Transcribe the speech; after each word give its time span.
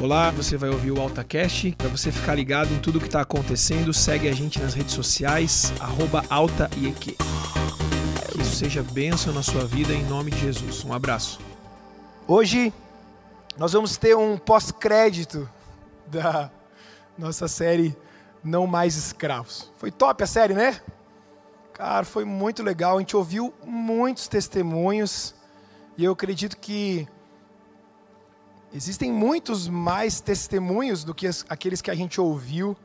Olá, 0.00 0.30
você 0.30 0.56
vai 0.56 0.70
ouvir 0.70 0.92
o 0.92 1.00
AltaCast. 1.00 1.74
Para 1.76 1.88
você 1.88 2.12
ficar 2.12 2.36
ligado 2.36 2.72
em 2.72 2.78
tudo 2.78 3.00
que 3.00 3.06
está 3.06 3.20
acontecendo, 3.20 3.92
segue 3.92 4.28
a 4.28 4.32
gente 4.32 4.60
nas 4.60 4.72
redes 4.72 4.94
sociais, 4.94 5.72
AltaIEQ. 6.30 7.16
Que 8.30 8.40
isso 8.40 8.54
seja 8.54 8.80
bênção 8.80 9.32
na 9.32 9.42
sua 9.42 9.64
vida 9.64 9.92
em 9.92 10.04
nome 10.04 10.30
de 10.30 10.38
Jesus. 10.38 10.84
Um 10.84 10.92
abraço. 10.92 11.40
Hoje 12.28 12.72
nós 13.58 13.72
vamos 13.72 13.96
ter 13.96 14.16
um 14.16 14.38
pós-crédito 14.38 15.50
da 16.06 16.48
nossa 17.18 17.48
série 17.48 17.96
Não 18.44 18.68
Mais 18.68 18.94
Escravos. 18.94 19.72
Foi 19.78 19.90
top 19.90 20.22
a 20.22 20.28
série, 20.28 20.54
né? 20.54 20.80
Cara, 21.72 22.04
foi 22.04 22.24
muito 22.24 22.62
legal. 22.62 22.98
A 22.98 23.00
gente 23.00 23.16
ouviu 23.16 23.52
muitos 23.66 24.28
testemunhos 24.28 25.34
e 25.96 26.04
eu 26.04 26.12
acredito 26.12 26.56
que 26.56 27.08
Existem 28.72 29.10
muitos 29.10 29.66
mais 29.66 30.20
testemunhos 30.20 31.02
do 31.02 31.14
que 31.14 31.28
aqueles 31.48 31.80
que 31.80 31.90
a 31.90 31.94
gente 31.94 32.20
ouviu, 32.20 32.76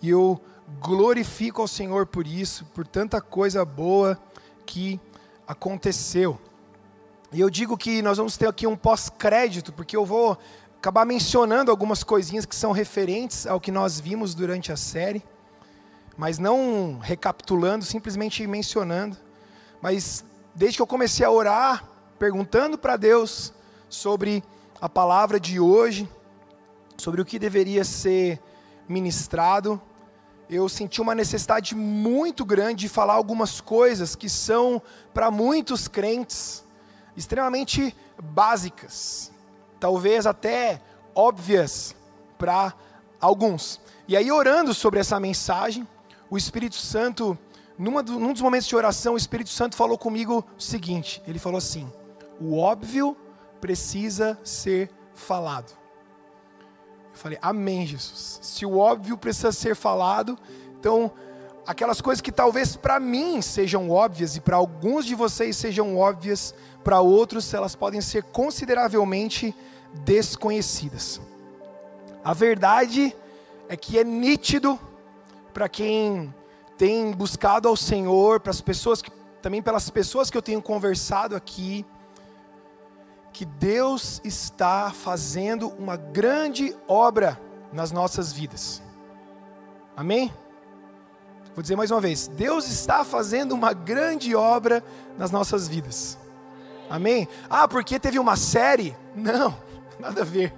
e 0.00 0.08
eu 0.08 0.40
glorifico 0.80 1.60
ao 1.60 1.68
Senhor 1.68 2.06
por 2.06 2.26
isso, 2.26 2.64
por 2.66 2.86
tanta 2.86 3.20
coisa 3.20 3.64
boa 3.64 4.16
que 4.64 5.00
aconteceu. 5.46 6.40
E 7.32 7.40
eu 7.40 7.50
digo 7.50 7.76
que 7.76 8.00
nós 8.00 8.16
vamos 8.16 8.36
ter 8.36 8.46
aqui 8.46 8.64
um 8.64 8.76
pós-crédito, 8.76 9.72
porque 9.72 9.96
eu 9.96 10.04
vou 10.06 10.38
acabar 10.78 11.04
mencionando 11.04 11.70
algumas 11.70 12.04
coisinhas 12.04 12.46
que 12.46 12.54
são 12.54 12.70
referentes 12.70 13.44
ao 13.44 13.60
que 13.60 13.72
nós 13.72 13.98
vimos 13.98 14.36
durante 14.36 14.70
a 14.70 14.76
série, 14.76 15.20
mas 16.16 16.38
não 16.38 17.00
recapitulando, 17.02 17.84
simplesmente 17.84 18.46
mencionando. 18.46 19.16
Mas 19.82 20.24
desde 20.54 20.78
que 20.78 20.82
eu 20.82 20.86
comecei 20.86 21.26
a 21.26 21.30
orar, 21.30 21.84
perguntando 22.20 22.78
para 22.78 22.96
Deus 22.96 23.52
sobre 23.88 24.44
a 24.84 24.88
palavra 24.90 25.40
de 25.40 25.58
hoje, 25.58 26.06
sobre 26.98 27.18
o 27.18 27.24
que 27.24 27.38
deveria 27.38 27.84
ser 27.84 28.38
ministrado, 28.86 29.80
eu 30.46 30.68
senti 30.68 31.00
uma 31.00 31.14
necessidade 31.14 31.74
muito 31.74 32.44
grande 32.44 32.80
de 32.80 32.88
falar 32.90 33.14
algumas 33.14 33.62
coisas 33.62 34.14
que 34.14 34.28
são, 34.28 34.82
para 35.14 35.30
muitos 35.30 35.88
crentes, 35.88 36.62
extremamente 37.16 37.96
básicas, 38.22 39.32
talvez 39.80 40.26
até 40.26 40.82
óbvias 41.14 41.96
para 42.36 42.74
alguns. 43.18 43.80
E 44.06 44.14
aí, 44.14 44.30
orando 44.30 44.74
sobre 44.74 45.00
essa 45.00 45.18
mensagem, 45.18 45.88
o 46.28 46.36
Espírito 46.36 46.76
Santo, 46.76 47.38
numa 47.78 48.02
num 48.02 48.34
dos 48.34 48.42
momentos 48.42 48.68
de 48.68 48.76
oração, 48.76 49.14
o 49.14 49.16
Espírito 49.16 49.48
Santo 49.48 49.76
falou 49.76 49.96
comigo 49.96 50.44
o 50.58 50.62
seguinte: 50.62 51.22
ele 51.26 51.38
falou 51.38 51.56
assim, 51.56 51.90
o 52.38 52.58
óbvio 52.58 53.16
precisa 53.64 54.38
ser 54.44 54.90
falado. 55.14 55.72
Eu 57.10 57.14
falei, 57.14 57.38
Amém, 57.40 57.86
Jesus. 57.86 58.38
Se 58.42 58.66
o 58.66 58.76
óbvio 58.76 59.16
precisa 59.16 59.52
ser 59.52 59.74
falado, 59.74 60.38
então 60.78 61.10
aquelas 61.66 61.98
coisas 61.98 62.20
que 62.20 62.30
talvez 62.30 62.76
para 62.76 63.00
mim 63.00 63.40
sejam 63.40 63.88
óbvias 63.88 64.36
e 64.36 64.40
para 64.42 64.56
alguns 64.56 65.06
de 65.06 65.14
vocês 65.14 65.56
sejam 65.56 65.96
óbvias, 65.96 66.54
para 66.84 67.00
outros 67.00 67.54
elas 67.54 67.74
podem 67.74 68.02
ser 68.02 68.24
consideravelmente 68.24 69.56
desconhecidas. 70.04 71.18
A 72.22 72.34
verdade 72.34 73.16
é 73.66 73.78
que 73.78 73.98
é 73.98 74.04
nítido 74.04 74.78
para 75.54 75.70
quem 75.70 76.34
tem 76.76 77.12
buscado 77.12 77.66
ao 77.66 77.78
Senhor, 77.78 78.40
para 78.40 78.50
as 78.50 78.60
pessoas 78.60 79.00
que 79.00 79.10
também 79.40 79.62
pelas 79.62 79.88
pessoas 79.88 80.28
que 80.28 80.36
eu 80.36 80.42
tenho 80.42 80.60
conversado 80.60 81.34
aqui, 81.34 81.86
que 83.34 83.44
Deus 83.44 84.20
está 84.22 84.92
fazendo 84.92 85.68
uma 85.70 85.96
grande 85.96 86.74
obra 86.86 87.38
nas 87.72 87.90
nossas 87.90 88.32
vidas. 88.32 88.80
Amém? 89.96 90.32
Vou 91.52 91.60
dizer 91.60 91.74
mais 91.74 91.90
uma 91.90 92.00
vez: 92.00 92.28
Deus 92.28 92.68
está 92.68 93.04
fazendo 93.04 93.52
uma 93.52 93.72
grande 93.72 94.36
obra 94.36 94.84
nas 95.18 95.32
nossas 95.32 95.66
vidas. 95.66 96.16
Amém? 96.88 97.28
Ah, 97.50 97.66
porque 97.66 97.98
teve 97.98 98.20
uma 98.20 98.36
série? 98.36 98.96
Não, 99.16 99.56
nada 99.98 100.20
a 100.22 100.24
ver. 100.24 100.54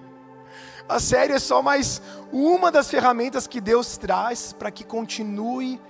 A 0.86 1.00
série 1.00 1.32
é 1.32 1.38
só 1.38 1.62
mais 1.62 2.02
uma 2.30 2.70
das 2.70 2.90
ferramentas 2.90 3.46
que 3.46 3.60
Deus 3.60 3.96
traz 3.96 4.52
para 4.52 4.70
que 4.70 4.84
continue 4.84 5.80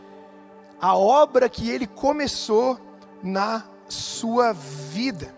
a 0.81 0.97
obra 0.97 1.49
que 1.49 1.69
Ele 1.69 1.87
começou 1.89 2.79
na 3.25 3.65
sua 3.89 4.53
vida. 4.53 5.35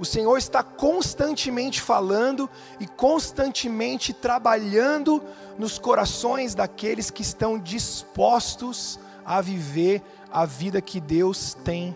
O 0.00 0.04
Senhor 0.06 0.38
está 0.38 0.62
constantemente 0.62 1.78
falando 1.78 2.48
e 2.80 2.86
constantemente 2.86 4.14
trabalhando 4.14 5.22
nos 5.58 5.78
corações 5.78 6.54
daqueles 6.54 7.10
que 7.10 7.20
estão 7.20 7.58
dispostos 7.58 8.98
a 9.26 9.42
viver 9.42 10.02
a 10.32 10.46
vida 10.46 10.80
que 10.80 11.02
Deus 11.02 11.52
tem 11.52 11.94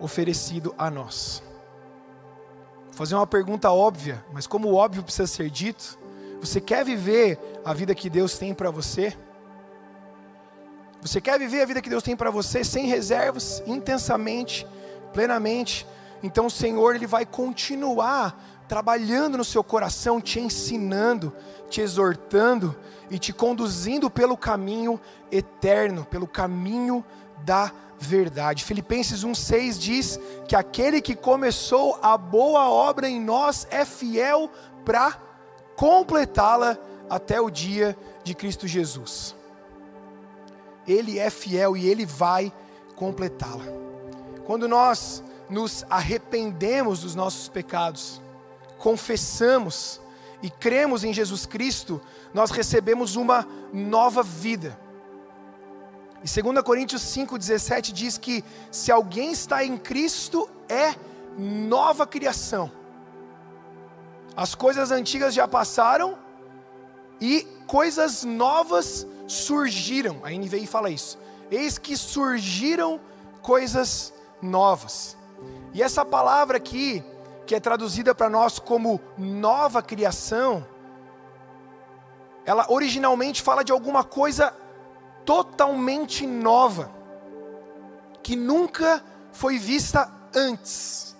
oferecido 0.00 0.72
a 0.78 0.88
nós. 0.88 1.42
Vou 2.84 2.94
fazer 2.94 3.16
uma 3.16 3.26
pergunta 3.26 3.72
óbvia, 3.72 4.24
mas 4.32 4.46
como 4.46 4.68
o 4.68 4.76
óbvio 4.76 5.02
precisa 5.02 5.26
ser 5.26 5.50
dito, 5.50 5.98
você 6.40 6.60
quer 6.60 6.84
viver 6.84 7.40
a 7.64 7.74
vida 7.74 7.92
que 7.92 8.08
Deus 8.08 8.38
tem 8.38 8.54
para 8.54 8.70
você? 8.70 9.12
Você 11.02 11.20
quer 11.20 11.40
viver 11.40 11.62
a 11.62 11.66
vida 11.66 11.82
que 11.82 11.90
Deus 11.90 12.04
tem 12.04 12.14
para 12.14 12.30
você 12.30 12.62
sem 12.62 12.86
reservas, 12.86 13.64
intensamente, 13.66 14.64
plenamente? 15.12 15.84
Então 16.22 16.46
o 16.46 16.50
Senhor 16.50 16.94
ele 16.94 17.06
vai 17.06 17.24
continuar 17.24 18.42
trabalhando 18.68 19.38
no 19.38 19.44
seu 19.44 19.62
coração, 19.62 20.20
te 20.20 20.40
ensinando, 20.40 21.32
te 21.68 21.80
exortando 21.80 22.76
e 23.10 23.18
te 23.18 23.32
conduzindo 23.32 24.10
pelo 24.10 24.36
caminho 24.36 25.00
eterno, 25.30 26.04
pelo 26.04 26.26
caminho 26.26 27.04
da 27.44 27.72
verdade. 27.98 28.64
Filipenses 28.64 29.24
1:6 29.24 29.78
diz 29.78 30.20
que 30.48 30.56
aquele 30.56 31.00
que 31.00 31.14
começou 31.14 31.98
a 32.02 32.16
boa 32.16 32.68
obra 32.68 33.08
em 33.08 33.20
nós 33.20 33.66
é 33.70 33.84
fiel 33.84 34.50
para 34.84 35.16
completá-la 35.76 36.78
até 37.08 37.40
o 37.40 37.50
dia 37.50 37.96
de 38.24 38.34
Cristo 38.34 38.66
Jesus. 38.66 39.34
Ele 40.86 41.18
é 41.18 41.30
fiel 41.30 41.76
e 41.76 41.88
ele 41.88 42.06
vai 42.06 42.52
completá-la. 42.94 43.64
Quando 44.44 44.68
nós 44.68 45.22
nos 45.48 45.84
arrependemos 45.88 47.00
dos 47.00 47.14
nossos 47.14 47.48
pecados, 47.48 48.20
confessamos 48.78 50.00
e 50.42 50.50
cremos 50.50 51.04
em 51.04 51.12
Jesus 51.12 51.46
Cristo, 51.46 52.00
nós 52.34 52.50
recebemos 52.50 53.16
uma 53.16 53.46
nova 53.72 54.22
vida. 54.22 54.78
E 56.22 56.42
2 56.42 56.62
Coríntios 56.62 57.02
5,17 57.02 57.92
diz 57.92 58.18
que 58.18 58.44
se 58.70 58.90
alguém 58.90 59.32
está 59.32 59.64
em 59.64 59.76
Cristo, 59.76 60.48
é 60.68 60.94
nova 61.38 62.06
criação. 62.06 62.70
As 64.36 64.54
coisas 64.54 64.90
antigas 64.90 65.32
já 65.32 65.46
passaram 65.48 66.18
e 67.20 67.46
coisas 67.66 68.24
novas 68.24 69.06
surgiram. 69.26 70.20
A 70.22 70.30
NVI 70.30 70.66
fala 70.66 70.90
isso. 70.90 71.18
Eis 71.50 71.78
que 71.78 71.96
surgiram 71.96 73.00
coisas 73.40 74.12
novas. 74.42 75.16
E 75.76 75.82
essa 75.82 76.06
palavra 76.06 76.56
aqui, 76.56 77.04
que 77.44 77.54
é 77.54 77.60
traduzida 77.60 78.14
para 78.14 78.30
nós 78.30 78.58
como 78.58 78.98
nova 79.18 79.82
criação, 79.82 80.66
ela 82.46 82.64
originalmente 82.70 83.42
fala 83.42 83.62
de 83.62 83.70
alguma 83.72 84.02
coisa 84.02 84.54
totalmente 85.26 86.26
nova, 86.26 86.90
que 88.22 88.34
nunca 88.34 89.04
foi 89.32 89.58
vista 89.58 90.10
antes. 90.34 91.14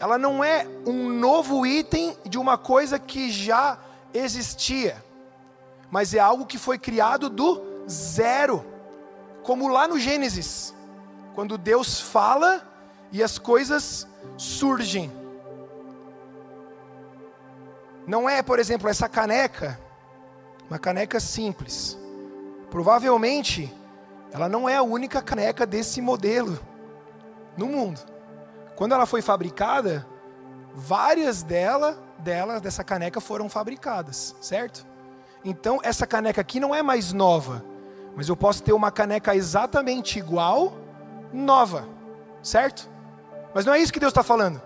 Ela 0.00 0.16
não 0.16 0.42
é 0.42 0.66
um 0.86 1.10
novo 1.10 1.66
item 1.66 2.16
de 2.24 2.38
uma 2.38 2.56
coisa 2.56 2.98
que 2.98 3.30
já 3.30 3.78
existia, 4.14 5.04
mas 5.90 6.14
é 6.14 6.18
algo 6.18 6.46
que 6.46 6.56
foi 6.56 6.78
criado 6.78 7.28
do 7.28 7.60
zero, 7.86 8.64
como 9.42 9.68
lá 9.68 9.86
no 9.86 9.98
Gênesis, 9.98 10.74
quando 11.34 11.58
Deus 11.58 12.00
fala 12.00 12.71
e 13.12 13.22
as 13.22 13.38
coisas 13.38 14.08
surgem. 14.38 15.12
Não 18.06 18.28
é, 18.28 18.42
por 18.42 18.58
exemplo, 18.58 18.88
essa 18.88 19.08
caneca, 19.08 19.78
uma 20.68 20.78
caneca 20.78 21.20
simples. 21.20 21.96
Provavelmente, 22.70 23.72
ela 24.32 24.48
não 24.48 24.68
é 24.68 24.76
a 24.76 24.82
única 24.82 25.20
caneca 25.20 25.66
desse 25.66 26.00
modelo 26.00 26.58
no 27.56 27.66
mundo. 27.66 28.00
Quando 28.74 28.94
ela 28.94 29.04
foi 29.04 29.20
fabricada, 29.20 30.06
várias 30.74 31.42
dela, 31.42 32.02
dela 32.18 32.58
dessa 32.58 32.82
caneca 32.82 33.20
foram 33.20 33.48
fabricadas, 33.48 34.34
certo? 34.40 34.86
Então, 35.44 35.78
essa 35.82 36.06
caneca 36.06 36.40
aqui 36.40 36.58
não 36.58 36.74
é 36.74 36.82
mais 36.82 37.12
nova, 37.12 37.62
mas 38.16 38.28
eu 38.28 38.36
posso 38.36 38.62
ter 38.62 38.72
uma 38.72 38.90
caneca 38.90 39.36
exatamente 39.36 40.18
igual, 40.18 40.72
nova, 41.32 41.86
certo? 42.42 42.91
Mas 43.54 43.64
não 43.64 43.74
é 43.74 43.80
isso 43.80 43.92
que 43.92 44.00
Deus 44.00 44.10
está 44.10 44.22
falando 44.22 44.60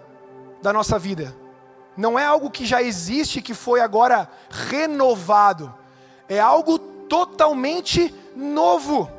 da 0.63 0.73
nossa 0.73 0.99
vida. 0.99 1.35
não 1.97 2.19
é 2.19 2.25
algo 2.27 2.51
que 2.51 2.67
já 2.67 2.83
existe 2.83 3.41
que 3.41 3.55
foi 3.55 3.81
agora 3.81 4.29
renovado, 4.51 5.75
é 6.29 6.39
algo 6.39 6.79
totalmente 6.79 8.15
novo, 8.35 9.11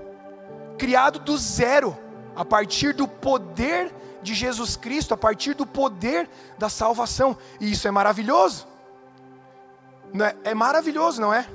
criado 0.78 1.18
do 1.18 1.36
zero, 1.38 1.98
a 2.36 2.46
partir 2.46 2.94
do 2.94 3.08
poder 3.08 3.92
de 4.22 4.36
Jesus 4.36 4.76
Cristo, 4.76 5.16
a 5.16 5.18
partir 5.18 5.56
do 5.56 5.66
poder 5.66 6.30
da 6.60 6.70
salvação, 6.70 7.36
e 7.60 7.72
isso 7.72 7.88
é 7.88 7.92
maravilhoso, 7.92 8.68
é? 10.14 10.52
é 10.52 10.54
maravilhoso, 10.54 11.20
não 11.20 11.34
é? 11.34 11.48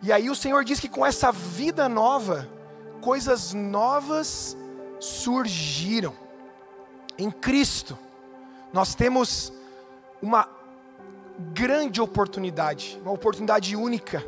E 0.00 0.12
aí 0.12 0.30
o 0.30 0.36
Senhor 0.36 0.64
diz 0.64 0.78
que 0.78 0.88
com 0.88 1.04
essa 1.04 1.32
vida 1.32 1.88
nova, 1.88 2.48
coisas 3.00 3.52
novas 3.52 4.56
surgiram 5.00 6.14
em 7.18 7.30
Cristo. 7.30 7.98
Nós 8.72 8.94
temos 8.94 9.52
uma 10.20 10.48
grande 11.52 12.00
oportunidade, 12.00 12.98
uma 13.02 13.12
oportunidade 13.12 13.74
única, 13.76 14.24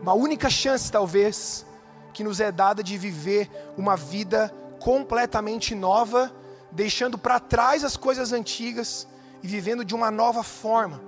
uma 0.00 0.14
única 0.14 0.50
chance 0.50 0.90
talvez 0.90 1.64
que 2.12 2.24
nos 2.24 2.40
é 2.40 2.52
dada 2.52 2.82
de 2.82 2.98
viver 2.98 3.48
uma 3.76 3.96
vida 3.96 4.52
completamente 4.78 5.74
nova, 5.74 6.30
deixando 6.70 7.16
para 7.16 7.38
trás 7.38 7.84
as 7.84 7.96
coisas 7.96 8.32
antigas 8.32 9.06
e 9.42 9.46
vivendo 9.46 9.84
de 9.84 9.94
uma 9.94 10.10
nova 10.10 10.42
forma, 10.42 11.00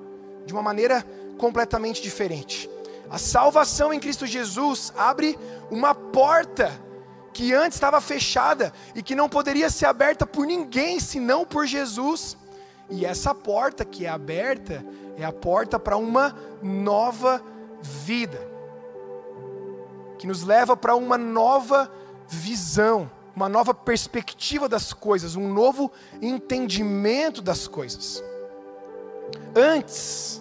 de 0.46 0.52
uma 0.52 0.62
maneira 0.62 1.04
completamente 1.36 2.00
diferente. 2.00 2.70
A 3.10 3.18
salvação 3.18 3.92
em 3.92 4.00
Cristo 4.00 4.26
Jesus 4.26 4.92
abre 4.96 5.38
uma 5.70 5.94
porta 5.94 6.72
que 7.34 7.52
antes 7.52 7.76
estava 7.76 8.00
fechada 8.00 8.72
e 8.94 9.02
que 9.02 9.16
não 9.16 9.28
poderia 9.28 9.68
ser 9.68 9.86
aberta 9.86 10.24
por 10.24 10.46
ninguém 10.46 11.00
senão 11.00 11.44
por 11.44 11.66
Jesus. 11.66 12.36
E 12.88 13.04
essa 13.04 13.34
porta 13.34 13.84
que 13.84 14.06
é 14.06 14.08
aberta 14.08 14.86
é 15.18 15.24
a 15.24 15.32
porta 15.32 15.78
para 15.78 15.96
uma 15.96 16.34
nova 16.62 17.42
vida, 17.82 18.40
que 20.16 20.26
nos 20.26 20.42
leva 20.44 20.76
para 20.76 20.94
uma 20.94 21.18
nova 21.18 21.90
visão, 22.28 23.10
uma 23.34 23.48
nova 23.48 23.74
perspectiva 23.74 24.68
das 24.68 24.92
coisas, 24.92 25.34
um 25.34 25.52
novo 25.52 25.90
entendimento 26.22 27.42
das 27.42 27.66
coisas. 27.66 28.22
Antes 29.56 30.40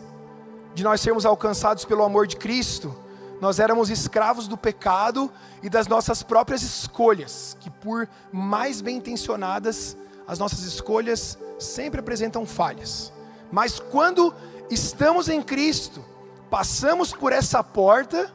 de 0.75 0.83
nós 0.83 1.01
sermos 1.01 1.25
alcançados 1.25 1.85
pelo 1.85 2.03
amor 2.03 2.27
de 2.27 2.37
Cristo, 2.37 2.95
nós 3.43 3.59
éramos 3.59 3.89
escravos 3.89 4.47
do 4.47 4.55
pecado 4.55 5.29
e 5.61 5.69
das 5.69 5.85
nossas 5.85 6.23
próprias 6.23 6.61
escolhas, 6.61 7.57
que 7.59 7.69
por 7.69 8.07
mais 8.31 8.79
bem 8.79 8.95
intencionadas, 8.95 9.97
as 10.25 10.39
nossas 10.39 10.61
escolhas 10.61 11.37
sempre 11.59 11.99
apresentam 11.99 12.45
falhas. 12.45 13.11
Mas 13.51 13.81
quando 13.81 14.33
estamos 14.71 15.27
em 15.27 15.41
Cristo, 15.41 16.05
passamos 16.49 17.11
por 17.11 17.33
essa 17.33 17.61
porta 17.61 18.33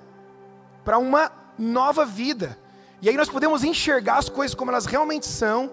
para 0.84 0.98
uma 0.98 1.32
nova 1.58 2.04
vida. 2.04 2.58
E 3.00 3.08
aí 3.08 3.16
nós 3.16 3.30
podemos 3.30 3.64
enxergar 3.64 4.18
as 4.18 4.28
coisas 4.28 4.54
como 4.54 4.70
elas 4.70 4.84
realmente 4.84 5.24
são. 5.24 5.70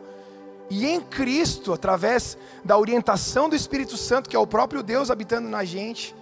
E 0.69 0.85
em 0.85 1.01
Cristo, 1.01 1.73
através 1.73 2.37
da 2.63 2.77
orientação 2.77 3.49
do 3.49 3.55
Espírito 3.55 3.97
Santo, 3.97 4.29
que 4.29 4.35
é 4.37 4.39
o 4.39 4.47
próprio 4.47 4.81
Deus 4.81 5.11
habitando 5.11 5.49
na 5.49 5.65
gente, 5.65 6.15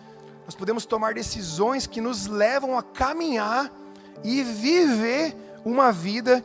nós 0.45 0.55
podemos 0.55 0.85
tomar 0.85 1.13
decisões 1.13 1.87
que 1.87 2.01
nos 2.01 2.27
levam 2.27 2.77
a 2.77 2.83
caminhar 2.83 3.71
e 4.23 4.43
viver 4.43 5.35
uma 5.63 5.91
vida 5.91 6.43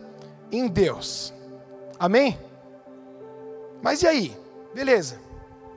em 0.51 0.69
Deus. 0.69 1.33
Amém? 1.99 2.39
Mas 3.83 4.03
e 4.03 4.07
aí? 4.07 4.37
Beleza. 4.75 5.21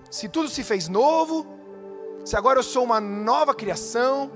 Se 0.10 0.28
tudo 0.28 0.50
se 0.50 0.64
fez 0.64 0.88
novo, 0.88 1.46
se 2.24 2.36
agora 2.36 2.60
eu 2.60 2.64
sou 2.64 2.84
uma 2.84 3.00
nova 3.00 3.56
criação, 3.56 4.32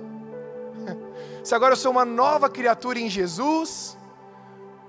se 1.43 1.53
agora 1.53 1.73
eu 1.73 1.77
sou 1.77 1.91
uma 1.91 2.05
nova 2.05 2.49
criatura 2.49 2.99
em 2.99 3.09
Jesus, 3.09 3.97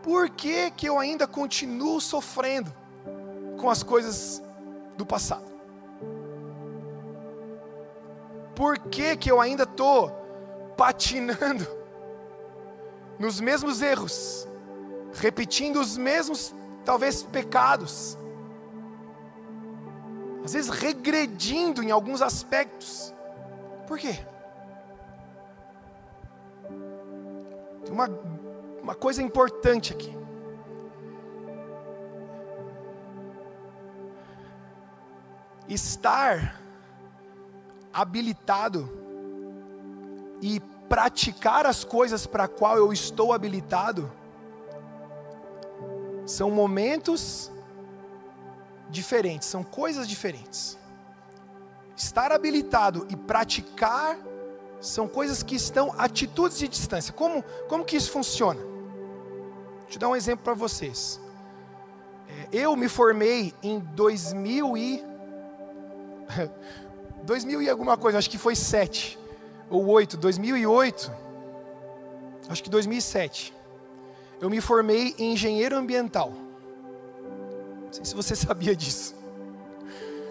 por 0.02 0.30
que 0.30 0.70
que 0.70 0.88
eu 0.88 0.98
ainda 0.98 1.26
continuo 1.26 2.00
sofrendo 2.00 2.72
com 3.58 3.68
as 3.68 3.82
coisas 3.82 4.42
do 4.96 5.04
passado? 5.04 5.55
Por 8.56 8.78
que 8.78 9.16
que 9.16 9.30
eu 9.30 9.40
ainda 9.40 9.62
estou 9.62 10.10
patinando 10.76 11.64
nos 13.20 13.40
mesmos 13.40 13.80
erros, 13.80 14.48
repetindo 15.12 15.80
os 15.80 15.96
mesmos, 15.96 16.52
talvez, 16.84 17.22
pecados? 17.22 18.18
às 20.46 20.52
vezes 20.52 20.70
regredindo 20.70 21.82
em 21.82 21.90
alguns 21.90 22.22
aspectos. 22.22 23.12
Por 23.84 23.98
quê? 23.98 24.24
Tem 27.84 27.92
uma, 27.92 28.08
uma 28.80 28.94
coisa 28.94 29.20
importante 29.20 29.92
aqui. 29.92 30.16
Estar 35.68 36.62
habilitado 37.96 38.90
e 40.42 40.60
praticar 40.86 41.64
as 41.64 41.82
coisas 41.82 42.26
para 42.26 42.46
qual 42.46 42.76
eu 42.76 42.92
estou 42.92 43.32
habilitado 43.32 44.12
são 46.26 46.50
momentos 46.50 47.50
diferentes, 48.90 49.48
são 49.48 49.64
coisas 49.64 50.06
diferentes. 50.06 50.78
Estar 51.96 52.32
habilitado 52.32 53.06
e 53.08 53.16
praticar 53.16 54.18
são 54.78 55.08
coisas 55.08 55.42
que 55.42 55.54
estão 55.54 55.94
atitudes 55.96 56.58
de 56.58 56.68
distância. 56.68 57.14
Como, 57.14 57.42
como 57.66 57.84
que 57.84 57.96
isso 57.96 58.10
funciona? 58.10 58.60
Deixa 59.84 59.96
eu 59.96 59.98
dar 60.00 60.08
um 60.08 60.16
exemplo 60.16 60.44
para 60.44 60.52
vocês. 60.52 61.18
É, 62.28 62.48
eu 62.52 62.76
me 62.76 62.88
formei 62.88 63.54
em 63.62 63.78
2000 63.78 64.76
e 64.76 65.04
2000 67.26 67.62
e 67.62 67.68
alguma 67.68 67.96
coisa, 67.96 68.18
acho 68.18 68.30
que 68.30 68.38
foi 68.38 68.54
7 68.54 69.18
ou 69.68 69.86
8, 69.88 70.16
2008. 70.16 71.12
Acho 72.48 72.62
que 72.62 72.70
2007. 72.70 73.52
Eu 74.40 74.48
me 74.48 74.60
formei 74.60 75.14
em 75.18 75.32
engenheiro 75.32 75.76
ambiental. 75.76 76.32
Não 77.84 77.92
sei 77.92 78.04
se 78.04 78.14
você 78.14 78.34
sabia 78.36 78.74
disso. 78.76 79.14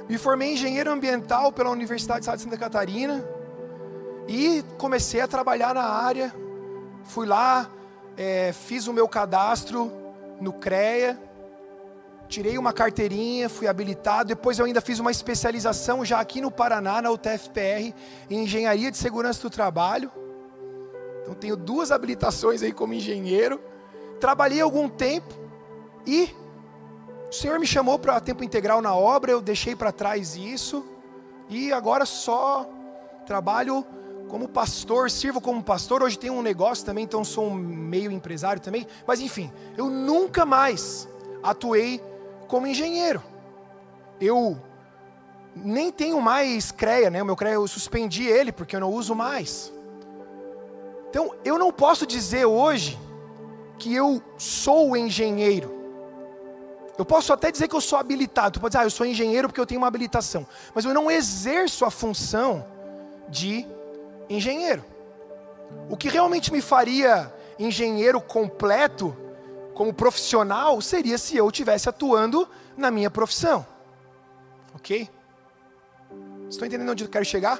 Me 0.08 0.18
formei 0.18 0.52
em 0.52 0.54
engenheiro 0.54 0.90
ambiental 0.92 1.52
pela 1.52 1.70
Universidade 1.70 2.20
de 2.20 2.24
Estado 2.24 2.38
de 2.38 2.44
Santa 2.44 2.58
Catarina 2.58 3.24
e 4.28 4.64
comecei 4.78 5.20
a 5.20 5.28
trabalhar 5.28 5.76
na 5.76 5.84
área. 5.84 6.34
Fui 7.04 7.28
lá, 7.28 7.70
é, 8.16 8.54
fiz 8.54 8.88
o 8.88 8.94
meu 8.94 9.08
cadastro 9.08 9.92
no 10.40 10.54
CREA, 10.54 11.20
tirei 12.28 12.58
uma 12.58 12.74
carteirinha, 12.74 13.50
fui 13.50 13.68
habilitado. 13.68 14.30
Depois 14.30 14.60
eu 14.60 14.66
ainda 14.66 14.82
fiz 14.82 15.00
uma 15.00 15.12
especialização 15.12 16.04
já 16.04 16.20
aqui 16.20 16.42
no 16.42 16.52
Paraná, 16.52 17.02
na 17.02 17.12
UTFPR, 17.12 17.94
em 18.30 18.44
Engenharia 18.44 18.92
de 18.92 18.98
Segurança 18.98 19.42
do 19.42 19.50
Trabalho. 19.50 20.12
Então 21.22 21.34
tenho 21.34 21.56
duas 21.56 21.92
habilitações 21.92 22.62
aí 22.62 22.72
como 22.72 22.94
engenheiro. 22.94 23.60
Trabalhei 24.20 24.62
algum 24.62 24.88
tempo 24.88 25.34
e 26.06 26.30
o 27.30 27.34
Senhor 27.34 27.60
me 27.60 27.68
chamou 27.68 27.98
para 27.98 28.20
tempo 28.20 28.44
integral 28.44 28.82
na 28.82 28.96
obra, 28.96 29.32
eu 29.32 29.42
deixei 29.42 29.76
para 29.76 29.92
trás 29.92 30.36
isso 30.36 30.86
e 31.50 31.74
agora 31.74 32.06
só 32.06 32.70
trabalho 33.26 33.86
como 34.28 34.48
pastor, 34.48 35.10
sirvo 35.10 35.42
como 35.42 35.64
pastor. 35.64 36.04
Hoje 36.04 36.18
tenho 36.18 36.34
um 36.34 36.42
negócio 36.42 36.86
também, 36.86 37.04
então 37.04 37.24
sou 37.24 37.48
um 37.48 37.54
meio 37.54 38.12
empresário 38.12 38.62
também. 38.62 38.88
Mas 39.06 39.20
enfim, 39.20 39.52
eu 39.78 39.90
nunca 39.90 40.46
mais 40.46 41.08
atuei 41.44 42.02
como 42.48 42.68
engenheiro. 42.68 43.22
Eu 44.20 44.60
nem 45.56 45.92
tenho 45.92 46.22
mais 46.22 46.72
CREA, 46.72 47.10
né? 47.10 47.22
O 47.22 47.26
meu 47.26 47.36
CREA 47.36 47.54
eu 47.54 47.68
suspendi 47.68 48.26
ele 48.26 48.52
porque 48.52 48.76
eu 48.76 48.80
não 48.80 48.92
uso 48.92 49.16
mais. 49.16 49.72
Então, 51.10 51.34
eu 51.46 51.58
não 51.58 51.72
posso 51.72 52.06
dizer 52.06 52.46
hoje 52.46 53.00
que 53.78 53.94
eu 53.94 54.22
sou 54.38 54.98
engenheiro. 54.98 55.74
Eu 56.98 57.06
posso 57.06 57.34
até 57.34 57.52
dizer 57.52 57.68
que 57.68 57.76
eu 57.76 57.82
sou 57.82 58.00
habilitado. 58.00 58.52
Tu 58.52 58.60
pode 58.60 58.72
dizer, 58.72 58.84
ah, 58.84 58.86
eu 58.86 58.92
sou 58.92 59.06
engenheiro 59.06 59.48
porque 59.48 59.60
eu 59.60 59.66
tenho 59.66 59.80
uma 59.80 59.88
habilitação. 59.88 60.46
Mas 60.74 60.86
eu 60.86 60.94
não 60.94 61.12
exerço 61.12 61.84
a 61.86 61.92
função 61.92 62.66
de 63.30 63.66
engenheiro. 64.30 64.84
O 65.90 65.98
que 65.98 66.10
realmente 66.10 66.52
me 66.52 66.62
faria 66.62 67.34
engenheiro 67.60 68.22
completo, 68.22 69.16
como 69.76 69.94
profissional, 69.94 70.82
seria 70.82 71.18
se 71.18 71.36
eu 71.36 71.48
estivesse 71.50 71.90
atuando 71.90 72.48
na 72.78 72.90
minha 72.90 73.12
profissão. 73.12 73.68
Ok? 74.74 75.10
Estão 76.50 76.66
entendendo 76.66 76.90
onde 76.90 77.04
eu 77.04 77.10
quero 77.10 77.26
chegar? 77.26 77.60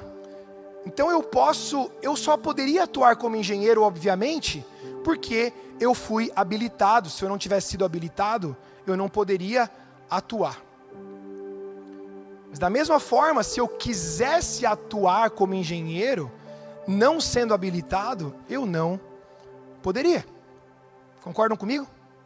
Então 0.86 1.12
eu 1.12 1.22
posso, 1.22 1.92
eu 2.02 2.16
só 2.16 2.38
poderia 2.38 2.84
atuar 2.84 3.18
como 3.18 3.36
engenheiro, 3.36 3.82
obviamente, 3.82 4.66
porque 5.04 5.52
eu 5.80 5.94
fui 5.94 6.32
habilitado. 6.36 7.10
Se 7.10 7.24
eu 7.24 7.28
não 7.28 7.38
tivesse 7.38 7.70
sido 7.70 7.84
habilitado, 7.84 8.56
eu 8.88 8.96
não 8.96 9.10
poderia 9.10 9.70
atuar. 10.10 10.62
Mas 12.50 12.60
da 12.60 12.70
mesma 12.70 13.00
forma, 13.00 13.44
se 13.44 13.60
eu 13.60 13.68
quisesse 13.68 14.66
atuar 14.66 15.32
como 15.32 15.54
engenheiro, 15.54 16.32
não 16.88 17.20
sendo 17.20 17.54
habilitado, 17.54 18.34
eu 18.50 18.66
não 18.66 18.98
poderia. 19.82 20.26
Concordam 21.22 21.58
comigo? 21.58 21.86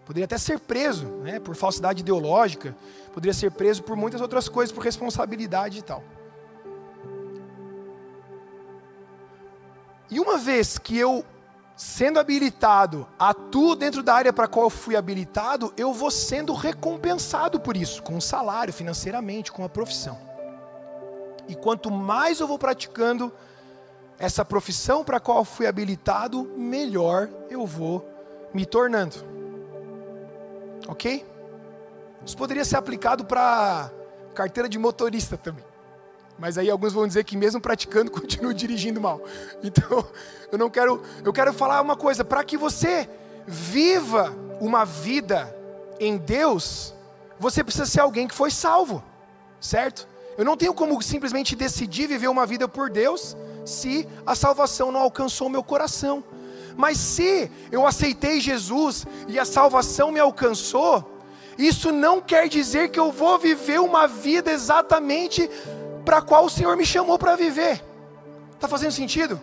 Poderia 0.09 0.25
até 0.25 0.39
ser 0.39 0.59
preso, 0.59 1.05
né, 1.21 1.39
por 1.39 1.55
falsidade 1.55 1.99
ideológica, 1.99 2.75
poderia 3.13 3.31
ser 3.31 3.51
preso 3.51 3.83
por 3.83 3.95
muitas 3.95 4.19
outras 4.19 4.49
coisas, 4.49 4.73
por 4.73 4.83
responsabilidade 4.83 5.77
e 5.77 5.81
tal. 5.83 6.03
E 10.09 10.19
uma 10.19 10.39
vez 10.39 10.79
que 10.79 10.97
eu, 10.97 11.23
sendo 11.77 12.19
habilitado, 12.19 13.07
atuo 13.19 13.75
dentro 13.75 14.01
da 14.01 14.15
área 14.15 14.33
para 14.33 14.45
a 14.45 14.47
qual 14.47 14.65
eu 14.65 14.71
fui 14.71 14.95
habilitado, 14.95 15.71
eu 15.77 15.93
vou 15.93 16.09
sendo 16.09 16.53
recompensado 16.53 17.59
por 17.59 17.77
isso, 17.77 18.01
com 18.01 18.15
um 18.15 18.21
salário, 18.21 18.73
financeiramente, 18.73 19.51
com 19.51 19.63
a 19.63 19.69
profissão. 19.69 20.17
E 21.47 21.53
quanto 21.53 21.91
mais 21.91 22.39
eu 22.39 22.47
vou 22.47 22.57
praticando 22.57 23.31
essa 24.17 24.43
profissão 24.43 25.03
para 25.03 25.17
a 25.17 25.19
qual 25.19 25.45
fui 25.45 25.67
habilitado, 25.67 26.51
melhor 26.57 27.29
eu 27.47 27.63
vou 27.63 28.03
me 28.51 28.65
tornando. 28.65 29.37
Ok? 30.89 31.23
Isso 32.25 32.35
poderia 32.35 32.65
ser 32.65 32.75
aplicado 32.75 33.23
para 33.23 33.91
carteira 34.33 34.67
de 34.67 34.79
motorista 34.79 35.37
também. 35.37 35.63
Mas 36.37 36.57
aí 36.57 36.67
alguns 36.67 36.93
vão 36.93 37.05
dizer 37.05 37.23
que 37.25 37.37
mesmo 37.37 37.61
praticando 37.61 38.09
continua 38.11 38.53
dirigindo 38.53 38.99
mal. 38.99 39.21
Então, 39.63 40.03
eu 40.51 40.57
não 40.57 40.67
quero, 40.67 41.03
eu 41.23 41.31
quero 41.31 41.53
falar 41.53 41.79
uma 41.79 41.95
coisa, 41.95 42.25
para 42.25 42.43
que 42.43 42.57
você 42.57 43.07
viva 43.45 44.35
uma 44.59 44.83
vida 44.83 45.55
em 45.99 46.17
Deus, 46.17 46.95
você 47.37 47.63
precisa 47.63 47.85
ser 47.85 47.99
alguém 47.99 48.27
que 48.27 48.33
foi 48.33 48.49
salvo, 48.49 49.03
certo? 49.61 50.07
Eu 50.39 50.43
não 50.43 50.57
tenho 50.57 50.73
como 50.73 50.99
simplesmente 51.03 51.55
decidir 51.55 52.07
viver 52.07 52.29
uma 52.29 52.47
vida 52.47 52.67
por 52.67 52.89
Deus 52.89 53.37
se 53.63 54.07
a 54.25 54.33
salvação 54.33 54.91
não 54.91 55.01
alcançou 55.01 55.47
o 55.47 55.51
meu 55.51 55.63
coração. 55.63 56.23
Mas 56.79 56.97
se 56.97 57.51
eu 57.73 57.85
aceitei 57.85 58.39
Jesus 58.39 59.05
e 59.27 59.37
a 59.37 59.43
salvação 59.43 60.13
me 60.13 60.19
alcançou, 60.21 61.21
isso 61.57 61.91
não 61.91 62.21
quer 62.21 62.47
dizer 62.47 62.87
que 62.87 62.97
eu 62.97 63.11
vou 63.11 63.37
viver 63.37 63.81
uma 63.81 64.07
vida 64.07 64.49
exatamente 64.49 65.49
para 66.05 66.19
a 66.19 66.21
qual 66.21 66.45
o 66.45 66.49
Senhor 66.49 66.77
me 66.77 66.85
chamou 66.85 67.19
para 67.19 67.35
viver. 67.35 67.83
Está 68.53 68.65
fazendo 68.65 68.93
sentido? 68.93 69.41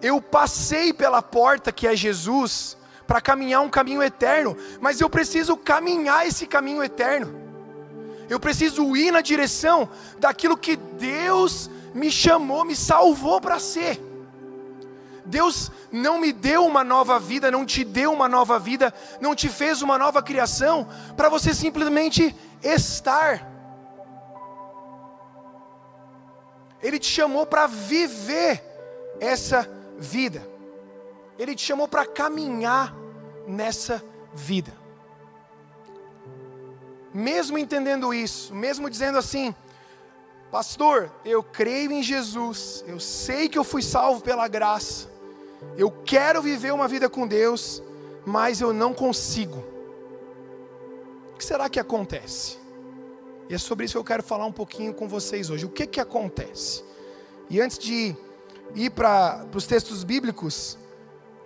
Eu 0.00 0.18
passei 0.18 0.94
pela 0.94 1.20
porta 1.20 1.70
que 1.70 1.86
é 1.86 1.94
Jesus 1.94 2.74
para 3.06 3.20
caminhar 3.20 3.60
um 3.60 3.68
caminho 3.68 4.02
eterno, 4.02 4.56
mas 4.80 5.02
eu 5.02 5.10
preciso 5.10 5.58
caminhar 5.58 6.26
esse 6.26 6.46
caminho 6.46 6.82
eterno. 6.82 7.38
Eu 8.30 8.40
preciso 8.40 8.96
ir 8.96 9.10
na 9.10 9.20
direção 9.20 9.90
daquilo 10.18 10.56
que 10.56 10.74
Deus 10.74 11.68
me 11.92 12.10
chamou, 12.10 12.64
me 12.64 12.74
salvou 12.74 13.42
para 13.42 13.58
ser. 13.58 14.13
Deus 15.24 15.70
não 15.90 16.18
me 16.18 16.32
deu 16.32 16.66
uma 16.66 16.84
nova 16.84 17.18
vida, 17.18 17.50
não 17.50 17.64
te 17.64 17.84
deu 17.84 18.12
uma 18.12 18.28
nova 18.28 18.58
vida, 18.58 18.92
não 19.20 19.34
te 19.34 19.48
fez 19.48 19.82
uma 19.82 19.98
nova 19.98 20.22
criação 20.22 20.88
para 21.16 21.28
você 21.28 21.54
simplesmente 21.54 22.34
estar. 22.62 23.50
Ele 26.82 26.98
te 26.98 27.06
chamou 27.06 27.46
para 27.46 27.66
viver 27.66 28.62
essa 29.18 29.68
vida. 29.98 30.46
Ele 31.38 31.54
te 31.54 31.64
chamou 31.64 31.88
para 31.88 32.04
caminhar 32.04 32.94
nessa 33.46 34.04
vida. 34.34 34.72
Mesmo 37.12 37.56
entendendo 37.56 38.12
isso, 38.12 38.54
mesmo 38.54 38.90
dizendo 38.90 39.18
assim, 39.18 39.54
pastor, 40.50 41.12
eu 41.24 41.42
creio 41.42 41.92
em 41.92 42.02
Jesus, 42.02 42.84
eu 42.86 42.98
sei 42.98 43.48
que 43.48 43.56
eu 43.56 43.64
fui 43.64 43.82
salvo 43.82 44.20
pela 44.20 44.48
graça, 44.48 45.08
eu 45.76 45.90
quero 45.90 46.40
viver 46.40 46.72
uma 46.72 46.86
vida 46.86 47.08
com 47.08 47.26
Deus, 47.26 47.82
mas 48.24 48.60
eu 48.60 48.72
não 48.72 48.92
consigo. 48.94 49.64
O 51.32 51.36
que 51.36 51.44
será 51.44 51.68
que 51.68 51.80
acontece? 51.80 52.58
E 53.48 53.54
é 53.54 53.58
sobre 53.58 53.84
isso 53.84 53.94
que 53.94 53.98
eu 53.98 54.04
quero 54.04 54.22
falar 54.22 54.46
um 54.46 54.52
pouquinho 54.52 54.94
com 54.94 55.08
vocês 55.08 55.50
hoje. 55.50 55.66
O 55.66 55.68
que 55.68 55.86
que 55.86 56.00
acontece? 56.00 56.82
E 57.50 57.60
antes 57.60 57.78
de 57.78 58.16
ir 58.74 58.90
para 58.90 59.44
os 59.54 59.66
textos 59.66 60.04
bíblicos, 60.04 60.78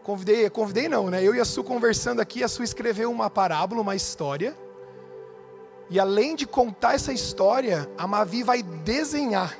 convidei, 0.03 0.49
convidei 0.51 0.89
não, 0.89 1.11
né? 1.11 1.23
Eu 1.23 1.35
e 1.35 1.41
a 1.41 1.45
Su 1.45 1.65
conversando 1.65 2.21
aqui, 2.21 2.45
a 2.45 2.49
Su 2.49 2.63
escreveu 2.63 3.11
uma 3.11 3.29
parábola, 3.29 3.81
uma 3.81 3.97
história. 3.97 4.55
E 5.91 5.99
além 5.99 6.37
de 6.37 6.47
contar 6.47 6.95
essa 6.95 7.13
história, 7.13 7.91
a 7.97 8.07
Mavi 8.07 8.43
vai 8.43 8.63
desenhar 8.63 9.59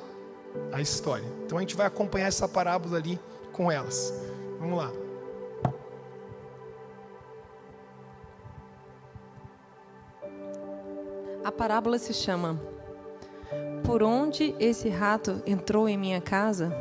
a 0.71 0.79
história. 0.79 1.25
Então 1.45 1.57
a 1.57 1.61
gente 1.61 1.75
vai 1.75 1.87
acompanhar 1.87 2.27
essa 2.27 2.47
parábola 2.47 2.97
ali 2.97 3.19
com 3.51 3.71
elas. 3.71 4.13
Vamos 4.59 4.77
lá. 4.77 4.91
A 11.45 11.51
parábola 11.51 11.97
se 11.97 12.13
chama 12.13 12.59
Por 13.85 14.03
onde 14.03 14.53
esse 14.59 14.89
rato 14.89 15.41
entrou 15.47 15.87
em 15.87 15.97
minha 15.97 16.19
casa? 16.19 16.71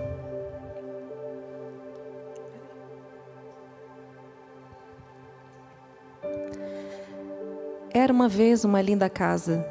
Era 7.90 8.12
uma 8.12 8.28
vez 8.28 8.64
uma 8.64 8.82
linda 8.82 9.08
casa, 9.08 9.64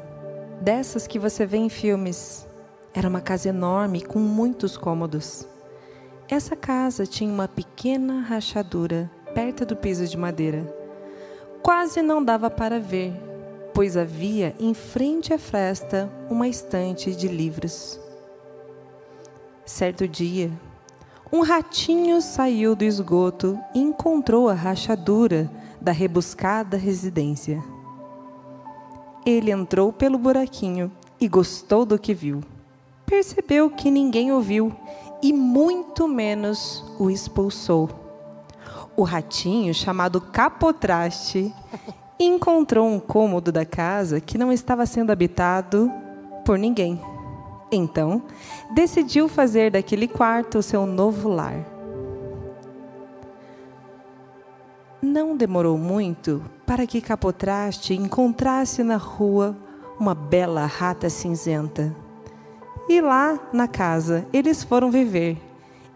dessas 0.60 1.06
que 1.06 1.18
você 1.18 1.46
vê 1.46 1.58
em 1.58 1.68
filmes. 1.68 2.46
Era 2.94 3.08
uma 3.08 3.20
casa 3.20 3.50
enorme 3.50 4.02
com 4.02 4.18
muitos 4.18 4.76
cômodos. 4.76 5.46
Essa 6.30 6.54
casa 6.54 7.06
tinha 7.06 7.32
uma 7.32 7.48
pequena 7.48 8.20
rachadura 8.20 9.10
perto 9.34 9.64
do 9.64 9.74
piso 9.74 10.06
de 10.06 10.14
madeira. 10.14 10.70
Quase 11.62 12.02
não 12.02 12.22
dava 12.22 12.50
para 12.50 12.78
ver, 12.78 13.14
pois 13.72 13.96
havia 13.96 14.54
em 14.60 14.74
frente 14.74 15.32
à 15.32 15.38
fresta 15.38 16.12
uma 16.28 16.46
estante 16.46 17.14
de 17.14 17.28
livros. 17.28 17.98
Certo 19.64 20.06
dia, 20.06 20.50
um 21.32 21.40
ratinho 21.40 22.20
saiu 22.20 22.76
do 22.76 22.84
esgoto 22.84 23.58
e 23.74 23.80
encontrou 23.80 24.50
a 24.50 24.54
rachadura 24.54 25.50
da 25.80 25.92
rebuscada 25.92 26.76
residência. 26.76 27.64
Ele 29.24 29.50
entrou 29.50 29.94
pelo 29.94 30.18
buraquinho 30.18 30.92
e 31.18 31.26
gostou 31.26 31.86
do 31.86 31.98
que 31.98 32.12
viu. 32.12 32.42
Percebeu 33.06 33.70
que 33.70 33.90
ninguém 33.90 34.30
ouviu 34.30 34.70
e 35.22 35.32
muito 35.32 36.06
menos 36.06 36.84
o 36.98 37.10
expulsou. 37.10 37.88
O 38.96 39.02
ratinho, 39.02 39.72
chamado 39.74 40.20
Capotraste, 40.20 41.54
encontrou 42.18 42.88
um 42.88 42.98
cômodo 42.98 43.52
da 43.52 43.64
casa 43.64 44.20
que 44.20 44.36
não 44.36 44.52
estava 44.52 44.86
sendo 44.86 45.10
habitado 45.10 45.90
por 46.44 46.58
ninguém. 46.58 47.00
Então, 47.70 48.22
decidiu 48.74 49.28
fazer 49.28 49.70
daquele 49.70 50.08
quarto 50.08 50.58
o 50.58 50.62
seu 50.62 50.86
novo 50.86 51.28
lar. 51.28 51.64
Não 55.00 55.36
demorou 55.36 55.78
muito 55.78 56.42
para 56.66 56.86
que 56.86 57.00
Capotraste 57.00 57.94
encontrasse 57.94 58.82
na 58.82 58.96
rua 58.96 59.56
uma 59.98 60.14
bela 60.14 60.66
rata 60.66 61.08
cinzenta. 61.08 61.94
E 62.88 63.00
lá 63.00 63.38
na 63.52 63.68
casa 63.68 64.26
eles 64.32 64.64
foram 64.64 64.90
viver 64.90 65.36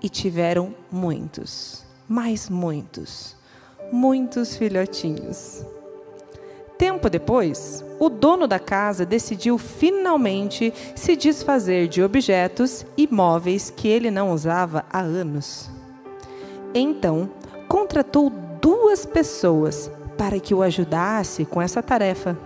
e 0.02 0.08
tiveram 0.08 0.74
muitos, 0.90 1.84
mais 2.08 2.50
muitos, 2.50 3.34
muitos 3.90 4.56
filhotinhos. 4.56 5.64
Tempo 6.76 7.08
depois, 7.08 7.84
o 8.00 8.08
dono 8.08 8.48
da 8.48 8.58
casa 8.58 9.06
decidiu 9.06 9.56
finalmente 9.56 10.74
se 10.96 11.14
desfazer 11.14 11.86
de 11.86 12.02
objetos 12.02 12.84
e 12.96 13.06
móveis 13.06 13.70
que 13.70 13.86
ele 13.86 14.10
não 14.10 14.32
usava 14.32 14.84
há 14.90 15.00
anos. 15.00 15.70
Então, 16.74 17.30
contratou 17.68 18.30
duas 18.60 19.06
pessoas 19.06 19.90
para 20.18 20.40
que 20.40 20.52
o 20.52 20.62
ajudasse 20.62 21.44
com 21.44 21.62
essa 21.62 21.82
tarefa. 21.82 22.36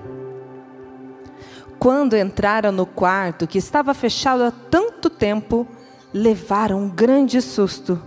Quando 1.78 2.16
entraram 2.16 2.72
no 2.72 2.86
quarto, 2.86 3.46
que 3.46 3.58
estava 3.58 3.92
fechado 3.94 4.42
há 4.44 4.50
tanto 4.50 5.10
tempo, 5.10 5.66
levaram 6.12 6.80
um 6.80 6.88
grande 6.88 7.40
susto. 7.42 8.00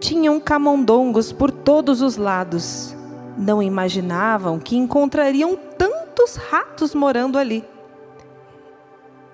Tinham 0.00 0.38
camundongos 0.38 1.32
por 1.32 1.50
todos 1.50 2.02
os 2.02 2.16
lados 2.16 2.94
não 3.36 3.62
imaginavam 3.62 4.58
que 4.58 4.76
encontrariam 4.76 5.56
tantos 5.78 6.36
ratos 6.36 6.94
morando 6.94 7.38
ali. 7.38 7.64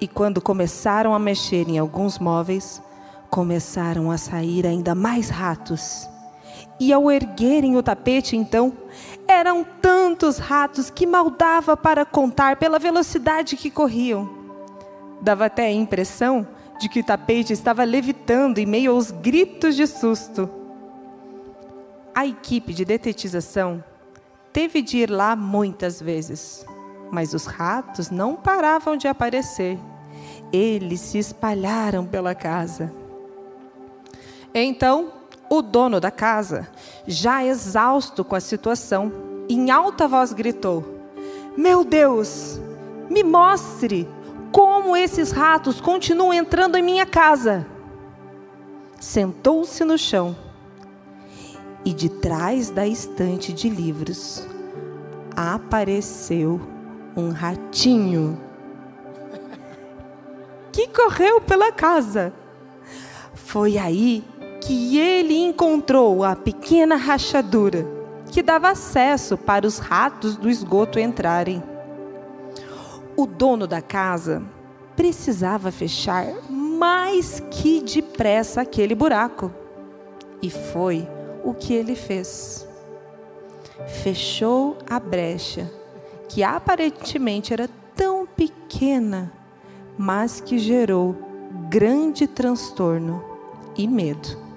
E 0.00 0.08
quando 0.08 0.40
começaram 0.40 1.14
a 1.14 1.18
mexer 1.18 1.68
em 1.68 1.78
alguns 1.78 2.18
móveis, 2.18 2.82
começaram 3.28 4.10
a 4.10 4.16
sair 4.16 4.66
ainda 4.66 4.94
mais 4.94 5.28
ratos. 5.28 6.08
E 6.78 6.92
ao 6.92 7.10
erguerem 7.10 7.76
o 7.76 7.82
tapete, 7.82 8.37
então, 8.37 8.72
eram 9.30 9.64
tantos 9.64 10.38
ratos 10.38 10.90
que 10.90 11.06
mal 11.06 11.30
dava 11.30 11.76
para 11.76 12.04
contar 12.04 12.56
pela 12.56 12.78
velocidade 12.78 13.56
que 13.56 13.70
corriam. 13.70 14.28
Dava 15.20 15.46
até 15.46 15.66
a 15.66 15.72
impressão 15.72 16.46
de 16.80 16.88
que 16.88 17.00
o 17.00 17.04
tapete 17.04 17.52
estava 17.52 17.84
levitando 17.84 18.58
em 18.58 18.66
meio 18.66 18.92
aos 18.92 19.10
gritos 19.10 19.76
de 19.76 19.87
susto. 19.87 20.49
A 22.14 22.26
equipe 22.26 22.72
de 22.72 22.84
detetização 22.84 23.84
teve 24.52 24.82
de 24.82 24.99
ir 24.99 25.10
lá 25.10 25.37
muitas 25.37 26.00
vezes, 26.00 26.66
mas 27.10 27.34
os 27.34 27.46
ratos 27.46 28.10
não 28.10 28.34
paravam 28.34 28.96
de 28.96 29.06
aparecer. 29.06 29.78
Eles 30.52 31.00
se 31.00 31.18
espalharam 31.18 32.04
pela 32.04 32.34
casa. 32.34 32.92
Então, 34.52 35.20
o 35.52 35.61
dono 35.61 35.99
da 35.99 36.12
casa, 36.12 36.69
já 37.09 37.45
exausto 37.45 38.25
com 38.25 38.37
a 38.37 38.40
situação, 38.40 39.12
em 39.49 39.69
alta 39.69 40.07
voz 40.07 40.33
gritou: 40.33 40.85
Meu 41.57 41.83
Deus, 41.83 42.61
me 43.11 43.25
mostre 43.25 44.09
como 44.52 44.97
esses 44.97 45.33
ratos 45.33 45.80
continuam 45.80 46.33
entrando 46.33 46.78
em 46.78 46.83
minha 46.83 47.04
casa. 47.04 47.66
Sentou-se 49.00 49.83
no 49.85 49.99
chão 49.99 50.37
e 51.85 51.92
de 51.92 52.09
trás 52.09 52.71
da 52.71 52.87
estante 52.87 53.52
de 53.52 53.69
livros 53.69 54.47
apareceu 55.35 56.61
um 57.16 57.30
ratinho 57.30 58.38
que 60.71 60.87
correu 60.88 61.40
pela 61.40 61.73
casa. 61.73 62.33
Foi 63.35 63.78
aí 63.78 64.25
que 64.61 64.99
ele 64.99 65.37
encontrou 65.37 66.23
a 66.23 66.37
pequena 66.37 66.97
rachadura 66.97 67.87
que 68.31 68.43
dava 68.43 68.71
acesso 68.71 69.37
para 69.37 69.67
os 69.67 69.79
ratos 69.79 70.37
do 70.37 70.49
esgoto 70.49 70.99
entrarem. 70.99 71.62
O 73.17 73.26
dono 73.26 73.67
da 73.67 73.83
casa 73.83 74.43
precisava 74.97 75.73
fechar 75.73 76.26
mais 76.49 77.40
que 77.50 77.83
depressa 77.83 78.61
aquele 78.61 78.95
buraco. 78.95 79.52
E 80.40 80.49
foi 80.49 81.07
o 81.45 81.52
que 81.52 81.75
ele 81.75 81.95
fez. 81.95 82.67
Fechou 84.02 84.79
a 84.88 85.00
brecha, 85.00 85.71
que 86.29 86.43
aparentemente 86.43 87.52
era 87.52 87.69
tão 87.95 88.26
pequena, 88.26 89.33
mas 89.99 90.40
que 90.40 90.59
gerou 90.59 91.17
grande 91.69 92.26
transtorno 92.26 93.23
e 93.76 93.88
medo. 93.88 94.50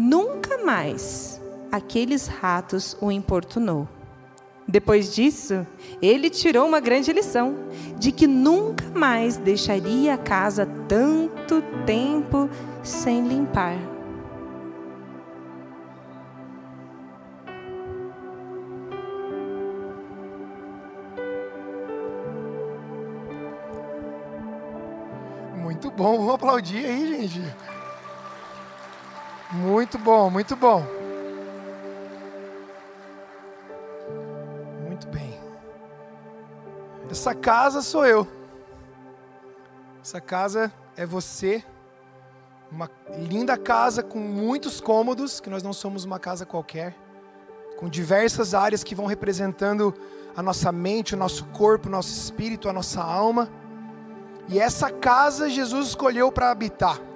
Nunca 0.00 0.58
mais 0.64 1.42
aqueles 1.72 2.28
ratos 2.28 2.96
o 3.00 3.10
importunou. 3.10 3.88
Depois 4.66 5.12
disso, 5.12 5.66
ele 6.00 6.30
tirou 6.30 6.68
uma 6.68 6.78
grande 6.78 7.12
lição 7.12 7.56
de 7.98 8.12
que 8.12 8.24
nunca 8.24 8.84
mais 8.94 9.38
deixaria 9.38 10.14
a 10.14 10.16
casa 10.16 10.68
tanto 10.86 11.60
tempo 11.84 12.48
sem 12.80 13.26
limpar. 13.26 13.76
Muito 25.56 25.90
bom, 25.90 26.18
vamos 26.18 26.34
aplaudir 26.34 26.86
aí, 26.86 27.26
gente. 27.26 27.77
Muito 29.50 29.96
bom, 29.96 30.28
muito 30.28 30.54
bom. 30.54 30.84
Muito 34.86 35.08
bem. 35.08 35.40
Essa 37.10 37.34
casa 37.34 37.80
sou 37.80 38.04
eu. 38.04 38.28
Essa 40.02 40.20
casa 40.20 40.70
é 40.94 41.06
você. 41.06 41.64
Uma 42.70 42.90
linda 43.16 43.56
casa 43.56 44.02
com 44.02 44.18
muitos 44.18 44.82
cômodos, 44.82 45.40
que 45.40 45.48
nós 45.48 45.62
não 45.62 45.72
somos 45.72 46.04
uma 46.04 46.18
casa 46.18 46.44
qualquer, 46.44 46.94
com 47.78 47.88
diversas 47.88 48.52
áreas 48.52 48.84
que 48.84 48.94
vão 48.94 49.06
representando 49.06 49.94
a 50.36 50.42
nossa 50.42 50.70
mente, 50.70 51.14
o 51.14 51.18
nosso 51.18 51.46
corpo, 51.46 51.88
o 51.88 51.90
nosso 51.90 52.12
espírito, 52.12 52.68
a 52.68 52.72
nossa 52.74 53.02
alma. 53.02 53.48
E 54.46 54.60
essa 54.60 54.90
casa 54.90 55.48
Jesus 55.48 55.88
escolheu 55.88 56.30
para 56.30 56.50
habitar. 56.50 57.07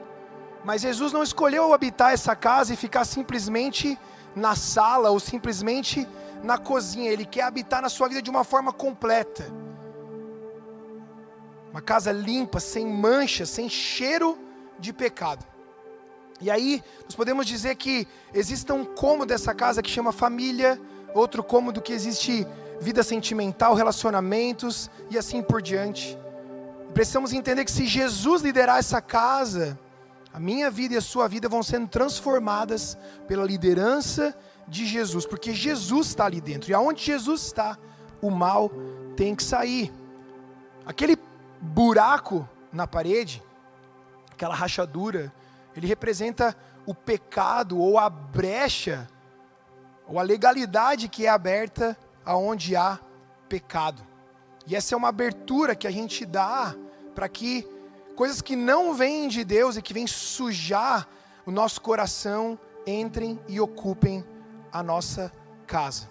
Mas 0.64 0.82
Jesus 0.82 1.12
não 1.12 1.22
escolheu 1.22 1.72
habitar 1.72 2.12
essa 2.12 2.36
casa 2.36 2.72
e 2.72 2.76
ficar 2.76 3.04
simplesmente 3.04 3.98
na 4.34 4.54
sala 4.54 5.10
ou 5.10 5.18
simplesmente 5.18 6.06
na 6.42 6.56
cozinha. 6.56 7.10
Ele 7.10 7.24
quer 7.24 7.42
habitar 7.42 7.82
na 7.82 7.88
sua 7.88 8.08
vida 8.08 8.22
de 8.22 8.30
uma 8.30 8.44
forma 8.44 8.72
completa. 8.72 9.44
Uma 11.70 11.80
casa 11.80 12.12
limpa, 12.12 12.60
sem 12.60 12.86
mancha, 12.86 13.46
sem 13.46 13.68
cheiro 13.68 14.38
de 14.78 14.92
pecado. 14.92 15.44
E 16.40 16.50
aí, 16.50 16.82
nós 17.04 17.14
podemos 17.14 17.46
dizer 17.46 17.76
que 17.76 18.06
existe 18.34 18.70
um 18.72 18.84
cômodo 18.84 19.26
dessa 19.26 19.54
casa 19.54 19.80
que 19.80 19.88
chama 19.88 20.12
família, 20.12 20.80
outro 21.14 21.42
cômodo 21.42 21.80
que 21.80 21.92
existe 21.92 22.46
vida 22.80 23.02
sentimental, 23.02 23.74
relacionamentos 23.74 24.90
e 25.08 25.16
assim 25.16 25.40
por 25.40 25.62
diante. 25.62 26.18
Precisamos 26.92 27.32
entender 27.32 27.64
que 27.64 27.70
se 27.70 27.86
Jesus 27.86 28.42
liderar 28.42 28.78
essa 28.78 29.00
casa, 29.00 29.78
a 30.32 30.40
minha 30.40 30.70
vida 30.70 30.94
e 30.94 30.96
a 30.96 31.02
sua 31.02 31.28
vida 31.28 31.48
vão 31.48 31.62
sendo 31.62 31.86
transformadas 31.88 32.96
pela 33.28 33.44
liderança 33.44 34.34
de 34.66 34.86
Jesus, 34.86 35.26
porque 35.26 35.52
Jesus 35.52 36.08
está 36.08 36.24
ali 36.24 36.40
dentro. 36.40 36.70
E 36.70 36.74
aonde 36.74 37.04
Jesus 37.04 37.42
está, 37.42 37.76
o 38.20 38.30
mal 38.30 38.70
tem 39.14 39.34
que 39.34 39.42
sair. 39.42 39.92
Aquele 40.86 41.18
buraco 41.60 42.48
na 42.72 42.86
parede, 42.86 43.42
aquela 44.30 44.54
rachadura, 44.54 45.32
ele 45.76 45.86
representa 45.86 46.56
o 46.86 46.94
pecado 46.94 47.78
ou 47.78 47.98
a 47.98 48.08
brecha 48.08 49.08
ou 50.06 50.18
a 50.18 50.22
legalidade 50.22 51.08
que 51.08 51.26
é 51.26 51.28
aberta 51.28 51.96
aonde 52.24 52.74
há 52.74 52.98
pecado. 53.48 54.02
E 54.66 54.74
essa 54.74 54.94
é 54.94 54.96
uma 54.96 55.08
abertura 55.08 55.74
que 55.74 55.86
a 55.86 55.90
gente 55.90 56.24
dá 56.24 56.74
para 57.14 57.28
que 57.28 57.66
coisas 58.16 58.40
que 58.40 58.56
não 58.56 58.94
vêm 58.94 59.28
de 59.28 59.44
Deus 59.44 59.76
e 59.76 59.82
que 59.82 59.94
vêm 59.94 60.06
sujar 60.06 61.08
o 61.44 61.50
nosso 61.50 61.80
coração 61.80 62.58
entrem 62.86 63.40
e 63.48 63.60
ocupem 63.60 64.24
a 64.72 64.82
nossa 64.82 65.32
casa. 65.66 66.08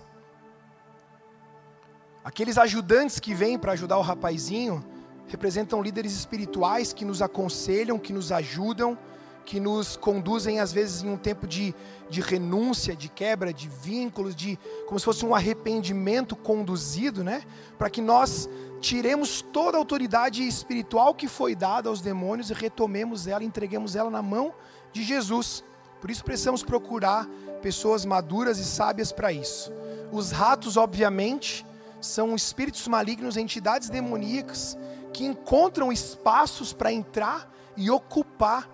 Aqueles 2.24 2.58
ajudantes 2.58 3.20
que 3.20 3.34
vêm 3.34 3.58
para 3.58 3.72
ajudar 3.72 3.98
o 3.98 4.02
rapazinho 4.02 4.84
representam 5.28 5.82
líderes 5.82 6.14
espirituais 6.14 6.94
que 6.94 7.06
nos 7.06 7.22
aconselham, 7.22 7.98
que 7.98 8.14
nos 8.14 8.32
ajudam, 8.32 8.98
que 9.46 9.60
nos 9.60 9.98
conduzem 9.98 10.60
às 10.60 10.72
vezes 10.72 11.04
em 11.04 11.10
um 11.10 11.18
tempo 11.18 11.48
de, 11.48 11.74
de 12.10 12.22
renúncia, 12.22 12.96
de 12.96 13.10
quebra 13.10 13.52
de 13.52 13.68
vínculos, 13.68 14.36
de 14.36 14.60
como 14.88 15.00
se 15.00 15.06
fosse 15.06 15.26
um 15.26 15.34
arrependimento 15.34 16.36
conduzido, 16.36 17.24
né? 17.24 17.42
Para 17.78 17.90
que 17.90 18.02
nós 18.02 18.48
tiremos 18.82 19.42
toda 19.42 19.78
a 19.78 19.80
autoridade 19.80 20.46
espiritual 20.46 21.14
que 21.14 21.28
foi 21.28 21.56
dada 21.56 21.88
aos 21.88 22.02
demônios 22.02 22.50
e 22.50 22.54
retomemos 22.54 23.28
ela, 23.28 23.44
entreguemos 23.44 23.96
ela 23.96 24.10
na 24.10 24.22
mão 24.22 24.54
de 24.92 25.04
Jesus. 25.04 25.64
Por 26.02 26.10
isso 26.10 26.24
precisamos 26.26 26.64
procurar 26.64 27.28
pessoas 27.62 28.04
maduras 28.04 28.58
e 28.58 28.66
sábias 28.66 29.12
para 29.12 29.32
isso. 29.32 29.72
Os 30.12 30.32
ratos, 30.32 30.78
obviamente, 30.78 31.64
são 32.02 32.36
espíritos 32.36 32.88
malignos, 32.88 33.38
entidades 33.38 33.88
demoníacas 33.88 34.76
que 35.14 35.24
encontram 35.24 35.92
espaços 35.92 36.74
para 36.74 36.92
entrar 36.92 37.54
e 37.78 37.92
ocupar 37.92 38.68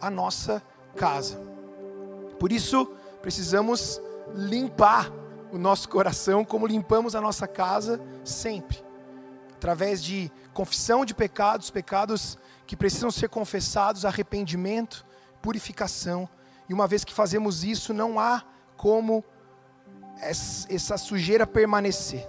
a 0.00 0.10
nossa 0.10 0.60
casa. 0.96 1.40
Por 2.40 2.50
isso, 2.50 2.90
precisamos 3.22 4.00
limpar 4.34 5.10
o 5.52 5.58
nosso 5.58 5.88
coração 5.88 6.44
como 6.44 6.66
limpamos 6.66 7.14
a 7.14 7.20
nossa 7.20 7.46
casa 7.46 8.00
sempre 8.24 8.91
através 9.62 10.02
de 10.02 10.28
confissão 10.52 11.04
de 11.04 11.14
pecados, 11.14 11.70
pecados 11.70 12.36
que 12.66 12.76
precisam 12.76 13.12
ser 13.12 13.28
confessados, 13.28 14.04
arrependimento, 14.04 15.06
purificação. 15.40 16.28
E 16.68 16.74
uma 16.74 16.88
vez 16.88 17.04
que 17.04 17.14
fazemos 17.14 17.62
isso, 17.62 17.94
não 17.94 18.18
há 18.18 18.42
como 18.76 19.24
essa 20.18 20.98
sujeira 20.98 21.46
permanecer. 21.46 22.28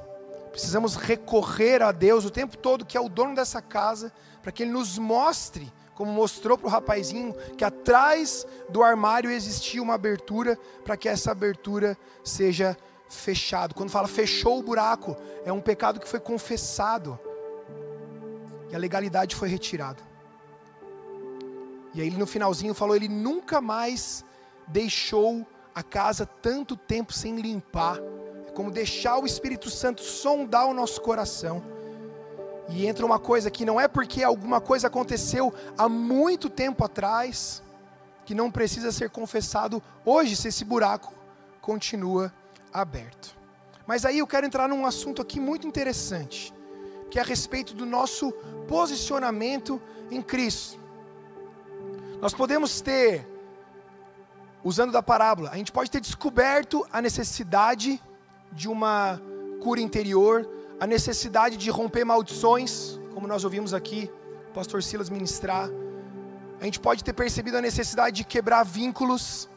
Precisamos 0.51 0.95
recorrer 0.95 1.81
a 1.81 1.91
Deus 1.91 2.23
o 2.23 2.29
tempo 2.29 2.55
todo, 2.55 2.85
que 2.85 2.95
é 2.95 3.01
o 3.01 3.09
dono 3.09 3.33
dessa 3.33 3.63
casa, 3.63 4.13
para 4.43 4.51
que 4.51 4.61
Ele 4.61 4.71
nos 4.71 4.99
mostre, 4.99 5.73
como 5.95 6.11
mostrou 6.11 6.55
para 6.55 6.67
o 6.67 6.69
rapazinho, 6.69 7.33
que 7.57 7.65
atrás 7.65 8.45
do 8.69 8.83
armário 8.83 9.31
existia 9.31 9.81
uma 9.81 9.95
abertura, 9.95 10.55
para 10.85 10.95
que 10.95 11.09
essa 11.09 11.31
abertura 11.31 11.97
seja 12.23 12.77
fechado. 13.13 13.75
Quando 13.75 13.89
fala 13.89 14.07
fechou 14.07 14.59
o 14.59 14.63
buraco, 14.63 15.15
é 15.45 15.51
um 15.51 15.61
pecado 15.61 15.99
que 15.99 16.07
foi 16.07 16.19
confessado. 16.19 17.19
E 18.69 18.75
a 18.75 18.79
legalidade 18.79 19.35
foi 19.35 19.47
retirada. 19.47 20.01
E 21.93 22.01
aí 22.01 22.07
ele 22.07 22.17
no 22.17 22.25
finalzinho 22.25 22.73
falou, 22.73 22.95
ele 22.95 23.07
nunca 23.07 23.61
mais 23.61 24.25
deixou 24.67 25.45
a 25.75 25.83
casa 25.83 26.25
tanto 26.25 26.75
tempo 26.75 27.13
sem 27.13 27.39
limpar. 27.39 27.99
É 28.47 28.51
como 28.51 28.71
deixar 28.71 29.17
o 29.19 29.25
Espírito 29.25 29.69
Santo 29.69 30.01
sondar 30.01 30.67
o 30.67 30.73
nosso 30.73 31.01
coração. 31.01 31.63
E 32.69 32.87
entra 32.87 33.05
uma 33.05 33.19
coisa 33.19 33.51
que 33.51 33.65
não 33.65 33.79
é 33.79 33.87
porque 33.87 34.23
alguma 34.23 34.59
coisa 34.61 34.87
aconteceu 34.87 35.53
há 35.77 35.87
muito 35.87 36.49
tempo 36.49 36.83
atrás, 36.83 37.61
que 38.25 38.33
não 38.33 38.49
precisa 38.49 38.91
ser 38.91 39.09
confessado 39.09 39.83
hoje, 40.05 40.35
se 40.35 40.47
esse 40.47 40.63
buraco 40.63 41.13
continua 41.61 42.33
aberto. 42.73 43.37
Mas 43.85 44.05
aí 44.05 44.19
eu 44.19 44.27
quero 44.27 44.45
entrar 44.45 44.67
num 44.67 44.85
assunto 44.85 45.21
aqui 45.21 45.39
muito 45.39 45.67
interessante, 45.67 46.53
que 47.11 47.19
é 47.19 47.21
a 47.21 47.25
respeito 47.25 47.73
do 47.73 47.85
nosso 47.85 48.31
posicionamento 48.67 49.81
em 50.09 50.21
Cristo. 50.21 50.79
Nós 52.21 52.33
podemos 52.33 52.79
ter, 52.79 53.27
usando 54.63 54.91
da 54.91 55.03
parábola, 55.03 55.49
a 55.51 55.57
gente 55.57 55.71
pode 55.71 55.91
ter 55.91 55.99
descoberto 55.99 56.87
a 56.91 57.01
necessidade 57.01 58.01
de 58.51 58.69
uma 58.69 59.21
cura 59.61 59.81
interior, 59.81 60.49
a 60.79 60.87
necessidade 60.87 61.57
de 61.57 61.69
romper 61.69 62.05
maldições, 62.05 62.99
como 63.13 63.27
nós 63.27 63.43
ouvimos 63.43 63.73
aqui 63.73 64.09
o 64.49 64.53
pastor 64.53 64.81
Silas 64.81 65.09
ministrar. 65.09 65.69
A 66.61 66.65
gente 66.65 66.79
pode 66.79 67.03
ter 67.03 67.13
percebido 67.13 67.57
a 67.57 67.61
necessidade 67.61 68.15
de 68.17 68.23
quebrar 68.23 68.63
vínculos 68.63 69.49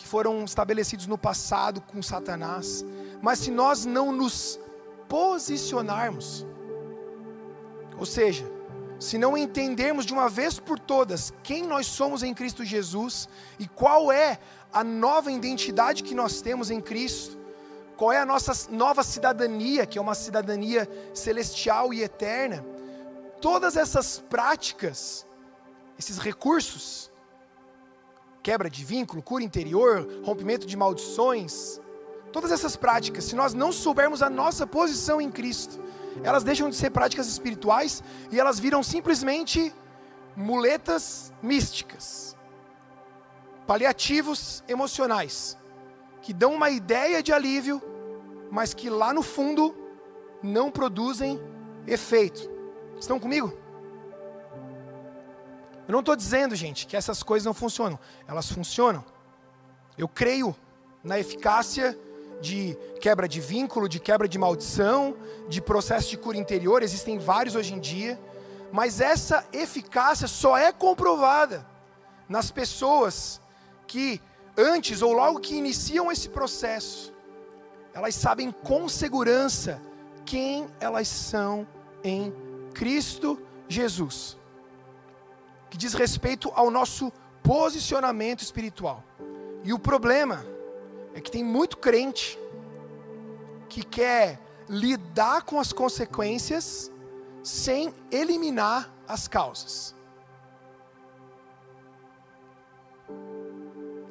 que 0.00 0.08
foram 0.08 0.42
estabelecidos 0.44 1.06
no 1.06 1.18
passado 1.18 1.82
com 1.82 2.02
Satanás. 2.02 2.82
Mas 3.20 3.40
se 3.40 3.50
nós 3.50 3.84
não 3.84 4.10
nos 4.10 4.58
posicionarmos, 5.10 6.46
ou 7.98 8.06
seja, 8.06 8.50
se 8.98 9.18
não 9.18 9.36
entendermos 9.36 10.06
de 10.06 10.14
uma 10.14 10.26
vez 10.26 10.58
por 10.58 10.78
todas 10.78 11.34
quem 11.42 11.66
nós 11.66 11.86
somos 11.86 12.22
em 12.22 12.32
Cristo 12.32 12.64
Jesus 12.64 13.28
e 13.58 13.68
qual 13.68 14.10
é 14.10 14.38
a 14.72 14.82
nova 14.82 15.30
identidade 15.30 16.02
que 16.02 16.14
nós 16.14 16.40
temos 16.40 16.70
em 16.70 16.80
Cristo, 16.80 17.38
qual 17.94 18.10
é 18.10 18.18
a 18.18 18.24
nossa 18.24 18.70
nova 18.70 19.02
cidadania, 19.02 19.84
que 19.84 19.98
é 19.98 20.00
uma 20.00 20.14
cidadania 20.14 20.88
celestial 21.12 21.92
e 21.92 22.02
eterna, 22.02 22.64
todas 23.38 23.76
essas 23.76 24.18
práticas, 24.18 25.26
esses 25.98 26.16
recursos, 26.16 27.09
quebra 28.42 28.70
de 28.70 28.84
vínculo, 28.84 29.22
cura 29.22 29.44
interior, 29.44 30.06
rompimento 30.24 30.66
de 30.66 30.76
maldições, 30.76 31.80
todas 32.32 32.50
essas 32.50 32.76
práticas, 32.76 33.24
se 33.24 33.34
nós 33.34 33.52
não 33.54 33.72
soubermos 33.72 34.22
a 34.22 34.30
nossa 34.30 34.66
posição 34.66 35.20
em 35.20 35.30
Cristo, 35.30 35.80
elas 36.22 36.42
deixam 36.42 36.68
de 36.70 36.76
ser 36.76 36.90
práticas 36.90 37.26
espirituais 37.26 38.02
e 38.30 38.38
elas 38.38 38.58
viram 38.58 38.82
simplesmente 38.82 39.72
muletas 40.36 41.32
místicas, 41.42 42.36
paliativos 43.66 44.64
emocionais, 44.68 45.56
que 46.22 46.32
dão 46.32 46.54
uma 46.54 46.70
ideia 46.70 47.22
de 47.22 47.32
alívio, 47.32 47.80
mas 48.50 48.74
que 48.74 48.90
lá 48.90 49.12
no 49.12 49.22
fundo 49.22 49.74
não 50.42 50.70
produzem 50.70 51.40
efeito. 51.86 52.50
Estão 52.98 53.18
comigo? 53.18 53.56
Eu 55.90 55.92
não 55.92 55.98
estou 55.98 56.14
dizendo, 56.14 56.54
gente, 56.54 56.86
que 56.86 56.96
essas 56.96 57.20
coisas 57.20 57.44
não 57.44 57.52
funcionam. 57.52 57.98
Elas 58.28 58.48
funcionam. 58.48 59.04
Eu 59.98 60.06
creio 60.06 60.54
na 61.02 61.18
eficácia 61.18 61.98
de 62.40 62.78
quebra 63.00 63.28
de 63.28 63.40
vínculo, 63.40 63.88
de 63.88 63.98
quebra 63.98 64.28
de 64.28 64.38
maldição, 64.38 65.16
de 65.48 65.60
processo 65.60 66.08
de 66.08 66.16
cura 66.16 66.36
interior, 66.38 66.84
existem 66.84 67.18
vários 67.18 67.56
hoje 67.56 67.74
em 67.74 67.80
dia, 67.80 68.20
mas 68.70 69.00
essa 69.00 69.44
eficácia 69.52 70.28
só 70.28 70.56
é 70.56 70.70
comprovada 70.70 71.66
nas 72.28 72.52
pessoas 72.52 73.40
que 73.84 74.22
antes 74.56 75.02
ou 75.02 75.12
logo 75.12 75.40
que 75.40 75.56
iniciam 75.56 76.12
esse 76.12 76.28
processo, 76.28 77.12
elas 77.92 78.14
sabem 78.14 78.52
com 78.52 78.88
segurança 78.88 79.82
quem 80.24 80.68
elas 80.78 81.08
são 81.08 81.66
em 82.04 82.32
Cristo 82.74 83.42
Jesus. 83.68 84.38
Que 85.70 85.78
diz 85.78 85.94
respeito 85.94 86.50
ao 86.54 86.70
nosso 86.70 87.12
posicionamento 87.42 88.42
espiritual. 88.42 89.02
E 89.64 89.72
o 89.72 89.78
problema 89.78 90.44
é 91.14 91.20
que 91.20 91.30
tem 91.30 91.44
muito 91.44 91.78
crente 91.78 92.38
que 93.68 93.82
quer 93.82 94.40
lidar 94.68 95.42
com 95.42 95.58
as 95.58 95.72
consequências 95.72 96.90
sem 97.42 97.94
eliminar 98.10 98.92
as 99.06 99.26
causas. 99.26 99.94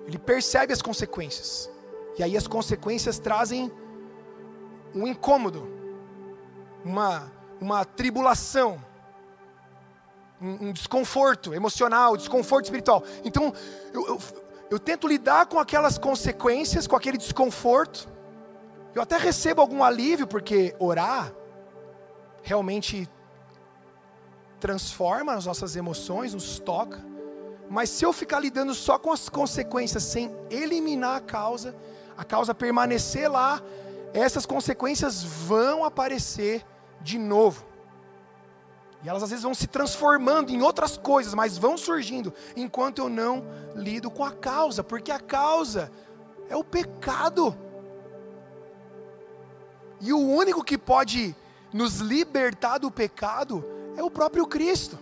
Ele 0.08 0.18
percebe 0.18 0.74
as 0.74 0.82
consequências. 0.82 1.70
E 2.18 2.24
aí 2.24 2.36
as 2.36 2.48
consequências 2.48 3.20
trazem 3.20 3.72
um 4.94 5.08
incômodo, 5.08 5.68
uma, 6.84 7.32
uma 7.62 7.86
tribulação, 7.86 8.84
um, 10.42 10.68
um 10.68 10.74
desconforto 10.74 11.54
emocional, 11.54 12.16
desconforto 12.16 12.66
espiritual. 12.66 13.04
Então, 13.24 13.54
eu, 13.94 14.08
eu, 14.08 14.20
eu 14.72 14.80
tento 14.80 15.08
lidar 15.08 15.48
com 15.48 15.60
aquelas 15.60 15.98
consequências, 15.98 16.88
com 16.88 16.96
aquele 16.96 17.18
desconforto. 17.18 18.08
Eu 18.94 19.02
até 19.02 19.18
recebo 19.18 19.62
algum 19.62 19.84
alívio, 19.84 20.28
porque 20.28 20.76
orar 20.80 21.34
realmente 22.42 23.10
transforma 24.60 25.34
as 25.34 25.46
nossas 25.46 25.76
emoções, 25.76 26.34
nos 26.34 26.60
toca. 26.60 27.04
Mas 27.70 27.90
se 27.90 28.04
eu 28.04 28.12
ficar 28.12 28.40
lidando 28.40 28.74
só 28.74 28.98
com 28.98 29.12
as 29.12 29.30
consequências, 29.30 30.04
sem 30.04 30.36
eliminar 30.50 31.18
a 31.18 31.22
causa, 31.22 31.76
a 32.18 32.24
causa 32.24 32.54
permanecer 32.54 33.32
lá, 33.32 33.62
essas 34.14 34.46
consequências 34.46 35.24
vão 35.24 35.84
aparecer 35.86 36.66
de 37.02 37.18
novo. 37.18 37.69
E 39.02 39.08
elas 39.08 39.24
às 39.24 39.30
vezes 39.30 39.44
vão 39.44 39.54
se 39.54 39.68
transformando 39.68 40.52
em 40.52 40.62
outras 40.62 40.98
coisas, 40.98 41.34
mas 41.34 41.58
vão 41.58 41.78
surgindo 41.78 42.34
enquanto 42.56 43.00
eu 43.00 43.10
não 43.10 43.46
lido 43.76 44.12
com 44.12 44.24
a 44.24 44.32
causa, 44.32 44.84
porque 44.84 45.12
a 45.12 45.20
causa 45.20 45.92
é 46.50 46.56
o 46.56 46.64
pecado. 46.64 47.58
E 50.02 50.12
o 50.12 50.20
único 50.20 50.64
que 50.64 50.78
pode 50.78 51.36
nos 51.72 52.00
libertar 52.00 52.78
do 52.78 52.92
pecado 52.92 53.64
é 53.96 54.04
o 54.04 54.12
próprio 54.12 54.46
Cristo. 54.46 55.00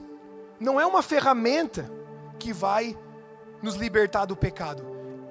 Não 0.60 0.80
é 0.80 0.86
uma 0.86 1.02
ferramenta 1.02 1.92
que 2.40 2.54
vai 2.54 2.98
nos 3.64 3.76
libertar 3.76 4.26
do 4.26 4.36
pecado, 4.36 4.86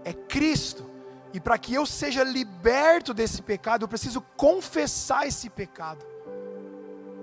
é 0.04 0.12
Cristo. 0.12 0.90
E 1.32 1.38
para 1.38 1.58
que 1.58 1.74
eu 1.74 1.86
seja 1.86 2.24
liberto 2.24 3.14
desse 3.14 3.42
pecado, 3.42 3.84
eu 3.84 3.88
preciso 3.88 4.20
confessar 4.36 5.26
esse 5.26 5.50
pecado 5.50 6.15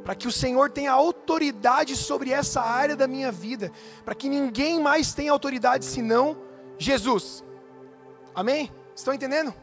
para 0.03 0.15
que 0.15 0.27
o 0.27 0.31
Senhor 0.31 0.69
tenha 0.69 0.91
autoridade 0.91 1.95
sobre 1.95 2.31
essa 2.31 2.61
área 2.61 2.95
da 2.95 3.07
minha 3.07 3.31
vida, 3.31 3.71
para 4.03 4.13
que 4.13 4.27
ninguém 4.27 4.79
mais 4.79 5.13
tenha 5.13 5.31
autoridade 5.31 5.85
senão 5.85 6.37
Jesus. 6.77 7.43
Amém? 8.35 8.71
Estão 8.93 9.13
entendendo? 9.13 9.53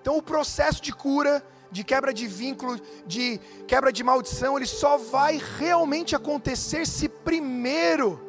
Então, 0.00 0.16
o 0.16 0.22
processo 0.22 0.80
de 0.80 0.92
cura, 0.92 1.44
de 1.70 1.82
quebra 1.82 2.12
de 2.12 2.26
vínculo, 2.26 2.80
de 3.06 3.40
quebra 3.66 3.92
de 3.92 4.04
maldição, 4.04 4.56
ele 4.56 4.66
só 4.66 4.96
vai 4.96 5.40
realmente 5.58 6.14
acontecer 6.14 6.86
se 6.86 7.08
primeiro 7.08 8.20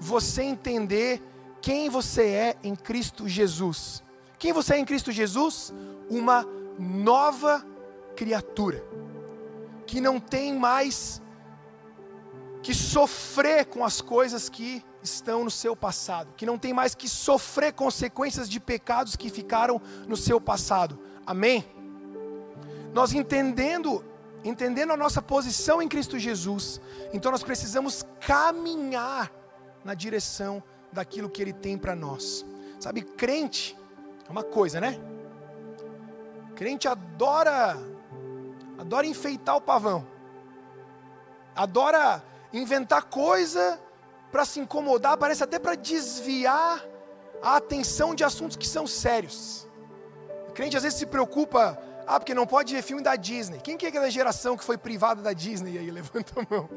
você 0.00 0.42
entender 0.42 1.22
quem 1.60 1.88
você 1.88 2.22
é 2.22 2.56
em 2.62 2.74
Cristo 2.74 3.28
Jesus. 3.28 4.02
Quem 4.38 4.52
você 4.52 4.74
é 4.74 4.78
em 4.78 4.84
Cristo 4.84 5.12
Jesus? 5.12 5.72
Uma 6.08 6.46
nova 6.78 7.64
criatura 8.16 8.84
que 9.88 10.02
não 10.02 10.20
tem 10.20 10.54
mais 10.54 11.20
que 12.62 12.74
sofrer 12.74 13.64
com 13.64 13.82
as 13.82 14.02
coisas 14.02 14.50
que 14.50 14.84
estão 15.02 15.42
no 15.42 15.50
seu 15.50 15.74
passado, 15.74 16.34
que 16.36 16.44
não 16.44 16.58
tem 16.58 16.74
mais 16.74 16.94
que 16.94 17.08
sofrer 17.08 17.72
consequências 17.72 18.46
de 18.48 18.60
pecados 18.60 19.16
que 19.16 19.30
ficaram 19.30 19.80
no 20.06 20.14
seu 20.16 20.38
passado. 20.38 21.00
Amém? 21.26 21.64
Nós 22.92 23.14
entendendo, 23.14 24.04
entendendo 24.44 24.92
a 24.92 24.96
nossa 24.96 25.22
posição 25.22 25.80
em 25.80 25.88
Cristo 25.88 26.18
Jesus, 26.18 26.78
então 27.10 27.32
nós 27.32 27.42
precisamos 27.42 28.04
caminhar 28.20 29.32
na 29.82 29.94
direção 29.94 30.62
daquilo 30.92 31.30
que 31.30 31.40
ele 31.40 31.54
tem 31.54 31.78
para 31.78 31.96
nós. 31.96 32.44
Sabe, 32.78 33.00
crente 33.00 33.74
é 34.28 34.30
uma 34.30 34.44
coisa, 34.44 34.80
né? 34.82 35.00
Crente 36.54 36.86
adora 36.86 37.97
adora 38.78 39.06
enfeitar 39.06 39.56
o 39.56 39.60
pavão, 39.60 40.06
adora 41.54 42.22
inventar 42.52 43.02
coisa 43.04 43.78
para 44.30 44.44
se 44.44 44.60
incomodar, 44.60 45.16
parece 45.16 45.42
até 45.42 45.58
para 45.58 45.74
desviar 45.74 46.84
a 47.42 47.56
atenção 47.56 48.14
de 48.14 48.24
assuntos 48.24 48.56
que 48.56 48.66
são 48.66 48.86
sérios. 48.86 49.66
O 50.48 50.52
crente 50.52 50.76
às 50.76 50.82
vezes 50.82 50.98
se 50.98 51.06
preocupa, 51.06 51.78
ah, 52.06 52.18
porque 52.18 52.34
não 52.34 52.46
pode 52.46 52.74
ver 52.74 52.82
filme 52.82 53.02
da 53.02 53.16
Disney. 53.16 53.60
Quem 53.60 53.76
que 53.76 53.86
é 53.86 53.88
aquela 53.88 54.10
geração 54.10 54.56
que 54.56 54.64
foi 54.64 54.78
privada 54.78 55.20
da 55.22 55.32
Disney? 55.32 55.72
E 55.72 55.78
aí 55.78 55.90
levanta 55.90 56.40
a 56.40 56.54
mão. 56.54 56.68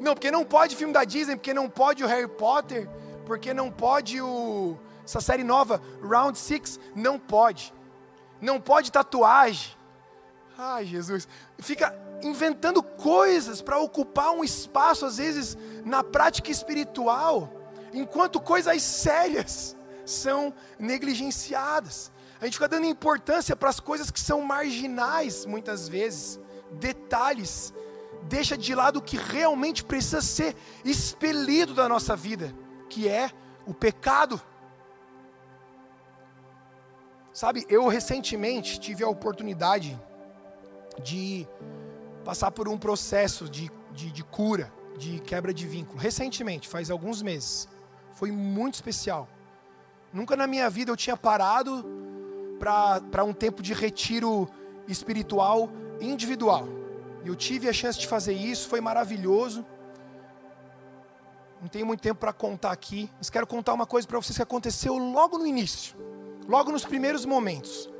Não, 0.00 0.14
porque 0.14 0.30
não 0.30 0.44
pode 0.44 0.76
filme 0.76 0.92
da 0.92 1.04
Disney, 1.04 1.36
porque 1.36 1.54
não 1.54 1.68
pode 1.68 2.04
o 2.04 2.06
Harry 2.06 2.28
Potter, 2.28 2.88
porque 3.24 3.54
não 3.54 3.70
pode 3.70 4.20
o 4.20 4.78
essa 5.06 5.20
série 5.20 5.44
nova, 5.44 5.80
Round 6.02 6.36
Six, 6.36 6.80
não 6.94 7.16
pode. 7.16 7.72
Não 8.40 8.60
pode 8.60 8.90
tatuagem. 8.90 9.75
Ai, 10.58 10.86
Jesus. 10.86 11.28
Fica 11.58 11.94
inventando 12.22 12.82
coisas 12.82 13.60
para 13.60 13.78
ocupar 13.78 14.30
um 14.30 14.42
espaço, 14.42 15.04
às 15.04 15.18
vezes, 15.18 15.56
na 15.84 16.02
prática 16.02 16.50
espiritual, 16.50 17.52
enquanto 17.92 18.40
coisas 18.40 18.82
sérias 18.82 19.76
são 20.04 20.54
negligenciadas. 20.78 22.10
A 22.40 22.44
gente 22.44 22.54
fica 22.54 22.68
dando 22.68 22.86
importância 22.86 23.54
para 23.54 23.68
as 23.68 23.80
coisas 23.80 24.10
que 24.10 24.20
são 24.20 24.40
marginais, 24.40 25.44
muitas 25.44 25.88
vezes, 25.88 26.40
detalhes, 26.72 27.72
deixa 28.22 28.56
de 28.56 28.74
lado 28.74 28.98
o 28.98 29.02
que 29.02 29.16
realmente 29.16 29.84
precisa 29.84 30.20
ser 30.20 30.56
expelido 30.84 31.74
da 31.74 31.88
nossa 31.88 32.16
vida, 32.16 32.54
que 32.88 33.08
é 33.08 33.30
o 33.66 33.74
pecado. 33.74 34.40
Sabe, 37.32 37.66
eu 37.68 37.86
recentemente 37.88 38.80
tive 38.80 39.04
a 39.04 39.08
oportunidade 39.08 39.98
de 41.02 41.46
passar 42.24 42.50
por 42.50 42.68
um 42.68 42.78
processo 42.78 43.48
de, 43.48 43.70
de, 43.92 44.10
de 44.10 44.24
cura, 44.24 44.72
de 44.96 45.20
quebra 45.20 45.52
de 45.52 45.66
vínculo. 45.66 45.98
Recentemente, 45.98 46.68
faz 46.68 46.90
alguns 46.90 47.22
meses. 47.22 47.68
Foi 48.12 48.30
muito 48.30 48.74
especial. 48.74 49.28
Nunca 50.12 50.36
na 50.36 50.46
minha 50.46 50.68
vida 50.70 50.90
eu 50.90 50.96
tinha 50.96 51.16
parado 51.16 51.84
para 52.58 53.24
um 53.24 53.32
tempo 53.32 53.62
de 53.62 53.74
retiro 53.74 54.48
espiritual 54.88 55.70
individual. 56.00 56.66
Eu 57.24 57.34
tive 57.34 57.68
a 57.68 57.72
chance 57.72 57.98
de 57.98 58.06
fazer 58.06 58.34
isso, 58.34 58.68
foi 58.68 58.80
maravilhoso. 58.80 59.64
Não 61.60 61.68
tenho 61.68 61.86
muito 61.86 62.00
tempo 62.00 62.20
para 62.20 62.32
contar 62.32 62.70
aqui, 62.70 63.10
mas 63.18 63.28
quero 63.28 63.46
contar 63.46 63.74
uma 63.74 63.86
coisa 63.86 64.06
para 64.06 64.18
vocês 64.18 64.36
que 64.36 64.42
aconteceu 64.42 64.96
logo 64.96 65.36
no 65.38 65.46
início 65.46 65.96
logo 66.48 66.70
nos 66.70 66.84
primeiros 66.84 67.24
momentos. 67.24 67.90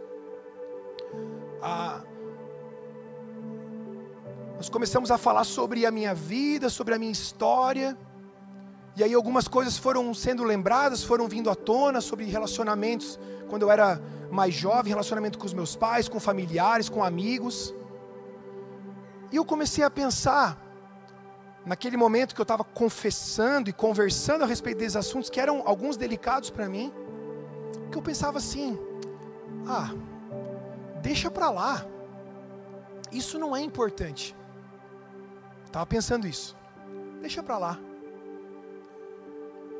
Ah, 1.62 2.02
nós 4.56 4.70
começamos 4.70 5.10
a 5.10 5.18
falar 5.18 5.44
sobre 5.44 5.84
a 5.84 5.90
minha 5.90 6.14
vida, 6.14 6.70
sobre 6.70 6.94
a 6.94 6.98
minha 6.98 7.12
história. 7.12 7.96
E 8.96 9.04
aí 9.04 9.12
algumas 9.12 9.46
coisas 9.46 9.76
foram 9.76 10.14
sendo 10.14 10.42
lembradas, 10.42 11.04
foram 11.04 11.28
vindo 11.28 11.50
à 11.50 11.54
tona 11.54 12.00
sobre 12.00 12.24
relacionamentos 12.24 13.18
quando 13.50 13.62
eu 13.62 13.70
era 13.70 14.00
mais 14.30 14.54
jovem, 14.54 14.88
relacionamento 14.88 15.38
com 15.38 15.44
os 15.44 15.52
meus 15.52 15.76
pais, 15.76 16.08
com 16.08 16.18
familiares, 16.18 16.88
com 16.88 17.04
amigos. 17.04 17.74
E 19.30 19.36
eu 19.36 19.44
comecei 19.44 19.84
a 19.84 19.90
pensar, 19.90 20.58
naquele 21.66 21.98
momento 21.98 22.34
que 22.34 22.40
eu 22.40 22.44
estava 22.44 22.64
confessando 22.64 23.68
e 23.68 23.74
conversando 23.74 24.44
a 24.44 24.46
respeito 24.46 24.78
desses 24.78 24.96
assuntos, 24.96 25.28
que 25.28 25.38
eram 25.38 25.62
alguns 25.66 25.98
delicados 25.98 26.48
para 26.48 26.66
mim 26.66 26.90
que 27.92 27.98
eu 27.98 28.02
pensava 28.02 28.38
assim: 28.38 28.78
ah, 29.66 29.90
deixa 31.02 31.30
para 31.30 31.50
lá, 31.50 31.84
isso 33.12 33.38
não 33.38 33.54
é 33.54 33.60
importante. 33.60 34.34
Estava 35.76 35.84
pensando 35.84 36.26
isso, 36.26 36.56
deixa 37.20 37.42
para 37.42 37.58
lá. 37.58 37.78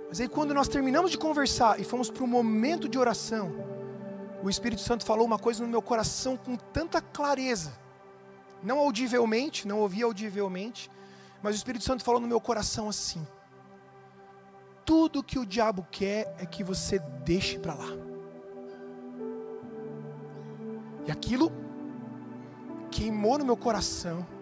Mas 0.07 0.21
aí, 0.21 0.29
quando 0.29 0.53
nós 0.53 0.69
terminamos 0.69 1.11
de 1.11 1.17
conversar 1.17 1.81
e 1.81 1.85
fomos 1.85 2.11
para 2.11 2.23
o 2.23 2.27
momento 2.27 2.87
de 2.87 2.99
oração, 2.99 3.51
o 4.43 4.51
Espírito 4.51 4.83
Santo 4.83 5.07
falou 5.07 5.25
uma 5.25 5.39
coisa 5.39 5.63
no 5.63 5.71
meu 5.71 5.81
coração 5.81 6.37
com 6.37 6.55
tanta 6.55 7.01
clareza, 7.01 7.73
não 8.63 8.79
audivelmente, 8.79 9.67
não 9.67 9.79
ouvi 9.79 10.03
audivelmente, 10.03 10.91
mas 11.43 11.55
o 11.55 11.57
Espírito 11.57 11.83
Santo 11.83 12.05
falou 12.05 12.21
no 12.21 12.29
meu 12.29 12.43
coração 12.43 12.91
assim: 12.91 13.27
tudo 14.85 15.25
que 15.25 15.39
o 15.39 15.47
diabo 15.47 15.87
quer 15.91 16.37
é 16.39 16.45
que 16.45 16.63
você 16.63 16.99
deixe 17.25 17.59
para 17.59 17.73
lá. 17.73 17.89
E 21.07 21.11
aquilo 21.11 21.51
queimou 22.91 23.39
no 23.39 23.47
meu 23.47 23.57
coração. 23.57 24.36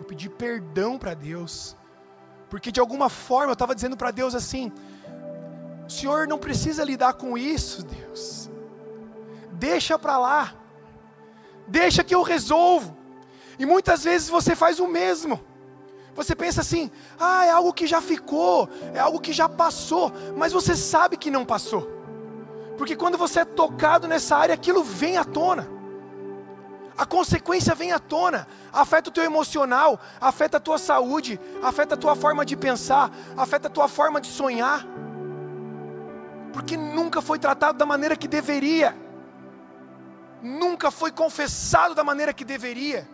Eu 0.00 0.04
pedi 0.06 0.30
perdão 0.30 0.98
para 0.98 1.12
Deus, 1.12 1.76
porque 2.48 2.72
de 2.72 2.80
alguma 2.80 3.10
forma 3.10 3.50
eu 3.50 3.52
estava 3.52 3.74
dizendo 3.74 3.98
para 3.98 4.10
Deus 4.10 4.34
assim: 4.34 4.72
o 5.86 5.90
Senhor 5.90 6.26
não 6.26 6.38
precisa 6.38 6.82
lidar 6.82 7.12
com 7.12 7.36
isso, 7.36 7.84
Deus. 7.84 8.50
Deixa 9.52 9.98
para 9.98 10.16
lá. 10.18 10.54
Deixa 11.68 12.02
que 12.02 12.14
eu 12.14 12.22
resolvo. 12.22 12.96
E 13.58 13.66
muitas 13.66 14.04
vezes 14.04 14.30
você 14.30 14.56
faz 14.56 14.80
o 14.80 14.88
mesmo. 14.88 15.38
Você 16.14 16.34
pensa 16.34 16.62
assim: 16.62 16.90
ah, 17.18 17.44
é 17.44 17.50
algo 17.50 17.70
que 17.72 17.86
já 17.86 18.00
ficou, 18.00 18.70
é 18.94 18.98
algo 18.98 19.20
que 19.20 19.34
já 19.34 19.50
passou, 19.50 20.10
mas 20.34 20.50
você 20.50 20.74
sabe 20.74 21.18
que 21.18 21.30
não 21.30 21.44
passou, 21.44 21.88
porque 22.78 22.96
quando 22.96 23.18
você 23.18 23.40
é 23.40 23.44
tocado 23.44 24.08
nessa 24.08 24.34
área, 24.34 24.54
aquilo 24.54 24.82
vem 24.82 25.18
à 25.18 25.24
tona, 25.24 25.68
a 27.00 27.06
consequência 27.06 27.74
vem 27.74 27.92
à 27.92 27.98
tona, 27.98 28.46
afeta 28.70 29.08
o 29.08 29.12
teu 29.12 29.24
emocional, 29.24 29.98
afeta 30.20 30.58
a 30.58 30.60
tua 30.60 30.76
saúde, 30.76 31.40
afeta 31.62 31.94
a 31.94 31.96
tua 31.96 32.14
forma 32.14 32.44
de 32.44 32.54
pensar, 32.54 33.10
afeta 33.38 33.68
a 33.68 33.70
tua 33.70 33.88
forma 33.88 34.20
de 34.20 34.28
sonhar, 34.28 34.84
porque 36.52 36.76
nunca 36.76 37.22
foi 37.22 37.38
tratado 37.38 37.78
da 37.78 37.86
maneira 37.86 38.14
que 38.14 38.28
deveria, 38.28 38.94
nunca 40.42 40.90
foi 40.90 41.10
confessado 41.10 41.94
da 41.94 42.04
maneira 42.04 42.34
que 42.34 42.44
deveria. 42.44 43.08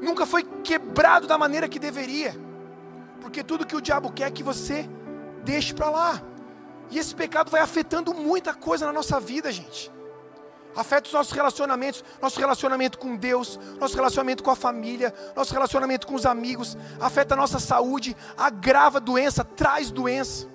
Nunca 0.00 0.24
foi 0.24 0.42
quebrado 0.64 1.26
da 1.26 1.36
maneira 1.36 1.68
que 1.68 1.78
deveria, 1.78 2.34
porque 3.20 3.44
tudo 3.44 3.66
que 3.66 3.76
o 3.76 3.80
diabo 3.82 4.10
quer 4.10 4.28
é 4.28 4.30
que 4.30 4.42
você 4.42 4.88
deixe 5.44 5.74
para 5.74 5.90
lá, 5.90 6.22
e 6.90 6.98
esse 6.98 7.14
pecado 7.14 7.50
vai 7.50 7.60
afetando 7.60 8.14
muita 8.14 8.54
coisa 8.54 8.86
na 8.86 8.92
nossa 8.92 9.20
vida, 9.20 9.52
gente. 9.52 9.92
Afeta 10.74 11.06
os 11.06 11.12
nossos 11.12 11.32
relacionamentos, 11.32 12.04
nosso 12.20 12.40
relacionamento 12.40 12.98
com 12.98 13.16
Deus, 13.16 13.58
nosso 13.78 13.94
relacionamento 13.94 14.42
com 14.42 14.50
a 14.50 14.56
família, 14.56 15.12
nosso 15.36 15.52
relacionamento 15.52 16.06
com 16.06 16.14
os 16.14 16.24
amigos, 16.24 16.76
afeta 17.00 17.34
a 17.34 17.36
nossa 17.36 17.58
saúde, 17.58 18.16
agrava 18.36 18.98
doença, 18.98 19.44
traz 19.44 19.90
doença, 19.90 20.48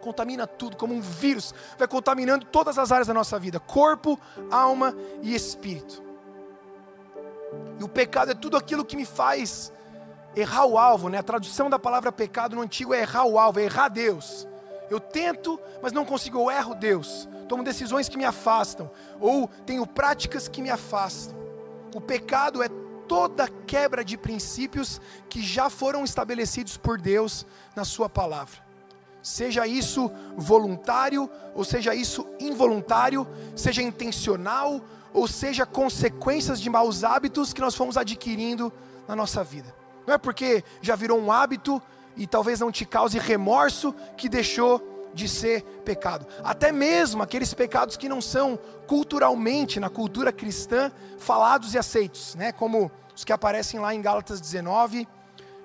contamina 0.00 0.46
tudo 0.46 0.76
como 0.76 0.94
um 0.94 1.00
vírus, 1.00 1.54
vai 1.78 1.86
contaminando 1.86 2.46
todas 2.46 2.78
as 2.78 2.90
áreas 2.90 3.06
da 3.06 3.14
nossa 3.14 3.38
vida: 3.38 3.60
corpo, 3.60 4.18
alma 4.50 4.96
e 5.22 5.34
espírito. 5.34 6.02
E 7.78 7.84
o 7.84 7.88
pecado 7.88 8.32
é 8.32 8.34
tudo 8.34 8.56
aquilo 8.56 8.84
que 8.84 8.96
me 8.96 9.06
faz 9.06 9.72
errar 10.34 10.66
o 10.66 10.78
alvo, 10.78 11.08
né? 11.08 11.18
A 11.18 11.22
tradução 11.22 11.70
da 11.70 11.78
palavra 11.78 12.12
pecado 12.12 12.56
no 12.56 12.62
antigo 12.62 12.94
é 12.94 13.00
errar 13.00 13.24
o 13.24 13.38
alvo, 13.38 13.60
é 13.60 13.64
errar 13.64 13.88
Deus. 13.88 14.46
Eu 14.90 14.98
tento, 15.00 15.58
mas 15.80 15.92
não 15.92 16.04
consigo, 16.04 16.38
eu 16.38 16.50
erro 16.50 16.74
Deus. 16.74 17.28
Tomo 17.48 17.64
decisões 17.64 18.08
que 18.08 18.18
me 18.18 18.24
afastam, 18.24 18.90
ou 19.20 19.48
tenho 19.64 19.86
práticas 19.86 20.48
que 20.48 20.60
me 20.60 20.70
afastam. 20.70 21.38
O 21.94 22.00
pecado 22.00 22.62
é 22.62 22.68
toda 23.08 23.48
quebra 23.66 24.04
de 24.04 24.18
princípios 24.18 25.00
que 25.28 25.40
já 25.40 25.70
foram 25.70 26.04
estabelecidos 26.04 26.76
por 26.76 27.00
Deus 27.00 27.46
na 27.74 27.84
Sua 27.84 28.08
palavra. 28.08 28.58
Seja 29.22 29.66
isso 29.66 30.10
voluntário, 30.36 31.30
ou 31.54 31.64
seja 31.64 31.94
isso 31.94 32.26
involuntário, 32.40 33.26
seja 33.54 33.82
intencional 33.82 34.80
ou 35.12 35.26
seja, 35.26 35.66
consequências 35.66 36.60
de 36.60 36.70
maus 36.70 37.04
hábitos 37.04 37.52
que 37.52 37.60
nós 37.60 37.74
fomos 37.74 37.96
adquirindo 37.96 38.72
na 39.08 39.16
nossa 39.16 39.42
vida. 39.42 39.74
Não 40.06 40.14
é 40.14 40.18
porque 40.18 40.64
já 40.80 40.96
virou 40.96 41.18
um 41.18 41.30
hábito 41.30 41.82
e 42.20 42.26
talvez 42.26 42.60
não 42.60 42.70
te 42.70 42.84
cause 42.84 43.18
remorso 43.18 43.94
que 44.14 44.28
deixou 44.28 45.10
de 45.14 45.26
ser 45.26 45.62
pecado. 45.86 46.26
Até 46.44 46.70
mesmo 46.70 47.22
aqueles 47.22 47.54
pecados 47.54 47.96
que 47.96 48.10
não 48.10 48.20
são 48.20 48.58
culturalmente, 48.86 49.80
na 49.80 49.88
cultura 49.88 50.30
cristã, 50.30 50.92
falados 51.16 51.72
e 51.72 51.78
aceitos, 51.78 52.34
né? 52.34 52.52
como 52.52 52.92
os 53.16 53.24
que 53.24 53.32
aparecem 53.32 53.80
lá 53.80 53.94
em 53.94 54.02
Gálatas 54.02 54.38
19, 54.38 55.08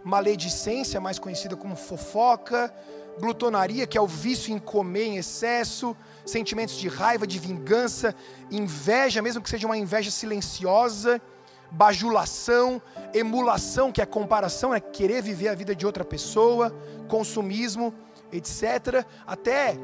maledicência, 0.02 1.02
mais 1.02 1.20
conhecida 1.20 1.58
como 1.58 1.76
fofoca, 1.76 2.74
glutonaria, 3.20 3.86
que 3.86 3.98
é 3.98 4.02
o 4.02 4.08
vício 4.08 4.54
em 4.54 4.58
comer 4.58 5.08
em 5.08 5.18
excesso, 5.18 5.94
sentimentos 6.26 6.78
de 6.78 6.88
raiva, 6.88 7.28
de 7.28 7.38
vingança, 7.38 8.16
inveja, 8.50 9.22
mesmo 9.22 9.42
que 9.42 9.50
seja 9.50 9.68
uma 9.68 9.78
inveja 9.78 10.10
silenciosa, 10.10 11.22
bajulação, 11.72 12.82
emulação, 13.14 13.92
que 13.92 14.02
é 14.02 14.06
comparação, 14.06 14.74
é 14.74 14.80
querer 14.80 15.22
viver 15.22 15.50
a 15.50 15.56
vida 15.56 15.76
de 15.76 15.86
outra 15.86 16.04
pessoa, 16.04 16.76
consumismo, 17.08 17.94
etc. 18.32 19.06
Até 19.26 19.78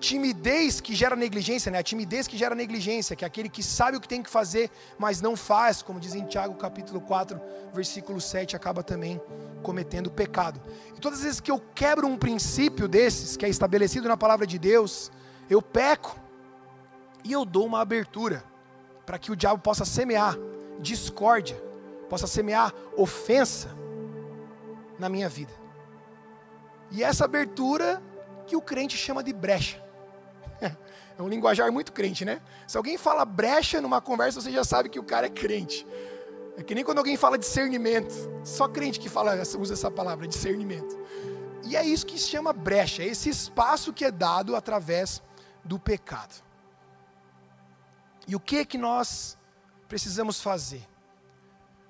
timidez 0.00 0.80
que 0.80 0.94
gera 0.94 1.14
negligência, 1.14 1.70
né? 1.70 1.78
A 1.78 1.82
timidez 1.82 2.26
que 2.26 2.36
gera 2.36 2.54
negligência, 2.54 3.14
que 3.14 3.24
é 3.24 3.26
aquele 3.26 3.50
que 3.50 3.62
sabe 3.62 3.98
o 3.98 4.00
que 4.00 4.08
tem 4.08 4.22
que 4.22 4.30
fazer, 4.30 4.70
mas 4.98 5.20
não 5.20 5.36
faz, 5.36 5.82
como 5.82 6.00
diz 6.00 6.14
em 6.14 6.24
Tiago 6.24 6.54
capítulo 6.54 7.00
4, 7.02 7.38
versículo 7.72 8.20
7, 8.20 8.56
acaba 8.56 8.82
também 8.82 9.20
cometendo 9.62 10.10
pecado. 10.10 10.60
E 10.96 11.00
todas 11.00 11.18
as 11.18 11.24
vezes 11.24 11.40
que 11.40 11.50
eu 11.50 11.60
quebro 11.74 12.06
um 12.06 12.16
princípio 12.16 12.88
desses, 12.88 13.36
que 13.36 13.44
é 13.44 13.48
estabelecido 13.48 14.08
na 14.08 14.16
palavra 14.16 14.46
de 14.46 14.58
Deus, 14.58 15.12
eu 15.50 15.60
peco 15.60 16.18
e 17.22 17.32
eu 17.32 17.44
dou 17.44 17.66
uma 17.66 17.80
abertura 17.80 18.42
para 19.04 19.18
que 19.18 19.30
o 19.30 19.36
diabo 19.36 19.60
possa 19.60 19.84
semear 19.84 20.36
discórdia, 20.80 21.56
possa 22.08 22.26
semear 22.26 22.74
ofensa 22.96 23.70
na 24.98 25.08
minha 25.08 25.28
vida. 25.28 25.52
E 26.90 27.04
essa 27.04 27.24
abertura 27.24 28.02
que 28.46 28.56
o 28.56 28.60
crente 28.60 28.96
chama 28.96 29.22
de 29.22 29.32
brecha. 29.32 29.82
É 31.18 31.22
um 31.22 31.28
linguajar 31.28 31.70
muito 31.70 31.92
crente, 31.92 32.24
né? 32.24 32.40
Se 32.66 32.78
alguém 32.78 32.96
fala 32.96 33.26
brecha 33.26 33.78
numa 33.78 34.00
conversa, 34.00 34.40
você 34.40 34.50
já 34.50 34.64
sabe 34.64 34.88
que 34.88 34.98
o 34.98 35.04
cara 35.04 35.26
é 35.26 35.28
crente. 35.28 35.86
É 36.56 36.62
que 36.62 36.74
nem 36.74 36.82
quando 36.82 36.96
alguém 36.96 37.14
fala 37.14 37.36
discernimento. 37.36 38.14
Só 38.42 38.66
crente 38.66 38.98
que 38.98 39.06
fala, 39.06 39.34
usa 39.58 39.74
essa 39.74 39.90
palavra, 39.90 40.26
discernimento. 40.26 40.98
E 41.66 41.76
é 41.76 41.84
isso 41.84 42.06
que 42.06 42.18
se 42.18 42.26
chama 42.26 42.54
brecha, 42.54 43.02
é 43.02 43.06
esse 43.06 43.28
espaço 43.28 43.92
que 43.92 44.02
é 44.02 44.10
dado 44.10 44.56
através 44.56 45.22
do 45.62 45.78
pecado. 45.78 46.42
E 48.26 48.34
o 48.34 48.40
que 48.40 48.64
que 48.64 48.78
nós 48.78 49.36
precisamos 49.90 50.40
fazer? 50.40 50.88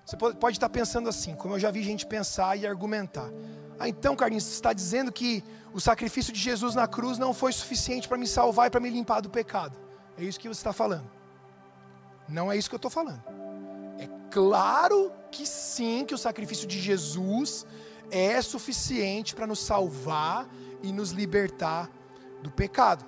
Você 0.06 0.16
pode 0.16 0.56
estar 0.56 0.70
pensando 0.70 1.06
assim, 1.08 1.36
como 1.36 1.54
eu 1.54 1.60
já 1.60 1.70
vi 1.70 1.82
gente 1.82 2.06
pensar 2.06 2.56
e 2.56 2.66
argumentar. 2.66 3.30
Ah, 3.78 3.88
então, 3.88 4.16
Carlinhos, 4.16 4.44
você 4.44 4.54
está 4.54 4.72
dizendo 4.72 5.12
que 5.12 5.44
o 5.72 5.80
sacrifício 5.80 6.32
de 6.32 6.40
Jesus 6.40 6.74
na 6.74 6.88
cruz 6.88 7.18
não 7.18 7.34
foi 7.34 7.52
suficiente 7.52 8.08
para 8.08 8.16
me 8.16 8.26
salvar 8.26 8.66
e 8.68 8.70
para 8.70 8.80
me 8.80 8.88
limpar 8.88 9.20
do 9.20 9.28
pecado. 9.28 9.78
É 10.18 10.24
isso 10.24 10.40
que 10.40 10.48
você 10.48 10.60
está 10.60 10.72
falando. 10.72 11.08
Não 12.26 12.50
é 12.50 12.56
isso 12.56 12.70
que 12.70 12.74
eu 12.74 12.78
estou 12.78 12.90
falando. 12.90 13.22
É 13.98 14.08
claro 14.30 15.12
que 15.30 15.46
sim, 15.46 16.04
que 16.06 16.14
o 16.14 16.18
sacrifício 16.18 16.66
de 16.66 16.80
Jesus 16.80 17.66
é 18.10 18.40
suficiente 18.40 19.34
para 19.34 19.46
nos 19.46 19.60
salvar 19.60 20.48
e 20.82 20.90
nos 20.90 21.10
libertar 21.10 21.90
do 22.42 22.50
pecado. 22.50 23.04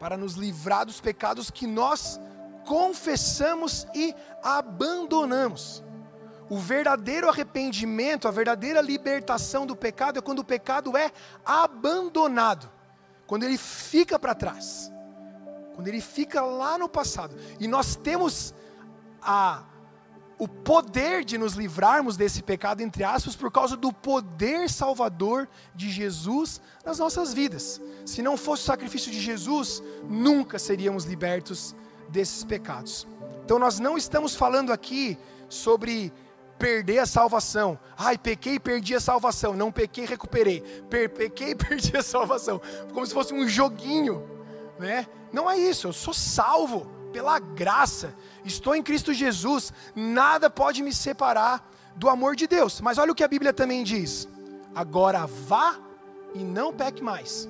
Para 0.00 0.16
nos 0.16 0.34
livrar 0.34 0.86
dos 0.86 1.00
pecados 1.00 1.50
que 1.50 1.66
nós 1.66 2.18
confessamos 2.66 3.86
e 3.94 4.14
abandonamos. 4.42 5.82
O 6.50 6.58
verdadeiro 6.58 7.28
arrependimento, 7.28 8.28
a 8.28 8.30
verdadeira 8.30 8.80
libertação 8.80 9.66
do 9.66 9.74
pecado 9.74 10.18
é 10.18 10.22
quando 10.22 10.40
o 10.40 10.44
pecado 10.44 10.96
é 10.96 11.10
abandonado, 11.44 12.70
quando 13.26 13.44
ele 13.44 13.56
fica 13.56 14.18
para 14.18 14.34
trás, 14.34 14.92
quando 15.74 15.88
ele 15.88 16.00
fica 16.00 16.42
lá 16.42 16.76
no 16.76 16.88
passado. 16.88 17.36
E 17.58 17.66
nós 17.66 17.96
temos 17.96 18.54
a, 19.20 19.64
o 20.38 20.46
poder 20.46 21.24
de 21.24 21.36
nos 21.36 21.54
livrarmos 21.54 22.16
desse 22.16 22.42
pecado, 22.42 22.80
entre 22.80 23.02
aspas, 23.02 23.34
por 23.34 23.50
causa 23.50 23.76
do 23.76 23.92
poder 23.92 24.70
salvador 24.70 25.48
de 25.74 25.90
Jesus 25.90 26.60
nas 26.84 27.00
nossas 27.00 27.32
vidas. 27.32 27.80
Se 28.04 28.22
não 28.22 28.36
fosse 28.36 28.62
o 28.62 28.66
sacrifício 28.66 29.10
de 29.10 29.20
Jesus, 29.20 29.82
nunca 30.08 30.60
seríamos 30.60 31.04
libertos 31.04 31.74
desses 32.08 32.44
pecados. 32.44 33.06
Então 33.44 33.58
nós 33.58 33.78
não 33.78 33.96
estamos 33.96 34.34
falando 34.34 34.72
aqui 34.72 35.18
sobre 35.48 36.12
perder 36.58 36.98
a 36.98 37.06
salvação. 37.06 37.78
Ai, 37.96 38.18
pequei 38.18 38.54
e 38.54 38.60
perdi 38.60 38.94
a 38.94 39.00
salvação. 39.00 39.54
Não 39.54 39.70
pequei 39.70 40.04
e 40.04 40.06
recuperei. 40.06 40.60
Per 40.90 41.10
pequei 41.10 41.50
e 41.50 41.54
perdi 41.56 41.96
a 41.96 42.02
salvação. 42.02 42.60
Como 42.92 43.06
se 43.06 43.14
fosse 43.14 43.32
um 43.32 43.46
joguinho, 43.46 44.28
né? 44.78 45.06
Não 45.32 45.50
é 45.50 45.58
isso. 45.58 45.88
Eu 45.88 45.92
sou 45.92 46.14
salvo 46.14 46.86
pela 47.12 47.38
graça. 47.38 48.14
Estou 48.44 48.74
em 48.74 48.82
Cristo 48.82 49.12
Jesus. 49.12 49.72
Nada 49.94 50.50
pode 50.50 50.82
me 50.82 50.92
separar 50.92 51.70
do 51.94 52.08
amor 52.08 52.36
de 52.36 52.46
Deus. 52.46 52.80
Mas 52.80 52.98
olha 52.98 53.12
o 53.12 53.14
que 53.14 53.24
a 53.24 53.28
Bíblia 53.28 53.52
também 53.52 53.82
diz. 53.84 54.28
Agora 54.74 55.26
vá 55.26 55.78
e 56.34 56.44
não 56.44 56.72
peque 56.72 57.02
mais. 57.02 57.48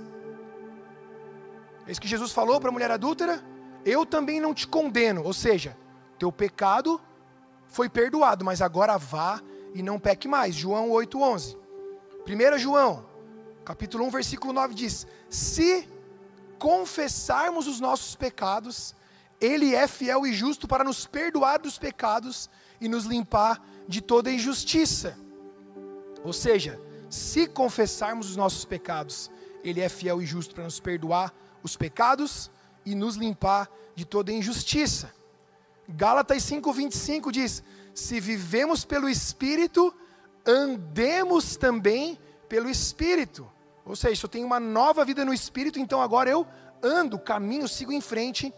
É 1.87 1.93
isso 1.93 2.01
que 2.01 2.09
Jesus 2.09 2.33
falou 2.33 2.61
para 2.61 2.69
a 2.69 2.73
mulher 2.73 2.91
adúltera. 2.91 3.43
Eu 3.87 4.05
também 4.05 4.41
não 4.41 4.53
te 4.53 4.67
condeno. 4.67 5.23
Ou 5.23 5.33
seja, 5.33 5.77
teu 6.19 6.33
pecado 6.33 7.01
foi 7.69 7.89
perdoado, 7.89 8.45
mas 8.45 8.61
agora 8.61 8.99
vá 8.99 9.41
e 9.73 9.81
não 9.81 10.01
peque 10.01 10.27
mais. 10.27 10.57
João 10.57 10.91
8:11. 10.91 11.57
1 12.27 12.59
João, 12.59 13.07
capítulo 13.65 14.05
1, 14.07 14.11
versículo 14.11 14.53
9 14.53 14.75
diz: 14.75 15.07
Se 15.31 15.89
confessarmos 16.59 17.69
os 17.69 17.79
nossos 17.79 18.17
pecados, 18.17 18.93
ele 19.41 19.73
é 19.73 19.87
fiel 19.87 20.27
e 20.27 20.33
justo 20.33 20.67
para 20.67 20.83
nos 20.83 21.07
perdoar 21.07 21.61
dos 21.61 21.79
pecados 21.79 22.51
e 22.81 22.89
nos 22.89 23.05
limpar 23.05 23.63
de 23.87 24.01
toda 24.01 24.33
injustiça. 24.33 25.17
Ou 26.25 26.33
seja, 26.33 26.81
se 27.09 27.47
confessarmos 27.47 28.31
os 28.31 28.37
nossos 28.37 28.65
pecados, 28.65 29.31
ele 29.63 29.81
é 29.81 29.89
fiel 29.89 30.21
e 30.21 30.27
justo 30.27 30.57
para 30.57 30.65
nos 30.65 30.81
perdoar 30.81 31.33
os 31.63 31.77
pecados 31.77 32.51
e 32.87 32.95
nos 32.95 33.17
limpar 33.17 33.69
de 33.95 34.05
toda 34.07 34.33
injustiça. 34.33 35.13
Gálatas 35.89 36.43
5:25 36.45 37.31
diz: 37.33 37.63
"Se 37.93 38.21
vivemos 38.21 38.85
pelo 38.85 39.09
espírito, 39.09 39.93
andemos 40.47 41.57
também 41.57 42.19
pelo 42.49 42.71
espírito". 42.71 43.51
Ou 43.85 43.95
seja, 43.95 44.25
eu 44.25 44.29
tenho 44.29 44.47
uma 44.47 44.61
nova 44.61 45.05
vida 45.05 45.25
no 45.25 45.35
espírito, 45.35 45.79
então 45.79 46.01
agora 46.01 46.31
eu 46.31 46.47
ando, 46.83 47.19
caminho, 47.19 47.69
sigo 47.69 47.93
em 47.93 48.01
frente 48.01 48.53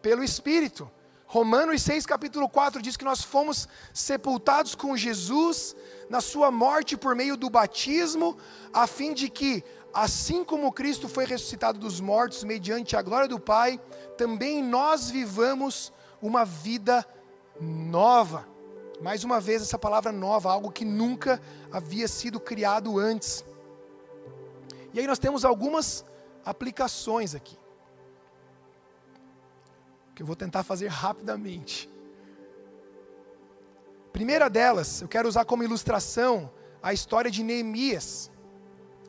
pelo 0.00 0.24
espírito. 0.24 0.90
Romanos 1.26 1.80
6, 1.82 2.04
capítulo 2.04 2.46
4 2.46 2.82
diz 2.82 2.94
que 2.94 3.06
nós 3.06 3.22
fomos 3.22 3.66
sepultados 3.94 4.74
com 4.74 4.94
Jesus 4.96 5.74
na 6.10 6.20
sua 6.20 6.50
morte 6.50 6.94
por 6.94 7.16
meio 7.16 7.38
do 7.38 7.48
batismo, 7.48 8.36
a 8.70 8.86
fim 8.86 9.14
de 9.14 9.30
que, 9.30 9.64
assim 9.92 10.44
como 10.44 10.72
Cristo 10.72 11.08
foi 11.08 11.24
ressuscitado 11.24 11.78
dos 11.78 12.00
mortos 12.00 12.44
mediante 12.44 12.96
a 12.96 13.02
glória 13.02 13.28
do 13.28 13.38
Pai, 13.38 13.80
também 14.16 14.62
nós 14.62 15.10
vivamos 15.10 15.92
uma 16.20 16.44
vida 16.44 17.06
nova. 17.60 18.48
Mais 19.00 19.24
uma 19.24 19.40
vez, 19.40 19.62
essa 19.62 19.78
palavra 19.78 20.12
nova, 20.12 20.50
algo 20.50 20.70
que 20.70 20.84
nunca 20.84 21.40
havia 21.70 22.06
sido 22.06 22.38
criado 22.38 22.98
antes. 22.98 23.44
E 24.94 25.00
aí 25.00 25.06
nós 25.06 25.18
temos 25.18 25.44
algumas 25.44 26.04
aplicações 26.44 27.34
aqui, 27.34 27.56
que 30.14 30.22
eu 30.22 30.26
vou 30.26 30.36
tentar 30.36 30.62
fazer 30.62 30.88
rapidamente. 30.88 31.90
Primeira 34.12 34.50
delas, 34.50 35.00
eu 35.00 35.08
quero 35.08 35.28
usar 35.28 35.44
como 35.44 35.62
ilustração 35.62 36.50
a 36.82 36.92
história 36.92 37.30
de 37.30 37.42
Neemias. 37.42 38.30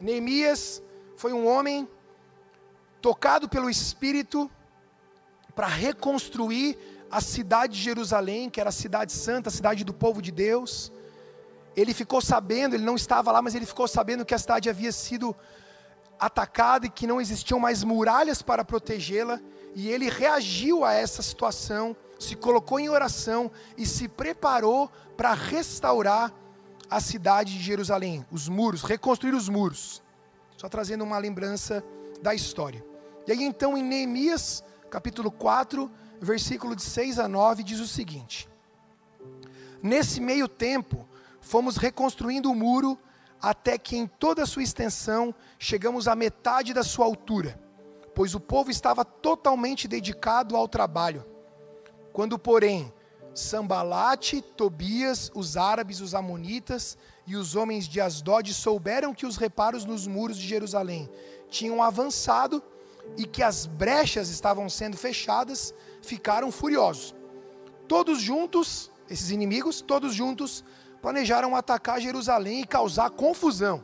Neemias 0.04 0.84
foi 1.16 1.32
um 1.32 1.48
homem 1.48 1.88
tocado 3.02 3.48
pelo 3.48 3.70
Espírito 3.70 4.52
para 5.56 5.66
reconstruir 5.66 6.78
a 7.10 7.22
cidade 7.22 7.78
de 7.78 7.82
Jerusalém, 7.82 8.50
que 8.50 8.60
era 8.60 8.68
a 8.68 8.74
cidade 8.74 9.14
santa, 9.14 9.48
a 9.48 9.52
cidade 9.52 9.86
do 9.86 9.94
povo 9.94 10.22
de 10.22 10.30
Deus. 10.30 10.92
Ele 11.74 11.94
ficou 11.94 12.20
sabendo, 12.20 12.76
ele 12.76 12.84
não 12.84 12.98
estava 12.98 13.32
lá, 13.32 13.42
mas 13.42 13.56
ele 13.56 13.66
ficou 13.66 13.88
sabendo 13.88 14.26
que 14.26 14.34
a 14.34 14.38
cidade 14.38 14.70
havia 14.70 14.92
sido 14.92 15.34
atacada 16.20 16.86
e 16.86 16.90
que 16.90 17.08
não 17.08 17.22
existiam 17.22 17.58
mais 17.58 17.82
muralhas 17.82 18.42
para 18.42 18.66
protegê-la. 18.66 19.40
E 19.74 19.88
ele 19.88 20.10
reagiu 20.10 20.84
a 20.84 20.92
essa 20.92 21.22
situação, 21.22 21.96
se 22.20 22.36
colocou 22.36 22.78
em 22.78 22.90
oração 22.90 23.50
e 23.78 23.86
se 23.86 24.10
preparou 24.10 24.92
para 25.16 25.34
restaurar 25.34 26.34
a 26.94 27.00
cidade 27.00 27.58
de 27.58 27.64
Jerusalém, 27.64 28.24
os 28.32 28.48
muros, 28.48 28.84
reconstruir 28.84 29.34
os 29.34 29.50
muros. 29.50 30.04
Só 30.56 30.70
trazendo 30.70 31.04
uma 31.04 31.18
lembrança 31.18 31.84
da 32.22 32.36
história. 32.36 32.86
E 33.26 33.32
aí 33.32 33.44
então 33.44 33.76
em 33.76 33.82
Neemias, 33.82 34.64
capítulo 34.92 35.32
4, 35.32 35.90
versículo 36.22 36.76
de 36.76 36.84
6 36.84 37.18
a 37.18 37.28
9 37.28 37.64
diz 37.64 37.80
o 37.80 37.88
seguinte: 37.88 38.48
Nesse 39.82 40.22
meio 40.22 40.48
tempo, 40.48 41.08
fomos 41.42 41.78
reconstruindo 41.78 42.52
o 42.52 42.56
muro 42.56 42.96
até 43.42 43.76
que 43.76 43.98
em 43.98 44.06
toda 44.06 44.44
a 44.44 44.46
sua 44.46 44.62
extensão 44.62 45.34
chegamos 45.58 46.08
à 46.08 46.16
metade 46.16 46.76
da 46.76 46.84
sua 46.84 47.06
altura, 47.06 47.60
pois 48.14 48.36
o 48.36 48.40
povo 48.40 48.70
estava 48.70 49.04
totalmente 49.04 49.88
dedicado 49.88 50.56
ao 50.56 50.68
trabalho. 50.68 51.26
Quando, 52.14 52.38
porém, 52.38 52.94
Sambalate, 53.34 54.42
Tobias, 54.42 55.32
os 55.34 55.58
árabes, 55.58 56.02
os 56.02 56.14
amonitas 56.14 56.98
e 57.26 57.36
os 57.36 57.56
homens 57.56 57.88
de 57.88 58.00
Asdod 58.00 58.54
souberam 58.54 59.14
que 59.14 59.26
os 59.26 59.38
reparos 59.38 59.86
nos 59.86 60.06
muros 60.06 60.38
de 60.38 60.48
Jerusalém 60.48 61.10
tinham 61.50 61.82
avançado 61.82 62.62
e 63.18 63.26
que 63.26 63.42
as 63.42 63.66
brechas 63.66 64.30
estavam 64.30 64.70
sendo 64.70 64.98
fechadas, 64.98 65.74
ficaram 66.02 66.52
furiosos. 66.52 67.16
Todos 67.88 68.22
juntos, 68.22 68.92
esses 69.10 69.32
inimigos, 69.32 69.82
todos 69.82 70.14
juntos, 70.14 70.64
planejaram 71.02 71.56
atacar 71.56 72.00
Jerusalém 72.00 72.62
e 72.62 72.68
causar 72.68 73.10
confusão. 73.10 73.84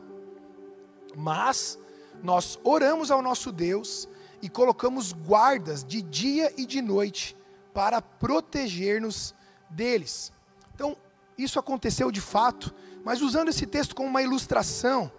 Mas 1.16 1.78
nós 2.22 2.58
oramos 2.62 3.10
ao 3.10 3.20
nosso 3.20 3.50
Deus 3.50 4.08
e 4.40 4.48
colocamos 4.48 5.12
guardas 5.12 5.84
de 5.84 6.00
dia 6.00 6.52
e 6.56 6.64
de 6.64 6.80
noite 6.80 7.36
para 7.74 8.00
proteger-nos 8.00 9.34
deles. 9.70 10.32
Então, 10.74 10.96
isso 11.38 11.58
aconteceu 11.58 12.10
de 12.10 12.20
fato, 12.20 12.74
mas 13.04 13.22
usando 13.22 13.48
esse 13.48 13.66
texto 13.66 13.94
como 13.94 14.08
uma 14.08 14.22
ilustração, 14.22 15.10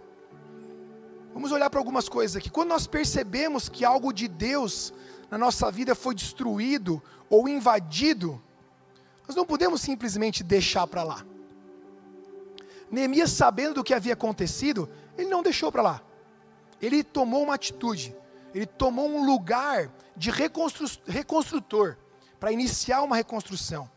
vamos 1.32 1.50
olhar 1.50 1.68
para 1.70 1.80
algumas 1.80 2.08
coisas 2.08 2.36
aqui. 2.36 2.50
Quando 2.50 2.68
nós 2.68 2.86
percebemos 2.86 3.68
que 3.68 3.84
algo 3.84 4.12
de 4.12 4.28
Deus 4.28 4.92
na 5.30 5.38
nossa 5.38 5.70
vida 5.70 5.94
foi 5.94 6.14
destruído 6.14 7.02
ou 7.28 7.48
invadido, 7.48 8.40
nós 9.26 9.34
não 9.34 9.46
podemos 9.46 9.80
simplesmente 9.80 10.44
deixar 10.44 10.86
para 10.86 11.02
lá. 11.02 11.24
Neemias, 12.90 13.30
sabendo 13.30 13.76
do 13.76 13.84
que 13.84 13.94
havia 13.94 14.12
acontecido, 14.12 14.88
ele 15.16 15.30
não 15.30 15.42
deixou 15.42 15.72
para 15.72 15.82
lá. 15.82 16.02
Ele 16.80 17.02
tomou 17.02 17.42
uma 17.42 17.54
atitude. 17.54 18.14
ele 18.54 18.66
tomou 18.66 19.08
um 19.08 19.24
lugar 19.24 19.90
de 20.14 20.30
reconstru 20.30 20.86
reconstrutor 21.06 21.96
para 22.38 22.52
iniciar 22.52 23.02
uma 23.02 23.16
reconstrução. 23.16 23.88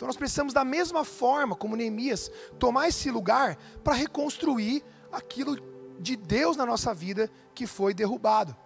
Então 0.00 0.06
nós 0.06 0.16
precisamos, 0.16 0.54
da 0.54 0.64
mesma 0.64 1.04
forma 1.04 1.54
como 1.54 1.76
Neemias, 1.76 2.30
tomar 2.58 2.88
esse 2.88 3.10
lugar 3.10 3.58
para 3.84 3.92
reconstruir 3.92 4.82
aquilo 5.12 5.58
de 6.00 6.16
Deus 6.16 6.56
na 6.56 6.64
nossa 6.64 6.94
vida 6.94 7.30
que 7.54 7.66
foi 7.66 7.92
derrubado. 7.92 8.56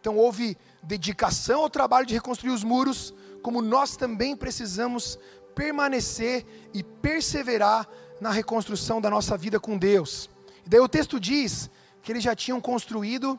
Então 0.00 0.16
houve 0.16 0.56
dedicação 0.84 1.62
ao 1.62 1.68
trabalho 1.68 2.06
de 2.06 2.14
reconstruir 2.14 2.52
os 2.52 2.62
muros, 2.62 3.12
como 3.42 3.60
nós 3.60 3.96
também 3.96 4.36
precisamos 4.36 5.18
permanecer 5.52 6.46
e 6.72 6.84
perseverar 6.84 7.88
na 8.20 8.30
reconstrução 8.30 9.00
da 9.00 9.10
nossa 9.10 9.36
vida 9.36 9.58
com 9.58 9.76
Deus. 9.76 10.30
E 10.64 10.68
daí 10.68 10.78
o 10.78 10.88
texto 10.88 11.18
diz 11.18 11.68
que 12.04 12.12
eles 12.12 12.22
já 12.22 12.36
tinham 12.36 12.60
construído 12.60 13.36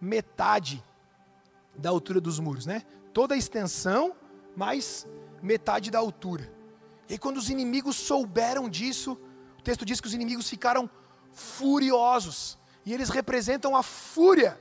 metade 0.00 0.82
da 1.76 1.90
altura 1.90 2.18
dos 2.18 2.40
muros, 2.40 2.64
né? 2.64 2.82
Toda 3.12 3.34
a 3.34 3.36
extensão, 3.36 4.16
mais 4.56 5.06
metade 5.42 5.90
da 5.90 5.98
altura. 5.98 6.53
E 7.08 7.18
quando 7.18 7.36
os 7.36 7.50
inimigos 7.50 7.96
souberam 7.96 8.68
disso, 8.68 9.18
o 9.58 9.62
texto 9.62 9.84
diz 9.84 10.00
que 10.00 10.06
os 10.06 10.14
inimigos 10.14 10.48
ficaram 10.48 10.88
furiosos. 11.32 12.58
E 12.84 12.92
eles 12.92 13.08
representam 13.08 13.76
a 13.76 13.82
fúria 13.82 14.60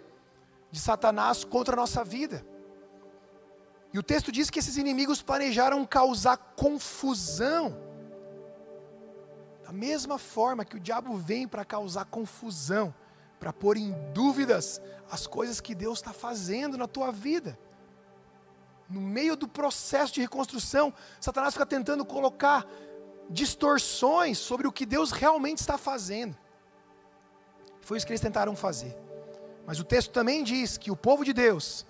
de 0.72 0.80
Satanás 0.80 1.44
contra 1.44 1.76
a 1.76 1.78
nossa 1.78 2.04
vida. 2.04 2.46
E 3.94 4.00
o 4.00 4.04
texto 4.04 4.32
diz 4.32 4.50
que 4.50 4.60
esses 4.60 4.76
inimigos 4.76 5.22
planejaram 5.22 5.86
causar 5.86 6.36
confusão. 6.36 7.78
Da 9.64 9.72
mesma 9.72 10.18
forma 10.18 10.66
que 10.66 10.76
o 10.76 10.80
diabo 10.80 11.16
vem 11.16 11.48
para 11.48 11.64
causar 11.64 12.06
confusão, 12.06 12.94
para 13.40 13.54
pôr 13.54 13.78
em 13.78 13.94
dúvidas 14.14 14.82
as 15.12 15.28
coisas 15.28 15.62
que 15.62 15.76
Deus 15.76 16.00
está 16.00 16.12
fazendo 16.12 16.78
na 16.78 16.88
tua 16.88 17.12
vida. 17.12 17.58
No 18.94 19.02
meio 19.02 19.36
do 19.36 19.48
processo 19.48 20.14
de 20.14 20.22
reconstrução, 20.22 20.94
Satanás 21.20 21.56
fica 21.56 21.66
tentando 21.66 22.06
colocar 22.06 22.64
distorções 23.28 24.38
sobre 24.38 24.68
o 24.68 24.72
que 24.72 24.86
Deus 24.86 25.10
realmente 25.10 25.58
está 25.58 25.80
fazendo. 25.80 26.38
Foi 27.82 27.98
isso 27.98 28.06
que 28.06 28.12
eles 28.12 28.22
tentaram 28.22 28.56
fazer. 28.56 28.96
Mas 29.66 29.80
o 29.80 29.84
texto 29.84 30.12
também 30.12 30.44
diz 30.44 30.78
que 30.78 30.92
o 30.92 30.96
povo 30.96 31.26
de 31.26 31.34
Deus 31.34 31.88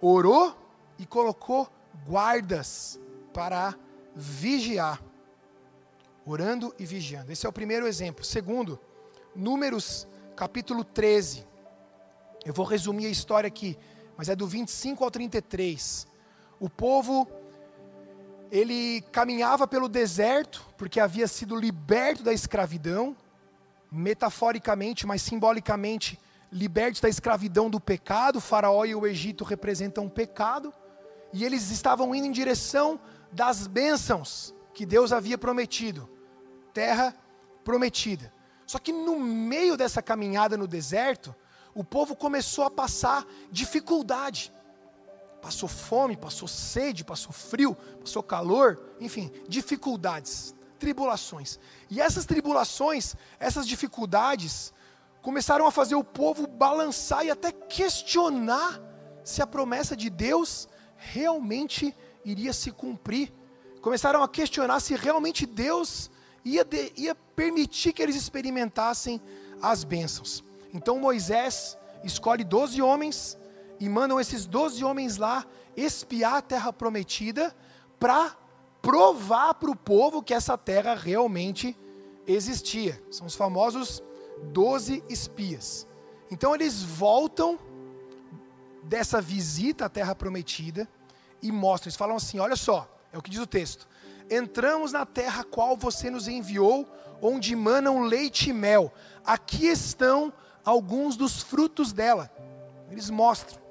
orou 0.00 0.56
e 0.96 1.04
colocou 1.04 1.68
guardas 2.06 3.00
para 3.34 3.74
vigiar. 4.14 5.02
Orando 6.24 6.72
e 6.78 6.86
vigiando. 6.86 7.32
Esse 7.32 7.46
é 7.46 7.48
o 7.48 7.52
primeiro 7.52 7.84
exemplo. 7.84 8.24
Segundo, 8.24 8.78
Números 9.34 10.06
capítulo 10.36 10.84
13. 10.84 11.44
Eu 12.44 12.54
vou 12.54 12.64
resumir 12.64 13.06
a 13.06 13.10
história 13.10 13.48
aqui, 13.48 13.76
mas 14.16 14.28
é 14.28 14.36
do 14.36 14.46
25 14.46 15.02
ao 15.02 15.10
33. 15.10 16.06
O 16.60 16.68
povo 16.68 17.28
ele 18.50 19.02
caminhava 19.12 19.66
pelo 19.66 19.88
deserto 19.88 20.66
porque 20.76 21.00
havia 21.00 21.28
sido 21.28 21.54
liberto 21.54 22.22
da 22.22 22.32
escravidão, 22.32 23.16
metaforicamente, 23.90 25.06
mas 25.06 25.22
simbolicamente 25.22 26.18
libertos 26.50 27.00
da 27.00 27.08
escravidão 27.08 27.68
do 27.68 27.80
pecado. 27.80 28.36
O 28.36 28.40
faraó 28.40 28.84
e 28.84 28.94
o 28.94 29.06
Egito 29.06 29.44
representam 29.44 30.06
o 30.06 30.10
pecado, 30.10 30.72
e 31.32 31.44
eles 31.44 31.70
estavam 31.70 32.14
indo 32.14 32.26
em 32.26 32.32
direção 32.32 32.98
das 33.30 33.66
bênçãos 33.66 34.54
que 34.72 34.86
Deus 34.86 35.12
havia 35.12 35.36
prometido, 35.36 36.08
terra 36.72 37.14
prometida. 37.64 38.32
Só 38.66 38.78
que 38.78 38.92
no 38.92 39.18
meio 39.18 39.76
dessa 39.76 40.02
caminhada 40.02 40.56
no 40.56 40.66
deserto, 40.66 41.34
o 41.74 41.84
povo 41.84 42.16
começou 42.16 42.64
a 42.64 42.70
passar 42.70 43.26
dificuldade. 43.50 44.52
Passou 45.40 45.68
fome, 45.68 46.16
passou 46.16 46.48
sede, 46.48 47.04
passou 47.04 47.32
frio, 47.32 47.76
passou 48.00 48.22
calor, 48.22 48.78
enfim, 49.00 49.30
dificuldades, 49.48 50.54
tribulações. 50.78 51.58
E 51.90 52.00
essas 52.00 52.26
tribulações, 52.26 53.14
essas 53.38 53.66
dificuldades, 53.66 54.72
começaram 55.22 55.66
a 55.66 55.70
fazer 55.70 55.94
o 55.94 56.04
povo 56.04 56.46
balançar 56.46 57.24
e 57.24 57.30
até 57.30 57.52
questionar 57.52 58.80
se 59.22 59.42
a 59.42 59.46
promessa 59.46 59.96
de 59.96 60.10
Deus 60.10 60.68
realmente 60.96 61.94
iria 62.24 62.52
se 62.52 62.70
cumprir. 62.70 63.32
Começaram 63.80 64.22
a 64.22 64.28
questionar 64.28 64.80
se 64.80 64.96
realmente 64.96 65.46
Deus 65.46 66.10
ia, 66.44 66.64
de, 66.64 66.92
ia 66.96 67.14
permitir 67.14 67.92
que 67.92 68.02
eles 68.02 68.16
experimentassem 68.16 69.20
as 69.62 69.84
bênçãos. 69.84 70.42
Então 70.72 70.98
Moisés 70.98 71.76
escolhe 72.02 72.44
doze 72.44 72.82
homens 72.82 73.36
e 73.80 73.88
mandam 73.88 74.20
esses 74.20 74.46
doze 74.46 74.84
homens 74.84 75.16
lá 75.16 75.46
espiar 75.76 76.34
a 76.34 76.42
terra 76.42 76.72
prometida 76.72 77.54
para 77.98 78.36
provar 78.82 79.54
para 79.54 79.70
o 79.70 79.76
povo 79.76 80.22
que 80.22 80.34
essa 80.34 80.56
terra 80.56 80.94
realmente 80.94 81.76
existia. 82.26 83.00
São 83.10 83.26
os 83.26 83.34
famosos 83.34 84.02
doze 84.52 85.02
espias. 85.08 85.86
Então 86.30 86.54
eles 86.54 86.82
voltam 86.82 87.58
dessa 88.82 89.20
visita 89.20 89.86
à 89.86 89.88
terra 89.88 90.14
prometida 90.14 90.88
e 91.42 91.52
mostram, 91.52 91.88
eles 91.88 91.96
falam 91.96 92.16
assim: 92.16 92.38
olha 92.38 92.56
só, 92.56 92.88
é 93.12 93.18
o 93.18 93.22
que 93.22 93.30
diz 93.30 93.40
o 93.40 93.46
texto. 93.46 93.88
Entramos 94.30 94.92
na 94.92 95.06
terra 95.06 95.42
qual 95.44 95.76
você 95.76 96.10
nos 96.10 96.28
enviou, 96.28 96.86
onde 97.22 97.56
manam 97.56 98.02
leite 98.02 98.50
e 98.50 98.52
mel. 98.52 98.92
Aqui 99.24 99.66
estão 99.66 100.32
alguns 100.64 101.16
dos 101.16 101.42
frutos 101.42 101.92
dela. 101.92 102.30
Eles 102.90 103.08
mostram. 103.08 103.67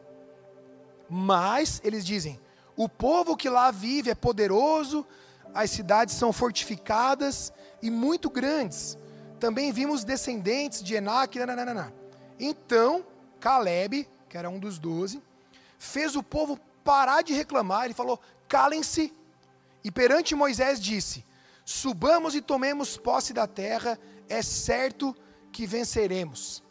Mas, 1.10 1.82
eles 1.84 2.05
dizem: 2.05 2.39
o 2.76 2.88
povo 2.88 3.36
que 3.36 3.49
lá 3.49 3.72
vive 3.72 4.10
é 4.10 4.16
poderoso, 4.16 5.05
as 5.53 5.72
cidades 5.72 6.16
são 6.16 6.32
fortificadas 6.32 7.51
e 7.82 7.89
muito 7.89 8.30
grandes. 8.30 8.97
Também 9.39 9.72
vimos 9.72 10.03
descendentes 10.03 10.84
de 10.84 10.95
Enac. 10.95 11.38
Nananana. 11.38 11.93
Então, 12.39 13.05
Caleb, 13.39 14.08
que 14.30 14.38
era 14.38 14.49
um 14.49 14.60
dos 14.60 14.78
doze, 14.78 15.22
fez 15.78 16.16
o 16.16 16.24
povo 16.24 16.60
parar 16.84 17.22
de 17.22 17.34
reclamar. 17.34 17.86
Ele 17.86 17.93
falou: 17.93 18.20
calem-se. 18.47 19.14
E 19.84 19.91
perante 19.91 20.36
Moisés 20.36 20.80
disse: 20.80 21.26
subamos 21.66 22.36
e 22.36 22.41
tomemos 22.41 22.97
posse 22.97 23.34
da 23.34 23.47
terra, 23.47 23.99
é 24.30 24.41
certo 24.41 25.16
que 25.51 25.66
venceremos. 25.66 26.64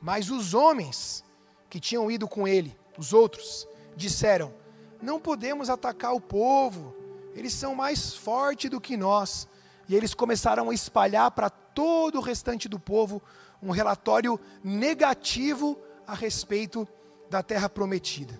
Mas 0.00 0.30
os 0.30 0.54
homens 0.54 1.24
que 1.68 1.78
tinham 1.78 2.10
ido 2.10 2.26
com 2.26 2.48
ele, 2.48 2.76
os 2.96 3.12
outros, 3.12 3.68
disseram: 3.96 4.52
Não 5.00 5.20
podemos 5.20 5.70
atacar 5.70 6.14
o 6.14 6.20
povo, 6.20 6.94
eles 7.34 7.52
são 7.52 7.74
mais 7.74 8.14
fortes 8.14 8.70
do 8.70 8.80
que 8.80 8.96
nós. 8.96 9.48
E 9.88 9.94
eles 9.94 10.14
começaram 10.14 10.70
a 10.70 10.74
espalhar 10.74 11.30
para 11.32 11.50
todo 11.50 12.18
o 12.18 12.20
restante 12.20 12.68
do 12.68 12.78
povo 12.78 13.20
um 13.62 13.70
relatório 13.70 14.38
negativo 14.62 15.76
a 16.06 16.14
respeito 16.14 16.86
da 17.28 17.42
terra 17.42 17.68
prometida. 17.68 18.38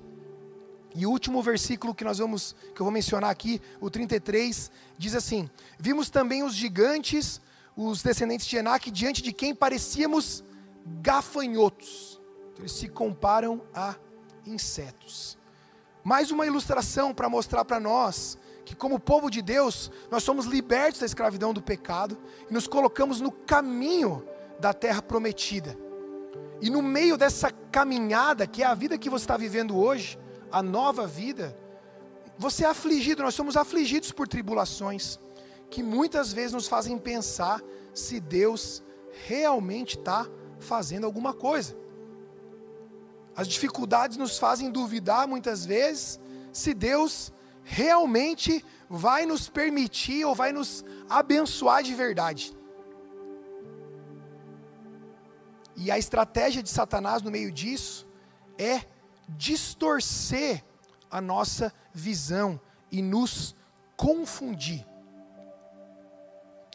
E 0.94 1.07
o 1.07 1.11
último 1.11 1.42
versículo 1.42 1.94
que 1.94 2.05
nós 2.05 2.18
vamos 2.18 2.55
que 2.74 2.80
eu 2.80 2.84
vou 2.84 2.92
mencionar 2.92 3.30
aqui, 3.30 3.61
o 3.80 3.88
33, 3.88 4.70
diz 4.98 5.14
assim: 5.14 5.48
Vimos 5.78 6.11
também 6.11 6.42
os 6.42 6.55
gigantes, 6.55 7.40
os 7.76 8.03
descendentes 8.03 8.46
de 8.46 8.57
Enac, 8.57 8.90
diante 8.90 9.22
de 9.22 9.32
quem 9.32 9.55
parecíamos 9.55 10.42
gafanhotos. 11.01 12.20
Eles 12.59 12.72
se 12.72 12.88
comparam 12.88 13.62
a 13.72 13.94
insetos. 14.44 15.38
Mais 16.03 16.30
uma 16.30 16.46
ilustração 16.46 17.12
para 17.14 17.28
mostrar 17.28 17.64
para 17.64 17.78
nós 17.78 18.38
que, 18.64 18.74
como 18.74 19.01
povo 19.01 19.30
de 19.30 19.42
Deus, 19.42 19.90
nós 20.11 20.22
somos 20.22 20.46
libertos 20.46 21.01
da 21.01 21.07
escravidão 21.07 21.53
do 21.53 21.61
pecado 21.61 22.16
e 22.48 22.53
nos 22.53 22.66
colocamos 22.66 23.20
no 23.20 23.30
caminho 23.30 24.24
da 24.59 24.72
terra 24.72 25.03
prometida. 25.03 25.76
E 26.61 26.70
no 26.70 26.82
meio 26.82 27.16
dessa 27.16 27.51
caminhada, 27.51 28.46
que 28.46 28.62
é 28.62 28.66
a 28.66 28.74
vida 28.74 28.98
que 28.98 29.11
você 29.11 29.24
está 29.24 29.36
vivendo 29.36 29.78
hoje, 29.78 30.18
a 30.53 30.62
nova 30.62 31.07
vida, 31.07 31.57
você 32.38 32.64
é 32.64 32.68
afligido, 32.68 33.22
nós 33.22 33.34
somos 33.34 33.57
afligidos 33.57 34.12
por 34.12 34.26
tribulações, 34.26 35.18
que 35.70 35.82
muitas 35.82 36.32
vezes 36.32 36.53
nos 36.53 36.66
fazem 36.66 36.96
pensar 36.98 37.62
se 37.94 38.20
Deus 38.20 38.82
realmente 39.26 39.98
está 39.98 40.26
fazendo 40.59 41.05
alguma 41.05 41.32
coisa. 41.32 41.76
As 43.34 43.46
dificuldades 43.48 44.16
nos 44.16 44.38
fazem 44.38 44.70
duvidar 44.70 45.26
muitas 45.26 45.64
vezes 45.64 46.20
se 46.52 46.74
Deus 46.74 47.32
realmente 47.62 48.64
vai 48.88 49.24
nos 49.24 49.48
permitir 49.48 50.24
ou 50.24 50.34
vai 50.34 50.52
nos 50.52 50.84
abençoar 51.08 51.82
de 51.82 51.94
verdade. 51.94 52.56
E 55.76 55.90
a 55.90 55.98
estratégia 55.98 56.62
de 56.62 56.68
Satanás 56.68 57.22
no 57.22 57.30
meio 57.30 57.50
disso 57.50 58.06
é 58.58 58.84
distorcer 59.28 60.64
a 61.10 61.20
nossa 61.20 61.72
visão 61.92 62.60
e 62.90 63.00
nos 63.00 63.54
confundir. 63.96 64.86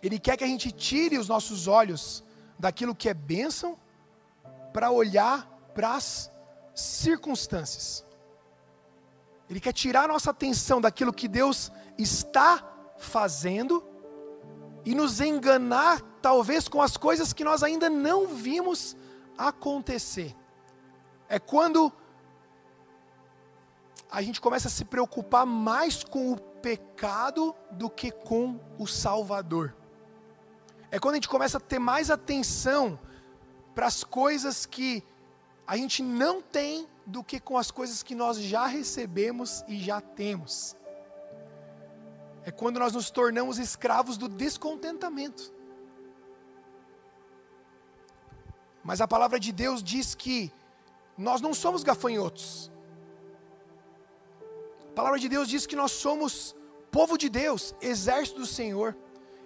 Ele 0.02 0.20
quer 0.20 0.38
que 0.38 0.44
a 0.44 0.48
gente 0.48 0.72
tire 0.72 1.18
os 1.18 1.28
nossos 1.28 1.68
olhos 1.68 2.24
daquilo 2.58 2.96
que 2.96 3.10
é 3.10 3.14
bênção 3.14 3.78
para 4.74 4.92
olhar 4.92 5.46
para 5.74 5.96
as 5.96 6.32
circunstâncias. 6.76 8.06
Ele 9.50 9.60
quer 9.60 9.74
tirar 9.74 10.08
nossa 10.08 10.32
atenção 10.32 10.82
daquilo 10.82 11.14
que 11.14 11.28
Deus 11.28 11.72
está 11.98 12.64
fazendo 12.98 13.84
e 14.84 14.94
nos 14.94 15.22
enganar, 15.22 16.02
talvez, 16.22 16.68
com 16.68 16.82
as 16.82 16.98
coisas 16.98 17.34
que 17.34 17.44
nós 17.44 17.64
ainda 17.64 17.90
não 17.90 18.28
vimos 18.28 18.96
acontecer. 19.38 20.36
É 21.28 21.40
quando 21.40 21.92
a 24.12 24.22
gente 24.22 24.40
começa 24.40 24.68
a 24.68 24.72
se 24.72 24.86
preocupar 24.86 25.46
mais 25.46 26.04
com 26.04 26.32
o 26.32 26.38
pecado 26.38 27.56
do 27.72 27.90
que 27.90 28.12
com 28.12 28.60
o 28.78 28.88
Salvador. 28.88 29.76
É 30.92 31.00
quando 31.00 31.14
a 31.14 31.18
gente 31.18 31.30
começa 31.30 31.58
a 31.58 31.62
ter 31.62 31.80
mais 31.80 32.10
atenção 32.10 33.00
para 33.74 33.88
as 33.88 34.04
coisas 34.04 34.66
que 34.66 35.04
a 35.68 35.76
gente 35.76 36.04
não 36.04 36.42
tem 36.42 36.88
do 37.06 37.24
que 37.24 37.40
com 37.40 37.58
as 37.58 37.72
coisas 37.72 38.04
que 38.04 38.14
nós 38.14 38.38
já 38.38 38.66
recebemos 38.68 39.64
e 39.68 39.80
já 39.80 40.00
temos. 40.00 40.76
É 42.44 42.52
quando 42.52 42.80
nós 42.80 42.94
nos 42.94 43.10
tornamos 43.10 43.58
escravos 43.58 44.18
do 44.18 44.28
descontentamento. 44.28 45.54
Mas 48.84 49.02
a 49.02 49.08
palavra 49.08 49.40
de 49.40 49.52
Deus 49.52 49.82
diz 49.82 50.14
que 50.14 50.54
nós 51.18 51.42
não 51.42 51.54
somos 51.54 51.84
gafanhotos. 51.84 52.72
A 54.92 54.94
palavra 54.94 55.20
de 55.20 55.28
Deus 55.28 55.48
diz 55.48 55.66
que 55.66 55.76
nós 55.76 55.92
somos 55.92 56.56
povo 56.92 57.18
de 57.18 57.28
Deus, 57.28 57.76
exército 57.82 58.40
do 58.40 58.46
Senhor, 58.46 58.96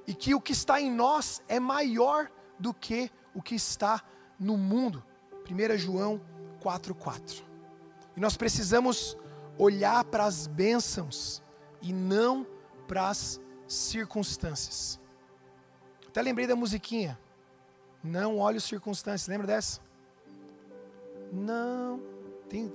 e 0.06 0.14
que 0.14 0.36
o 0.36 0.42
que 0.42 0.52
está 0.52 0.82
em 0.82 0.92
nós 0.92 1.42
é 1.48 1.60
maior 1.60 2.30
do 2.60 2.74
que 2.74 3.10
o 3.34 3.42
que 3.42 3.56
está 3.56 4.04
no 4.38 4.58
mundo. 4.58 5.04
1 5.54 5.78
João 5.78 6.22
4,4. 6.62 7.44
E 8.16 8.20
nós 8.20 8.36
precisamos 8.36 9.18
olhar 9.58 10.04
para 10.06 10.26
as 10.26 10.48
bênçãos 10.48 11.42
e 11.82 11.94
não 11.94 12.46
para 12.88 13.10
as 13.10 13.40
circunstâncias. 13.68 15.00
Até 16.08 16.22
lembrei 16.22 16.48
da 16.48 16.56
musiquinha. 16.56 17.20
Não 18.04 18.40
olhe 18.40 18.58
as 18.58 18.64
circunstâncias. 18.64 19.28
Lembra 19.28 19.48
dessa? 19.48 19.80
Não. 21.32 22.02
Tem, 22.48 22.72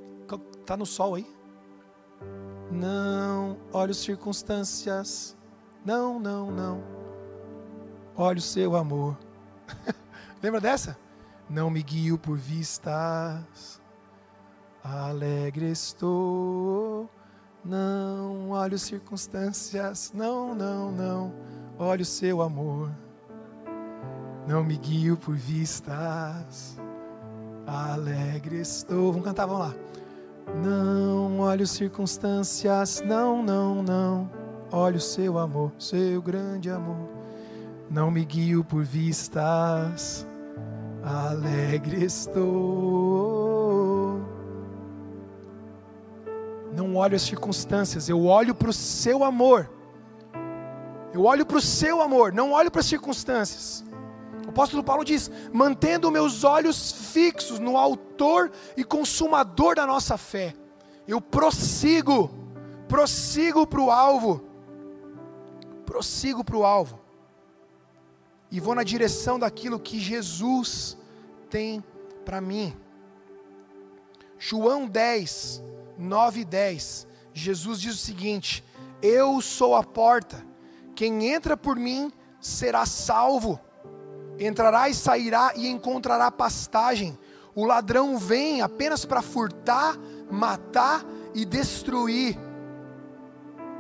tá 0.65 0.77
no 0.77 0.87
sol 0.87 1.17
aí? 1.17 1.27
Não 2.71 3.59
olhe 3.73 3.91
as 3.91 3.99
circunstâncias. 3.99 5.37
Não, 5.85 6.19
não, 6.19 6.51
não. 6.51 6.83
Olhe 8.17 8.39
o 8.39 8.43
seu 8.43 8.77
amor. 8.77 9.19
Lembra 10.43 10.61
dessa? 10.61 10.97
Não 11.49 11.69
me 11.71 11.83
guio 11.83 12.19
por 12.19 12.37
vistas. 12.37 13.81
Alegre 14.83 15.71
estou. 15.71 17.09
Não 17.65 18.51
olhe 18.51 18.75
as 18.75 18.83
circunstâncias. 18.83 20.13
Não, 20.15 20.55
não, 20.55 20.91
não. 20.91 21.33
Olhe 21.79 22.03
o 22.03 22.07
seu 22.07 22.43
amor. 22.43 22.91
Não 24.47 24.63
me 24.63 24.77
guio 24.77 25.17
por 25.17 25.35
vistas. 25.35 26.79
Alegre 27.67 28.61
estou. 28.61 29.13
Vamos 29.13 29.27
cantar, 29.27 29.47
vamos 29.47 29.69
lá. 29.69 29.75
Não 30.63 31.41
olhe 31.41 31.63
as 31.63 31.71
circunstâncias. 31.71 33.03
Não, 33.07 33.43
não, 33.43 33.83
não. 33.83 34.31
Olhe 34.71 34.97
o 34.97 35.01
seu 35.01 35.39
amor, 35.39 35.73
seu 35.79 36.21
grande 36.21 36.69
amor. 36.71 37.09
Não 37.91 38.11
me 38.11 38.25
guio 38.25 38.65
por 38.65 38.83
vistas. 38.85 40.27
Alegre 41.05 42.03
estou. 42.05 42.45
Não 46.73 46.97
olho 46.97 47.15
as 47.15 47.23
circunstâncias, 47.23 48.09
eu 48.09 48.25
olho 48.25 48.55
para 48.55 48.71
o 48.71 48.73
seu 48.73 49.23
amor. 49.23 49.71
Eu 51.13 51.25
olho 51.25 51.45
para 51.47 51.59
o 51.59 51.61
seu 51.61 52.01
amor, 52.01 52.33
não 52.33 52.53
olho 52.53 52.71
para 52.71 52.81
as 52.81 52.87
circunstâncias. 52.87 53.85
O 54.47 54.49
apóstolo 54.49 54.83
Paulo 54.83 55.05
diz: 55.05 55.31
mantendo 55.53 56.11
meus 56.11 56.43
olhos 56.43 56.91
fixos 57.13 57.59
no 57.59 57.77
Autor 57.77 58.51
e 58.77 58.83
Consumador 58.83 59.77
da 59.77 59.87
nossa 59.87 60.17
fé, 60.17 60.55
eu 61.07 61.21
prossigo, 61.21 62.31
prossigo 62.89 63.67
para 63.67 63.81
o 63.81 63.91
alvo, 63.91 64.43
prossigo 65.85 66.43
para 66.43 66.57
o 66.57 66.65
alvo, 66.65 66.99
e 68.51 68.61
vou 68.61 68.75
na 68.75 68.83
direção 68.83 69.39
daquilo 69.39 69.81
que 69.81 69.99
Jesus 69.99 70.97
tem 71.51 71.83
para 72.25 72.41
mim. 72.41 72.77
João 74.39 74.87
10, 74.87 75.63
9 75.99 76.41
e 76.41 76.45
10, 76.45 77.07
Jesus 77.33 77.81
diz 77.81 77.95
o 77.95 77.99
seguinte: 77.99 78.65
Eu 79.03 79.41
sou 79.41 79.75
a 79.75 79.83
porta, 79.83 80.45
quem 80.95 81.27
entra 81.27 81.57
por 81.57 81.77
mim 81.77 82.13
será 82.41 82.85
salvo 82.87 83.61
entrará 84.39 84.89
e 84.89 84.95
sairá 84.95 85.53
e 85.55 85.69
encontrará 85.69 86.31
pastagem. 86.31 87.19
O 87.55 87.65
ladrão 87.65 88.19
vem 88.19 88.63
apenas 88.63 89.05
para 89.05 89.23
furtar, 89.23 89.97
matar 90.31 91.05
e 91.35 91.45
destruir. 91.45 92.37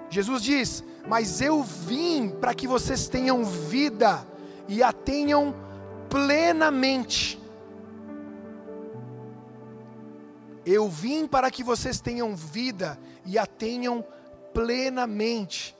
Jesus 0.08 0.42
diz: 0.42 0.84
Mas 1.08 1.40
eu 1.40 1.62
vim 1.62 2.28
para 2.28 2.54
que 2.54 2.68
vocês 2.68 3.08
tenham 3.08 3.44
vida 3.44 4.26
e 4.68 4.82
a 4.82 4.92
tenham 4.92 5.54
plenamente. 6.08 7.40
Eu 10.64 10.88
vim 10.88 11.26
para 11.26 11.50
que 11.50 11.62
vocês 11.62 12.00
tenham 12.00 12.34
vida 12.34 12.98
e 13.26 13.38
a 13.38 13.46
tenham 13.46 14.04
plenamente. 14.52 15.76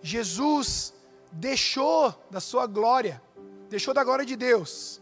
Jesus 0.00 0.94
deixou 1.32 2.14
da 2.30 2.40
sua 2.40 2.66
glória 2.66 3.20
deixou 3.68 3.92
da 3.92 4.04
glória 4.04 4.24
de 4.24 4.36
Deus, 4.36 5.00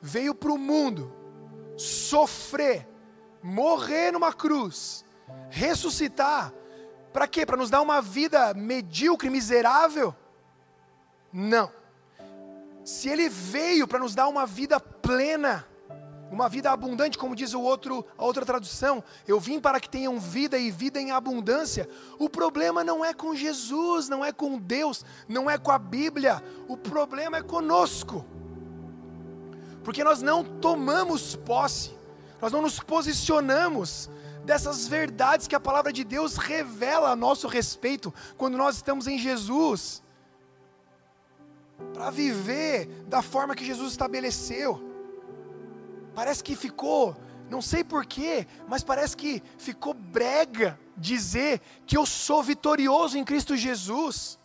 veio 0.00 0.34
para 0.34 0.52
o 0.52 0.58
mundo 0.58 1.12
sofrer, 1.76 2.88
morrer 3.42 4.12
numa 4.12 4.32
cruz, 4.32 5.04
ressuscitar, 5.50 6.52
para 7.12 7.26
quê? 7.26 7.46
Para 7.46 7.56
nos 7.56 7.70
dar 7.70 7.80
uma 7.80 8.00
vida 8.00 8.52
medíocre, 8.54 9.30
miserável? 9.30 10.14
Não. 11.32 11.72
Se 12.88 13.06
ele 13.10 13.28
veio 13.28 13.86
para 13.86 13.98
nos 13.98 14.14
dar 14.14 14.28
uma 14.28 14.46
vida 14.46 14.80
plena, 14.80 15.68
uma 16.30 16.48
vida 16.48 16.70
abundante, 16.70 17.18
como 17.18 17.36
diz 17.36 17.52
o 17.52 17.60
outro, 17.60 18.02
a 18.16 18.24
outra 18.24 18.46
tradução, 18.46 19.04
eu 19.26 19.38
vim 19.38 19.60
para 19.60 19.78
que 19.78 19.90
tenham 19.90 20.18
vida 20.18 20.56
e 20.56 20.70
vida 20.70 20.98
em 20.98 21.10
abundância. 21.10 21.86
O 22.18 22.30
problema 22.30 22.82
não 22.82 23.04
é 23.04 23.12
com 23.12 23.34
Jesus, 23.34 24.08
não 24.08 24.24
é 24.24 24.32
com 24.32 24.58
Deus, 24.58 25.04
não 25.28 25.50
é 25.50 25.58
com 25.58 25.70
a 25.70 25.78
Bíblia, 25.78 26.42
o 26.66 26.78
problema 26.78 27.36
é 27.36 27.42
conosco. 27.42 28.24
Porque 29.84 30.02
nós 30.02 30.22
não 30.22 30.42
tomamos 30.42 31.36
posse, 31.36 31.92
nós 32.40 32.52
não 32.52 32.62
nos 32.62 32.80
posicionamos 32.80 34.08
dessas 34.46 34.88
verdades 34.88 35.46
que 35.46 35.54
a 35.54 35.60
palavra 35.60 35.92
de 35.92 36.04
Deus 36.04 36.38
revela 36.38 37.10
a 37.10 37.16
nosso 37.16 37.48
respeito 37.48 38.14
quando 38.34 38.56
nós 38.56 38.76
estamos 38.76 39.06
em 39.06 39.18
Jesus. 39.18 40.02
Para 41.92 42.10
viver 42.10 42.86
da 43.06 43.22
forma 43.22 43.54
que 43.54 43.64
Jesus 43.64 43.92
estabeleceu. 43.92 44.82
Parece 46.14 46.42
que 46.42 46.56
ficou, 46.56 47.16
não 47.48 47.62
sei 47.62 47.84
porquê, 47.84 48.46
mas 48.66 48.82
parece 48.82 49.16
que 49.16 49.42
ficou 49.56 49.94
brega 49.94 50.78
dizer 50.96 51.60
que 51.86 51.96
eu 51.96 52.04
sou 52.04 52.42
vitorioso 52.42 53.16
em 53.16 53.24
Cristo 53.24 53.56
Jesus, 53.56 54.38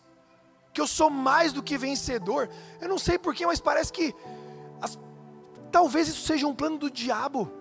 que 0.71 0.79
eu 0.79 0.87
sou 0.87 1.09
mais 1.09 1.51
do 1.51 1.63
que 1.63 1.77
vencedor. 1.77 2.49
Eu 2.79 2.87
não 2.87 2.99
sei 2.99 3.17
porquê, 3.17 3.45
mas 3.45 3.59
parece 3.59 3.91
que 3.91 4.13
as, 4.81 4.97
talvez 5.71 6.07
isso 6.07 6.25
seja 6.25 6.47
um 6.47 6.53
plano 6.53 6.77
do 6.77 6.89
diabo 6.89 7.51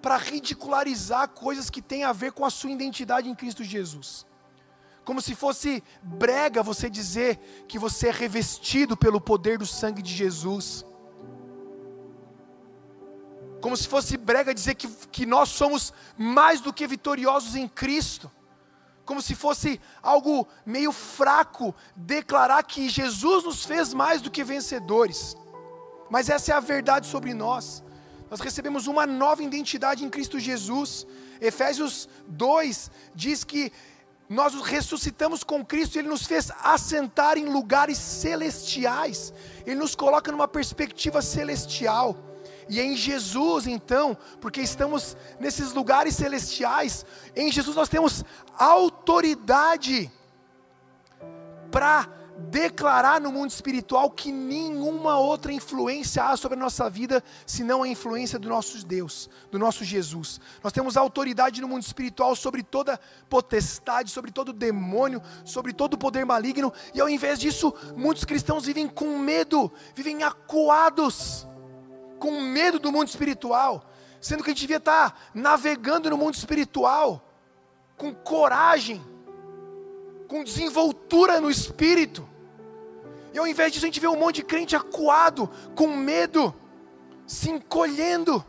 para 0.00 0.16
ridicularizar 0.16 1.28
coisas 1.28 1.70
que 1.70 1.80
têm 1.80 2.02
a 2.02 2.12
ver 2.12 2.32
com 2.32 2.44
a 2.44 2.50
sua 2.50 2.70
identidade 2.70 3.28
em 3.28 3.34
Cristo 3.34 3.62
Jesus. 3.62 4.26
Como 5.04 5.20
se 5.20 5.34
fosse 5.34 5.82
brega 6.02 6.62
você 6.62 6.88
dizer 6.88 7.38
que 7.66 7.78
você 7.78 8.08
é 8.08 8.12
revestido 8.12 8.96
pelo 8.96 9.20
poder 9.20 9.58
do 9.58 9.66
sangue 9.66 10.02
de 10.02 10.14
Jesus 10.14 10.84
como 13.62 13.76
se 13.76 13.86
fosse 13.86 14.16
brega 14.16 14.52
dizer 14.52 14.74
que, 14.74 14.88
que 15.10 15.24
nós 15.24 15.48
somos 15.48 15.94
mais 16.18 16.60
do 16.60 16.72
que 16.72 16.84
vitoriosos 16.84 17.54
em 17.54 17.68
Cristo, 17.68 18.28
como 19.06 19.22
se 19.22 19.36
fosse 19.36 19.80
algo 20.02 20.46
meio 20.66 20.90
fraco 20.90 21.74
declarar 21.94 22.62
que 22.64 22.88
Jesus 22.88 23.44
nos 23.44 23.64
fez 23.64 23.94
mais 23.94 24.20
do 24.20 24.30
que 24.30 24.42
vencedores, 24.42 25.36
mas 26.10 26.28
essa 26.28 26.52
é 26.52 26.54
a 26.54 26.60
verdade 26.60 27.06
sobre 27.06 27.32
nós. 27.32 27.84
Nós 28.28 28.40
recebemos 28.40 28.86
uma 28.86 29.06
nova 29.06 29.42
identidade 29.42 30.04
em 30.04 30.10
Cristo 30.10 30.38
Jesus. 30.38 31.06
Efésios 31.40 32.08
2 32.26 32.90
diz 33.14 33.44
que 33.44 33.70
nós 34.32 34.54
ressuscitamos 34.54 35.44
com 35.44 35.64
Cristo, 35.64 35.98
Ele 35.98 36.08
nos 36.08 36.26
fez 36.26 36.50
assentar 36.62 37.36
em 37.36 37.44
lugares 37.44 37.98
celestiais, 37.98 39.32
Ele 39.66 39.76
nos 39.76 39.94
coloca 39.94 40.32
numa 40.32 40.48
perspectiva 40.48 41.20
celestial. 41.20 42.16
E 42.66 42.80
é 42.80 42.84
em 42.84 42.96
Jesus, 42.96 43.66
então, 43.66 44.16
porque 44.40 44.62
estamos 44.62 45.16
nesses 45.38 45.74
lugares 45.74 46.16
celestiais, 46.16 47.04
em 47.36 47.52
Jesus 47.52 47.76
nós 47.76 47.90
temos 47.90 48.24
autoridade 48.56 50.10
para 51.70 52.08
declarar 52.38 53.20
no 53.20 53.30
mundo 53.32 53.50
espiritual 53.50 54.10
que 54.10 54.32
nenhuma 54.32 55.18
outra 55.18 55.52
influência 55.52 56.24
há 56.24 56.36
sobre 56.36 56.56
a 56.58 56.60
nossa 56.60 56.88
vida 56.88 57.22
senão 57.46 57.82
a 57.82 57.88
influência 57.88 58.38
do 58.38 58.48
nosso 58.48 58.84
Deus, 58.86 59.28
do 59.50 59.58
nosso 59.58 59.84
Jesus. 59.84 60.40
Nós 60.62 60.72
temos 60.72 60.96
autoridade 60.96 61.60
no 61.60 61.68
mundo 61.68 61.82
espiritual 61.82 62.34
sobre 62.34 62.62
toda 62.62 63.00
potestade, 63.28 64.10
sobre 64.10 64.30
todo 64.30 64.52
demônio, 64.52 65.22
sobre 65.44 65.72
todo 65.72 65.98
poder 65.98 66.24
maligno, 66.24 66.72
e 66.94 67.00
ao 67.00 67.08
invés 67.08 67.38
disso, 67.38 67.72
muitos 67.96 68.24
cristãos 68.24 68.64
vivem 68.64 68.88
com 68.88 69.18
medo, 69.18 69.70
vivem 69.94 70.22
acuados, 70.22 71.46
com 72.18 72.40
medo 72.40 72.78
do 72.78 72.92
mundo 72.92 73.08
espiritual, 73.08 73.84
sendo 74.20 74.42
que 74.42 74.50
a 74.50 74.52
gente 74.52 74.62
devia 74.62 74.76
estar 74.76 75.30
navegando 75.34 76.08
no 76.08 76.16
mundo 76.16 76.34
espiritual 76.34 77.28
com 77.96 78.14
coragem, 78.14 79.00
com 80.32 80.42
desenvoltura 80.42 81.38
no 81.42 81.50
espírito. 81.50 82.26
E 83.34 83.38
ao 83.38 83.46
invés 83.46 83.70
disso, 83.70 83.84
a 83.84 83.88
gente 83.88 84.00
vê 84.00 84.08
um 84.08 84.16
monte 84.16 84.36
de 84.36 84.44
crente 84.44 84.74
acuado, 84.74 85.46
com 85.74 85.88
medo, 85.88 86.54
se 87.26 87.50
encolhendo. 87.50 88.42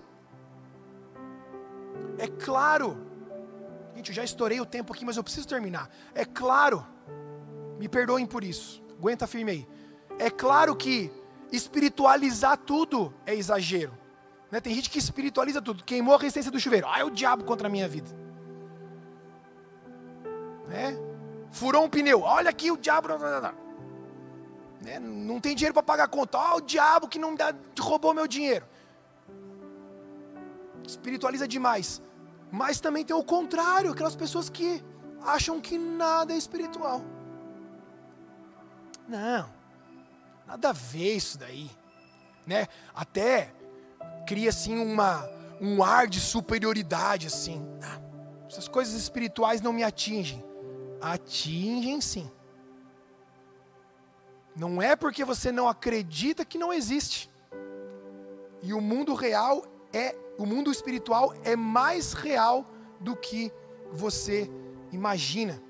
É 2.17 2.25
claro, 2.25 2.97
gente, 3.97 4.11
eu 4.11 4.15
já 4.15 4.23
estourei 4.23 4.61
o 4.61 4.65
tempo 4.65 4.93
aqui, 4.93 5.03
mas 5.03 5.17
eu 5.17 5.23
preciso 5.25 5.45
terminar. 5.45 5.89
É 6.15 6.23
claro, 6.23 6.85
me 7.77 7.89
perdoem 7.89 8.25
por 8.25 8.45
isso, 8.45 8.81
aguenta 8.97 9.27
firme 9.27 9.51
aí. 9.51 9.67
É 10.17 10.29
claro 10.29 10.77
que 10.77 11.11
espiritualizar 11.51 12.57
tudo 12.59 13.13
é 13.25 13.35
exagero. 13.35 13.91
Né? 14.49 14.61
Tem 14.61 14.73
gente 14.73 14.89
que 14.89 14.99
espiritualiza 14.99 15.61
tudo, 15.61 15.83
queimou 15.83 16.15
a 16.15 16.17
resistência 16.17 16.49
do 16.49 16.61
chuveiro, 16.61 16.87
ah, 16.87 16.99
é 16.99 17.03
o 17.03 17.09
diabo 17.09 17.43
contra 17.43 17.67
a 17.67 17.69
minha 17.69 17.89
vida. 17.89 18.09
Né? 20.69 21.12
Furou 21.53 21.85
um 21.85 21.89
pneu, 21.89 22.21
olha 22.21 22.49
aqui 22.49 22.71
o 22.71 22.77
diabo. 22.77 23.09
Né? 24.81 24.99
Não 24.99 25.39
tem 25.39 25.55
dinheiro 25.55 25.73
para 25.73 25.83
pagar 25.83 26.05
a 26.05 26.07
conta. 26.07 26.39
Oh, 26.39 26.57
o 26.57 26.61
diabo 26.61 27.07
que 27.07 27.19
não 27.19 27.35
dá, 27.35 27.53
roubou 27.79 28.11
meu 28.11 28.27
dinheiro. 28.27 28.65
Espiritualiza 30.85 31.47
demais. 31.47 32.01
Mas 32.51 32.81
também 32.81 33.05
tem 33.05 33.15
o 33.15 33.23
contrário, 33.23 33.91
aquelas 33.91 34.15
pessoas 34.15 34.49
que 34.49 34.83
acham 35.21 35.61
que 35.61 35.77
nada 35.77 36.33
é 36.33 36.37
espiritual. 36.37 37.03
Não, 39.07 39.47
nada 40.47 40.69
a 40.69 40.73
ver 40.73 41.17
isso 41.17 41.37
daí. 41.37 41.69
Né? 42.47 42.67
Até 42.95 43.53
cria 44.25 44.49
assim 44.49 44.79
uma, 44.79 45.29
um 45.61 45.83
ar 45.83 46.07
de 46.07 46.19
superioridade 46.19 47.27
assim. 47.27 47.63
Ah, 47.83 48.01
essas 48.49 48.67
coisas 48.67 48.95
espirituais 48.95 49.61
não 49.61 49.71
me 49.71 49.83
atingem. 49.83 50.43
Atingem 51.03 51.99
sim. 51.99 52.31
Não 54.55 54.81
é 54.81 54.95
porque 54.95 55.25
você 55.25 55.51
não 55.51 55.67
acredita 55.67 56.45
que 56.45 56.57
não 56.57 56.71
existe. 56.71 57.29
E 58.61 58.73
o 58.73 58.79
mundo 58.79 59.13
real 59.13 59.65
é, 59.91 60.15
o 60.37 60.45
mundo 60.45 60.71
espiritual 60.71 61.33
é 61.43 61.55
mais 61.55 62.13
real 62.13 62.65
do 62.99 63.15
que 63.15 63.51
você 63.91 64.49
imagina. 64.91 65.61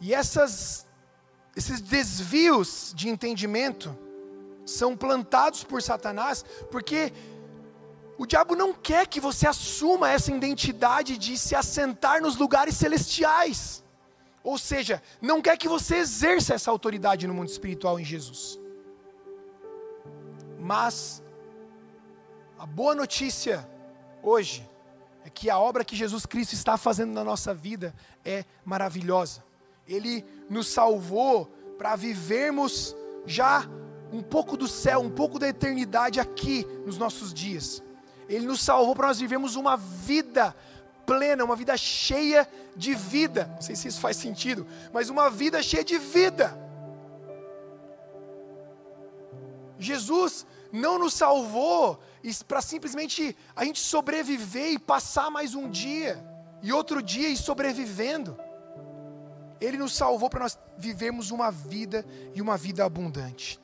E 0.00 0.14
essas, 0.14 0.86
esses 1.56 1.80
desvios 1.80 2.92
de 2.94 3.08
entendimento 3.08 3.96
são 4.64 4.96
plantados 4.96 5.64
por 5.64 5.82
Satanás, 5.82 6.44
porque 6.70 7.12
o 8.18 8.26
diabo 8.26 8.56
não 8.56 8.74
quer 8.74 9.06
que 9.06 9.20
você 9.20 9.46
assuma 9.46 10.10
essa 10.10 10.32
identidade 10.32 11.16
de 11.16 11.38
se 11.38 11.54
assentar 11.54 12.20
nos 12.20 12.36
lugares 12.36 12.74
celestiais. 12.76 13.84
Ou 14.42 14.58
seja, 14.58 15.00
não 15.22 15.40
quer 15.40 15.56
que 15.56 15.68
você 15.68 15.96
exerça 15.96 16.54
essa 16.54 16.68
autoridade 16.68 17.28
no 17.28 17.32
mundo 17.32 17.48
espiritual 17.48 17.98
em 18.00 18.04
Jesus. 18.04 18.58
Mas 20.58 21.22
a 22.58 22.66
boa 22.66 22.92
notícia 22.92 23.68
hoje 24.20 24.68
é 25.24 25.30
que 25.30 25.48
a 25.48 25.58
obra 25.58 25.84
que 25.84 25.94
Jesus 25.94 26.26
Cristo 26.26 26.54
está 26.54 26.76
fazendo 26.76 27.12
na 27.12 27.22
nossa 27.22 27.54
vida 27.54 27.94
é 28.24 28.44
maravilhosa. 28.64 29.44
Ele 29.86 30.24
nos 30.50 30.66
salvou 30.66 31.46
para 31.78 31.94
vivermos 31.94 32.96
já 33.24 33.64
um 34.12 34.22
pouco 34.22 34.56
do 34.56 34.66
céu, 34.66 35.00
um 35.00 35.10
pouco 35.10 35.38
da 35.38 35.48
eternidade 35.48 36.18
aqui 36.18 36.66
nos 36.84 36.98
nossos 36.98 37.32
dias. 37.32 37.80
Ele 38.28 38.46
nos 38.46 38.60
salvou 38.60 38.94
para 38.94 39.08
nós 39.08 39.18
vivermos 39.18 39.56
uma 39.56 39.76
vida 39.76 40.54
plena, 41.06 41.44
uma 41.44 41.56
vida 41.56 41.76
cheia 41.76 42.48
de 42.76 42.94
vida. 42.94 43.50
Não 43.54 43.62
sei 43.62 43.74
se 43.74 43.88
isso 43.88 44.00
faz 44.00 44.16
sentido, 44.16 44.66
mas 44.92 45.08
uma 45.08 45.30
vida 45.30 45.62
cheia 45.62 45.82
de 45.82 45.98
vida. 45.98 46.56
Jesus 49.78 50.46
não 50.72 50.98
nos 50.98 51.14
salvou 51.14 51.98
para 52.46 52.60
simplesmente 52.60 53.36
a 53.56 53.64
gente 53.64 53.80
sobreviver 53.80 54.72
e 54.72 54.78
passar 54.78 55.30
mais 55.30 55.54
um 55.54 55.70
dia 55.70 56.22
e 56.62 56.72
outro 56.72 57.02
dia 57.02 57.28
e 57.28 57.36
sobrevivendo. 57.36 58.38
Ele 59.60 59.76
nos 59.76 59.96
salvou 59.96 60.28
para 60.28 60.40
nós 60.40 60.58
vivermos 60.76 61.30
uma 61.30 61.50
vida 61.50 62.04
e 62.34 62.42
uma 62.42 62.56
vida 62.56 62.84
abundante. 62.84 63.58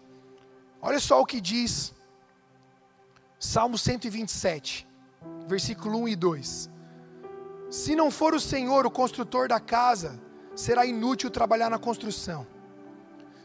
Olha 0.81 0.99
só 0.99 1.21
o 1.21 1.27
que 1.27 1.41
diz 1.41 1.94
Salmo 3.39 3.77
127, 3.77 4.87
versículo 5.47 5.99
1 6.01 6.09
e 6.09 6.17
2. 6.17 6.71
Se 7.71 7.97
não 7.97 8.11
for 8.11 8.35
o 8.35 8.41
Senhor 8.41 8.87
o 8.87 8.91
construtor 8.91 9.49
da 9.49 9.59
casa, 9.59 10.21
será 10.55 10.87
inútil 10.87 11.31
trabalhar 11.31 11.69
na 11.69 11.79
construção. 11.79 12.47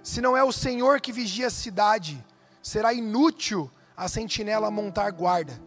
Se 0.03 0.21
não 0.21 0.37
é 0.37 0.43
o 0.43 0.51
Senhor 0.51 1.01
que 1.01 1.11
vigia 1.11 1.47
a 1.47 1.51
cidade, 1.51 2.23
será 2.61 2.93
inútil 2.93 3.69
a 3.97 4.07
sentinela 4.07 4.71
montar 4.71 5.11
guarda. 5.11 5.59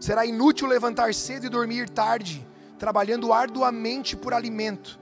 Será 0.00 0.26
inútil 0.26 0.66
levantar 0.66 1.14
cedo 1.14 1.46
e 1.46 1.48
dormir 1.48 1.88
tarde, 1.88 2.46
trabalhando 2.78 3.32
arduamente 3.32 4.16
por 4.16 4.34
alimento. 4.34 4.98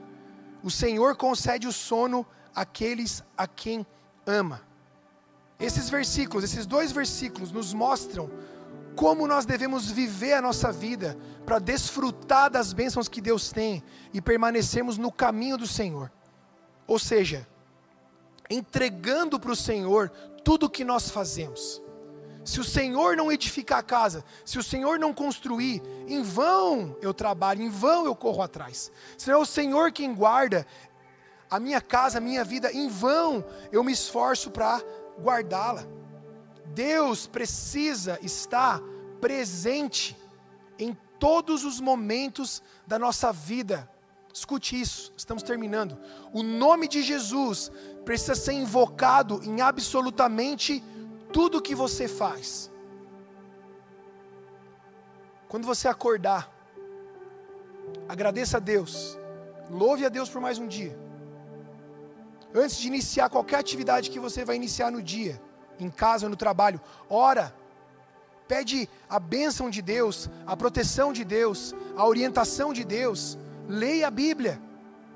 O 0.61 0.69
Senhor 0.69 1.15
concede 1.15 1.67
o 1.67 1.73
sono 1.73 2.25
àqueles 2.53 3.23
a 3.37 3.47
quem 3.47 3.85
ama. 4.25 4.61
Esses 5.63 5.89
versículos, 5.89 6.43
esses 6.43 6.65
dois 6.65 6.91
versículos, 6.91 7.49
nos 7.49 7.73
mostram 7.73 8.29
como 8.97 9.25
nós 9.25 9.45
devemos 9.45 9.89
viver 9.89 10.33
a 10.33 10.41
nossa 10.41 10.73
vida 10.73 11.17
para 11.45 11.57
desfrutar 11.57 12.51
das 12.51 12.73
bênçãos 12.73 13.07
que 13.07 13.21
Deus 13.21 13.49
tem 13.49 13.81
e 14.13 14.21
permanecermos 14.21 14.97
no 14.97 15.09
caminho 15.09 15.57
do 15.57 15.65
Senhor. 15.65 16.11
Ou 16.85 16.99
seja, 16.99 17.47
entregando 18.49 19.39
para 19.39 19.53
o 19.53 19.55
Senhor 19.55 20.09
tudo 20.43 20.65
o 20.65 20.69
que 20.69 20.83
nós 20.83 21.09
fazemos. 21.09 21.81
Se 22.43 22.59
o 22.59 22.63
Senhor 22.65 23.15
não 23.15 23.31
edificar 23.31 23.79
a 23.79 23.83
casa, 23.83 24.25
se 24.43 24.59
o 24.59 24.63
Senhor 24.63 24.99
não 24.99 25.13
construir, 25.13 25.81
em 26.09 26.21
vão 26.21 26.97
eu 27.01 27.13
trabalho, 27.13 27.61
em 27.61 27.69
vão 27.69 28.03
eu 28.03 28.13
corro 28.13 28.41
atrás. 28.41 28.91
Se 29.17 29.29
não 29.29 29.39
é 29.39 29.41
o 29.41 29.45
Senhor 29.45 29.93
quem 29.93 30.13
guarda 30.13 30.67
a 31.49 31.57
minha 31.57 31.79
casa, 31.79 32.17
a 32.17 32.21
minha 32.21 32.43
vida, 32.43 32.69
em 32.73 32.89
vão 32.89 33.45
eu 33.71 33.81
me 33.81 33.93
esforço 33.93 34.51
para 34.51 34.83
guardá-la. 35.19 35.85
Deus 36.73 37.27
precisa 37.27 38.17
estar 38.21 38.81
presente 39.21 40.17
em 40.77 40.97
todos 41.19 41.63
os 41.63 41.79
momentos 41.79 42.61
da 42.85 42.97
nossa 42.97 43.31
vida. 43.31 43.89
Escute 44.33 44.79
isso, 44.79 45.13
estamos 45.15 45.43
terminando. 45.43 45.97
O 46.33 46.41
nome 46.41 46.87
de 46.87 47.03
Jesus 47.03 47.71
precisa 48.03 48.35
ser 48.35 48.53
invocado 48.53 49.41
em 49.43 49.61
absolutamente 49.61 50.83
tudo 51.31 51.61
que 51.61 51.75
você 51.75 52.07
faz. 52.07 52.71
Quando 55.47 55.65
você 55.65 55.87
acordar, 55.87 56.51
agradeça 58.09 58.57
a 58.57 58.59
Deus, 58.59 59.17
louve 59.69 60.03
a 60.03 60.09
Deus 60.09 60.27
por 60.27 60.41
mais 60.41 60.57
um 60.57 60.67
dia. 60.67 61.02
Antes 62.53 62.77
de 62.77 62.87
iniciar 62.87 63.29
qualquer 63.29 63.57
atividade 63.57 64.09
que 64.11 64.19
você 64.19 64.45
vai 64.45 64.55
iniciar 64.55 64.91
no 64.91 65.01
dia, 65.01 65.41
em 65.79 65.89
casa 65.89 66.29
no 66.29 66.35
trabalho, 66.35 66.79
ora, 67.09 67.53
pede 68.47 68.87
a 69.09 69.19
bênção 69.19 69.69
de 69.69 69.81
Deus, 69.81 70.29
a 70.45 70.55
proteção 70.55 71.11
de 71.11 71.23
Deus, 71.23 71.73
a 71.97 72.05
orientação 72.05 72.71
de 72.71 72.83
Deus, 72.83 73.37
leia 73.67 74.07
a 74.07 74.11
Bíblia, 74.11 74.61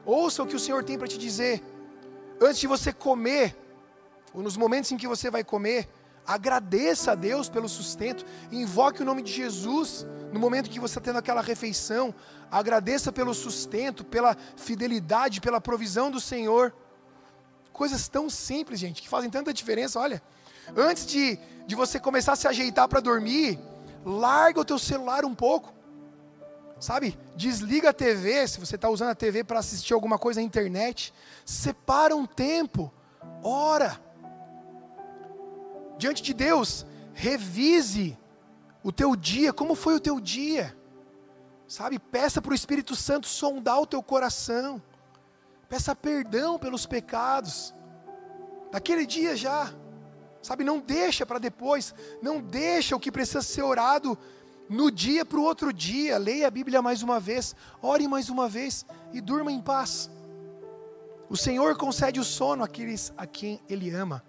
ouça 0.04 0.42
o 0.42 0.48
que 0.48 0.56
o 0.56 0.60
Senhor 0.60 0.84
tem 0.84 0.98
para 0.98 1.08
te 1.08 1.18
dizer. 1.18 1.64
Antes 2.42 2.60
de 2.60 2.68
você 2.68 2.92
comer, 2.92 3.56
ou 4.34 4.42
nos 4.42 4.58
momentos 4.58 4.92
em 4.92 4.98
que 4.98 5.08
você 5.08 5.30
vai 5.30 5.44
comer, 5.44 5.88
agradeça 6.26 7.12
a 7.12 7.16
Deus 7.16 7.50
pelo 7.50 7.70
sustento, 7.70 8.26
invoque 8.52 9.02
o 9.02 9.06
nome 9.06 9.22
de 9.22 9.32
Jesus 9.32 10.08
no 10.32 10.40
momento 10.40 10.70
que 10.70 10.80
você 10.80 10.98
está 10.98 11.02
tendo 11.02 11.20
aquela 11.20 11.42
refeição, 11.42 12.14
agradeça 12.52 13.12
pelo 13.12 13.34
sustento, 13.34 14.04
pela 14.04 14.36
fidelidade, 14.56 15.40
pela 15.40 15.62
provisão 15.62 16.10
do 16.10 16.20
Senhor. 16.20 16.74
Coisas 17.78 18.10
tão 18.10 18.30
simples, 18.30 18.78
gente, 18.80 19.02
que 19.02 19.08
fazem 19.08 19.30
tanta 19.30 19.54
diferença. 19.54 20.00
Olha, 20.00 20.22
Antes 20.76 21.06
de 21.06 21.40
de 21.66 21.76
você 21.76 22.00
começar 22.00 22.32
a 22.32 22.36
se 22.38 22.48
ajeitar 22.48 22.88
para 22.88 23.02
dormir, 23.02 23.60
larga 24.06 24.62
o 24.62 24.66
teu 24.66 24.80
celular 24.80 25.26
um 25.26 25.36
pouco. 25.36 25.74
Sabe? 26.80 27.20
Desliga 27.36 27.90
a 27.90 27.94
TV, 27.94 28.48
se 28.48 28.60
você 28.60 28.76
está 28.76 28.90
usando 28.90 29.10
a 29.10 29.16
TV 29.16 29.44
para 29.44 29.60
assistir 29.60 29.94
alguma 29.94 30.18
coisa 30.18 30.40
na 30.40 30.46
internet, 30.46 31.14
separa 31.44 32.16
um 32.16 32.26
tempo, 32.26 32.92
ora. 33.44 34.00
Diante 35.98 36.24
de 36.24 36.34
Deus, 36.34 36.86
revise 37.14 38.18
o 38.82 38.92
teu 38.92 39.14
dia, 39.14 39.52
como 39.52 39.76
foi 39.76 39.96
o 39.96 40.00
teu 40.00 40.20
dia. 40.22 40.74
Sabe? 41.68 42.00
Peça 42.00 42.42
para 42.42 42.52
o 42.52 42.56
Espírito 42.56 42.96
Santo 42.96 43.28
sondar 43.28 43.82
o 43.82 43.88
teu 43.88 44.02
coração. 44.02 44.82
Peça 45.70 45.95
perdão 45.95 46.57
pelos 46.57 46.86
pecados. 46.86 47.74
Naquele 48.72 49.05
dia 49.05 49.36
já. 49.36 49.74
Sabe, 50.41 50.63
não 50.63 50.80
deixa 50.80 51.26
para 51.26 51.39
depois, 51.39 51.93
não 52.22 52.39
deixa 52.39 52.95
o 52.95 52.99
que 52.99 53.11
precisa 53.11 53.41
ser 53.41 53.63
orado 53.63 54.18
no 54.70 54.89
dia 54.89 55.26
para 55.26 55.39
o 55.39 55.43
outro 55.43 55.74
dia. 55.74 56.18
Leia 56.18 56.47
a 56.47 56.51
Bíblia 56.51 56.82
mais 56.82 57.03
uma 57.03 57.20
vez, 57.20 57.55
ore 57.82 58.07
mais 58.07 58.30
uma 58.30 58.47
vez 58.47 58.86
e 59.11 59.20
durma 59.20 59.51
em 59.51 59.61
paz. 59.61 60.09
O 61.30 61.36
Senhor 61.36 61.76
concede 61.78 62.20
o 62.20 62.24
sono 62.24 62.63
àqueles 62.63 63.11
a 63.18 63.26
quem 63.26 63.61
Ele 63.68 63.89
ama. 63.89 64.24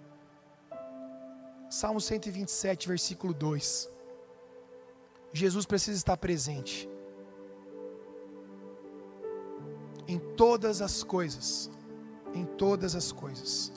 Salmo 1.70 2.00
127, 2.00 2.88
versículo 2.88 3.32
2. 3.32 3.88
Jesus 5.32 5.66
precisa 5.66 5.96
estar 5.96 6.16
presente 6.16 6.88
em 10.08 10.18
todas 10.18 10.80
as 10.80 11.04
coisas, 11.04 11.70
em 12.34 12.44
todas 12.44 12.96
as 12.96 13.12
coisas. 13.12 13.70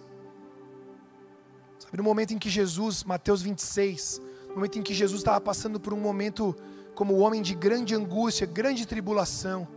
Sabe, 1.78 1.98
no 1.98 2.04
momento 2.04 2.34
em 2.34 2.40
que 2.40 2.50
Jesus, 2.50 3.04
Mateus 3.04 3.42
26, 3.42 4.22
no 4.48 4.56
momento 4.56 4.80
em 4.80 4.82
que 4.82 4.94
Jesus 4.94 5.20
estava 5.20 5.42
passando 5.42 5.78
por 5.78 5.94
um 5.94 6.00
momento 6.00 6.56
como 6.96 7.18
homem 7.18 7.42
de 7.42 7.54
grande 7.54 7.94
angústia, 7.94 8.48
grande 8.48 8.86
tribulação, 8.88 9.68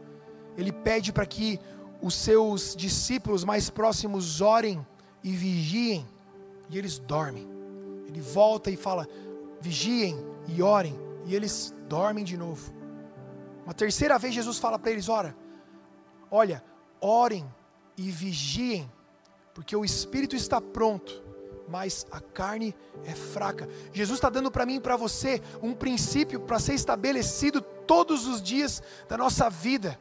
ele 0.57 0.71
pede 0.71 1.13
para 1.13 1.27
que 1.27 1.59
os 2.01 2.15
seus 2.15 2.77
discípulos 2.77 3.45
mais 3.45 3.69
próximos 3.69 4.41
orem 4.41 4.87
e 5.25 5.33
vigiem, 5.33 6.07
e 6.71 6.79
eles 6.79 6.99
dormem. 6.99 7.49
Ele 8.07 8.21
volta 8.21 8.71
e 8.71 8.77
fala: 8.77 9.09
vigiem 9.61 10.17
e 10.47 10.63
orem, 10.63 10.97
e 11.27 11.35
eles 11.35 11.75
dormem 11.89 12.25
de 12.25 12.37
novo. 12.37 12.73
Uma 13.65 13.75
terceira 13.75 14.19
vez 14.19 14.35
Jesus 14.35 14.59
fala 14.59 14.79
para 14.79 14.93
eles: 14.93 15.09
ora, 15.09 15.35
olha, 16.35 16.65
orem 17.01 17.47
e 17.97 18.11
vigiem, 18.11 18.91
porque 19.55 19.77
o 19.77 19.85
espírito 19.85 20.35
está 20.35 20.61
pronto, 20.61 21.23
mas 21.69 22.05
a 22.11 22.21
carne 22.21 22.75
é 23.05 23.15
fraca. 23.15 23.69
Jesus 23.93 24.19
está 24.19 24.29
dando 24.29 24.51
para 24.51 24.67
mim 24.67 24.77
e 24.77 24.81
para 24.81 24.97
você 24.97 25.41
um 25.63 25.73
princípio 25.73 26.41
para 26.41 26.59
ser 26.59 26.75
estabelecido 26.75 27.61
todos 27.61 28.27
os 28.27 28.43
dias 28.43 28.83
da 29.09 29.17
nossa 29.17 29.49
vida, 29.49 29.97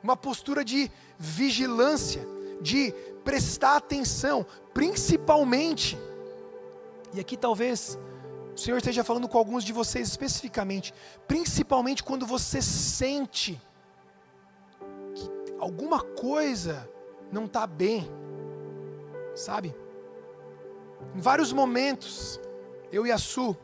uma 0.00 0.16
postura 0.16 0.64
de 0.64 0.88
vigilância, 1.18 2.24
de 2.60 2.94
prestar 3.24 3.76
atenção, 3.76 4.46
principalmente, 4.72 5.98
e 7.12 7.18
aqui 7.18 7.36
talvez 7.36 7.98
o 8.54 8.60
Senhor 8.60 8.76
esteja 8.76 9.02
falando 9.02 9.28
com 9.28 9.38
alguns 9.38 9.64
de 9.64 9.72
vocês 9.72 10.06
especificamente, 10.06 10.94
principalmente 11.26 12.04
quando 12.04 12.24
você 12.24 12.62
sente 12.62 13.60
alguma 15.64 16.00
coisa 16.00 16.88
não 17.32 17.46
está 17.46 17.66
bem, 17.66 18.08
sabe? 19.34 19.74
Em 21.14 21.20
vários 21.20 21.52
momentos, 21.52 22.40
eu 22.92 23.06
e 23.06 23.10
a 23.10 23.18
Su, 23.18 23.56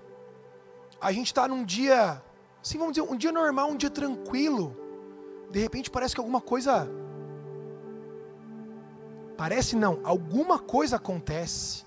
a 1.01 1.12
gente 1.12 1.26
está 1.26 1.46
num 1.46 1.64
dia, 1.64 2.22
assim 2.62 2.78
vamos 2.78 2.94
dizer, 2.94 3.07
um 3.09 3.16
dia 3.16 3.30
normal, 3.30 3.70
um 3.70 3.76
dia 3.76 3.90
tranquilo. 3.90 4.76
De 5.51 5.61
repente 5.61 5.90
parece 5.90 6.14
que 6.14 6.20
alguma 6.20 6.40
coisa. 6.40 6.88
Parece 9.36 9.76
não, 9.76 10.01
alguma 10.05 10.59
coisa 10.59 10.96
acontece. 10.96 11.84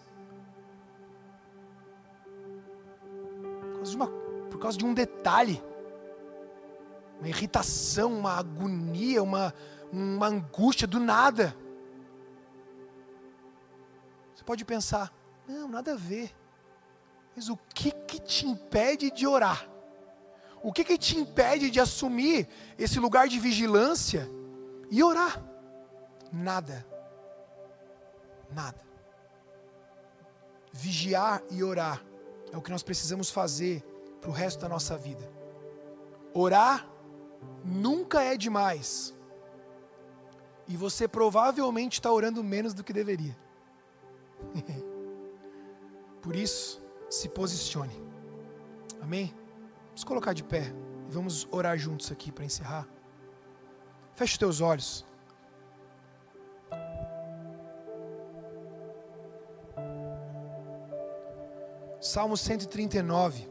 causa 3.84 3.92
de, 3.92 3.96
uma, 3.98 4.08
por 4.50 4.60
causa 4.60 4.78
de 4.78 4.86
um 4.86 4.94
detalhe, 4.94 5.62
uma 7.20 7.28
irritação, 7.28 8.14
uma 8.14 8.38
agonia, 8.38 9.22
uma, 9.22 9.54
uma 9.94 10.28
angústia 10.28 10.88
do 10.88 11.00
nada. 11.00 11.56
Você 14.34 14.44
pode 14.44 14.66
pensar, 14.66 15.14
não, 15.48 15.68
nada 15.68 15.94
a 15.94 15.96
ver. 15.96 16.36
Mas 17.36 17.48
o 17.48 17.58
que 17.76 17.92
que 17.92 18.20
te 18.20 18.48
impede 18.48 19.12
de 19.12 19.28
orar? 19.28 19.70
O 20.64 20.72
que 20.72 20.84
que 20.84 20.98
te 20.98 21.18
impede 21.18 21.70
de 21.70 21.80
assumir 21.80 22.48
esse 22.78 23.00
lugar 23.00 23.28
de 23.28 23.40
vigilância 23.40 24.28
e 24.90 25.04
orar? 25.04 25.44
Nada. 26.32 26.86
Nada. 28.52 28.82
Vigiar 30.72 31.44
e 31.52 31.64
orar 31.64 32.04
é 32.52 32.58
o 32.58 32.62
que 32.62 32.72
nós 32.72 32.82
precisamos 32.82 33.30
fazer 33.30 33.84
para 34.20 34.30
o 34.30 34.34
resto 34.34 34.62
da 34.62 34.70
nossa 34.70 34.98
vida. 34.98 35.30
Orar 36.34 36.88
nunca 37.64 38.24
é 38.24 38.36
demais. 38.36 39.14
E 40.68 40.78
você 40.78 41.08
provavelmente 41.08 41.94
está 41.94 42.12
orando 42.12 42.44
menos 42.44 42.74
do 42.74 42.84
que 42.84 42.94
deveria. 42.94 43.38
Por 46.22 46.36
isso, 46.36 46.82
se 47.10 47.28
posicione. 47.30 48.02
Amém? 49.02 49.34
Vamos 49.88 50.04
colocar 50.04 50.34
de 50.34 50.44
pé 50.44 50.74
e 51.10 51.12
vamos 51.12 51.48
orar 51.52 51.78
juntos 51.78 52.12
aqui 52.12 52.32
para 52.32 52.46
encerrar. 52.46 52.88
Feche 54.16 54.34
os 54.34 54.38
teus 54.38 54.62
olhos. 54.62 55.06
Salmo 62.00 62.36
139, 62.36 63.50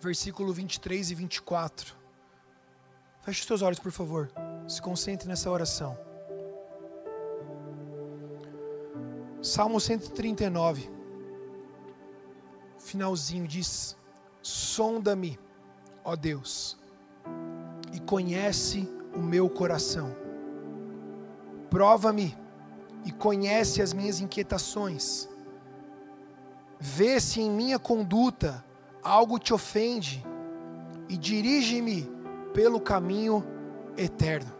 versículo 0.00 0.52
23 0.52 1.10
e 1.10 1.14
24. 1.14 1.94
Feche 3.22 3.40
os 3.40 3.46
teus 3.46 3.60
olhos, 3.60 3.80
por 3.80 3.90
favor. 3.90 4.30
Se 4.66 4.80
concentre 4.82 5.28
nessa 5.28 5.50
oração. 5.50 5.96
Salmo 9.42 9.78
139, 9.80 10.90
finalzinho 12.78 13.46
diz: 13.46 13.96
Sonda-me, 14.42 15.38
ó 16.04 16.16
Deus, 16.16 16.76
e 17.92 18.00
conhece 18.00 18.88
o 19.14 19.20
meu 19.20 19.48
coração. 19.48 20.14
Prova-me 21.70 22.36
e 23.04 23.12
conhece 23.12 23.80
as 23.80 23.92
minhas 23.92 24.20
inquietações 24.20 25.28
Vê 26.78 27.18
se 27.20 27.40
em 27.40 27.50
minha 27.50 27.78
conduta 27.78 28.64
algo 29.02 29.38
te 29.38 29.54
ofende 29.54 30.24
e 31.08 31.16
dirige-me 31.16 32.10
pelo 32.52 32.80
caminho 32.80 33.44
eterno. 33.96 34.55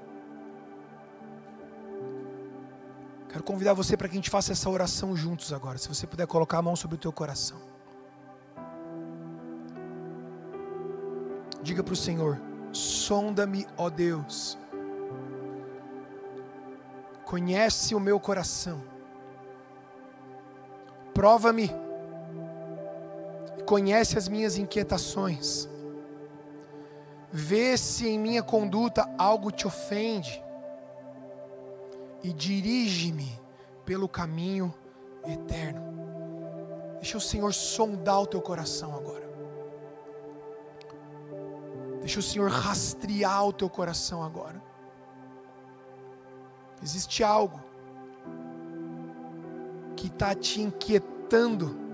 Quero 3.29 3.43
convidar 3.43 3.75
você 3.75 3.97
para 3.97 4.09
que 4.09 4.15
a 4.15 4.17
gente 4.19 4.31
faça 4.31 4.53
essa 4.53 4.71
oração 4.71 5.17
juntos 5.17 5.53
agora. 5.53 5.79
Se 5.79 5.89
você 5.89 6.07
puder 6.07 6.27
colocar 6.27 6.59
a 6.59 6.63
mão 6.63 6.77
sobre 6.77 6.97
o 6.97 6.99
teu 6.99 7.13
coração. 7.13 7.59
Diga 11.63 11.83
para 11.83 11.93
o 11.93 11.97
Senhor: 11.97 12.41
sonda-me, 12.73 13.67
ó 13.77 13.91
Deus. 13.91 14.57
Conhece 17.25 17.95
o 17.95 18.01
meu 18.01 18.21
coração. 18.21 18.83
Prova-me 21.13 21.71
conhece 23.67 24.17
as 24.17 24.29
minhas 24.29 24.57
inquietações, 24.57 25.69
vê 27.33 27.77
se 27.77 28.07
em 28.09 28.19
minha 28.19 28.43
conduta 28.43 29.13
algo 29.19 29.51
te 29.51 29.67
ofende 29.67 30.43
e 32.23 32.33
dirige-me 32.33 33.41
pelo 33.85 34.09
caminho 34.09 34.75
eterno. 35.25 35.83
Deixa 36.97 37.19
o 37.19 37.21
Senhor 37.21 37.53
sondar 37.53 38.23
o 38.23 38.27
teu 38.27 38.41
coração 38.41 38.95
agora. 38.95 39.27
Deixa 42.01 42.21
o 42.21 42.23
Senhor 42.23 42.51
rastrear 42.51 43.47
o 43.47 43.53
teu 43.53 43.69
coração 43.69 44.23
agora. 44.23 44.63
Existe 46.83 47.25
algo 47.25 47.61
que 49.97 50.07
está 50.09 50.35
te 50.35 50.61
inquietando 50.61 51.87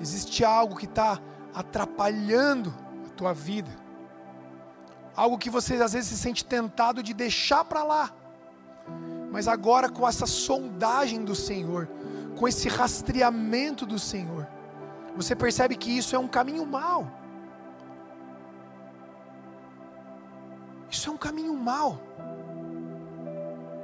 existe 0.00 0.44
algo 0.44 0.76
que 0.76 0.86
está 0.86 1.20
atrapalhando 1.54 2.74
a 3.06 3.10
tua 3.10 3.32
vida, 3.32 3.70
algo 5.14 5.38
que 5.38 5.50
você 5.50 5.74
às 5.74 5.92
vezes 5.92 6.10
se 6.10 6.18
sente 6.18 6.44
tentado 6.44 7.02
de 7.02 7.12
deixar 7.12 7.64
para 7.64 7.82
lá, 7.82 8.12
mas 9.30 9.46
agora 9.46 9.88
com 9.88 10.06
essa 10.06 10.26
sondagem 10.26 11.24
do 11.24 11.34
Senhor, 11.34 11.88
com 12.36 12.46
esse 12.48 12.68
rastreamento 12.68 13.84
do 13.84 13.98
Senhor, 13.98 14.46
você 15.16 15.34
percebe 15.34 15.76
que 15.76 15.90
isso 15.90 16.14
é 16.14 16.18
um 16.18 16.28
caminho 16.28 16.64
mau. 16.64 17.10
Isso 20.90 21.10
é 21.10 21.12
um 21.12 21.16
caminho 21.16 21.54
mau. 21.54 22.00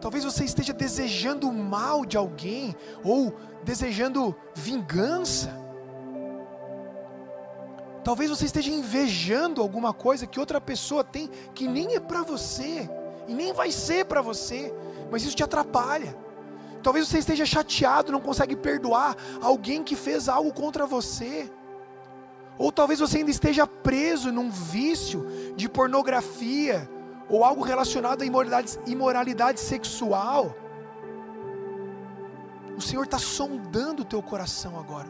Talvez 0.00 0.24
você 0.24 0.44
esteja 0.44 0.72
desejando 0.72 1.48
o 1.48 1.52
mal 1.52 2.04
de 2.04 2.16
alguém 2.16 2.74
ou 3.02 3.34
desejando 3.64 4.36
vingança. 4.54 5.50
Talvez 8.02 8.28
você 8.28 8.44
esteja 8.44 8.70
invejando 8.70 9.62
alguma 9.62 9.94
coisa 9.94 10.26
que 10.26 10.38
outra 10.38 10.60
pessoa 10.60 11.02
tem 11.02 11.28
que 11.54 11.66
nem 11.66 11.94
é 11.94 12.00
para 12.00 12.22
você 12.22 12.88
e 13.26 13.32
nem 13.32 13.52
vai 13.52 13.70
ser 13.70 14.04
para 14.04 14.20
você, 14.20 14.74
mas 15.10 15.24
isso 15.24 15.36
te 15.36 15.42
atrapalha. 15.42 16.16
Talvez 16.82 17.08
você 17.08 17.18
esteja 17.18 17.46
chateado, 17.46 18.12
não 18.12 18.20
consegue 18.20 18.54
perdoar 18.54 19.16
alguém 19.40 19.82
que 19.82 19.96
fez 19.96 20.28
algo 20.28 20.52
contra 20.52 20.86
você. 20.86 21.50
Ou 22.58 22.70
talvez 22.70 23.00
você 23.00 23.18
ainda 23.18 23.30
esteja 23.30 23.66
preso 23.66 24.30
num 24.30 24.50
vício 24.50 25.26
de 25.56 25.68
pornografia 25.68 26.88
ou 27.28 27.42
algo 27.42 27.62
relacionado 27.62 28.22
à 28.22 28.26
imoralidade, 28.26 28.78
imoralidade 28.86 29.60
sexual. 29.60 30.54
O 32.76 32.80
Senhor 32.80 33.04
está 33.04 33.18
sondando 33.18 34.02
o 34.02 34.04
teu 34.04 34.22
coração 34.22 34.78
agora. 34.78 35.08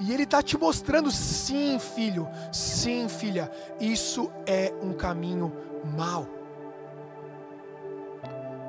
E 0.00 0.12
Ele 0.12 0.24
está 0.24 0.42
te 0.42 0.58
mostrando, 0.58 1.10
sim, 1.10 1.78
filho, 1.78 2.28
sim, 2.52 3.08
filha, 3.08 3.50
isso 3.78 4.30
é 4.46 4.74
um 4.82 4.92
caminho 4.92 5.52
mau. 5.96 6.43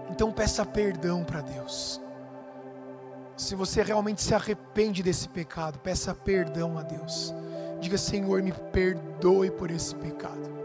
Então 0.10 0.32
peça 0.32 0.66
perdão 0.66 1.24
para 1.24 1.42
Deus. 1.42 2.02
Se 3.38 3.54
você 3.54 3.84
realmente 3.84 4.22
se 4.22 4.34
arrepende 4.34 5.04
desse 5.04 5.28
pecado, 5.28 5.78
peça 5.80 6.14
perdão 6.14 6.78
a 6.78 6.84
Deus. 6.84 7.34
Diga, 7.82 7.98
Senhor, 7.98 8.42
me 8.42 8.54
perdoe 8.72 9.52
por 9.52 9.70
esse 9.70 9.94
pecado. 9.96 10.56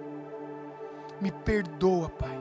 Me 1.21 1.33
perdoa, 1.33 2.09
Pai. 2.09 2.39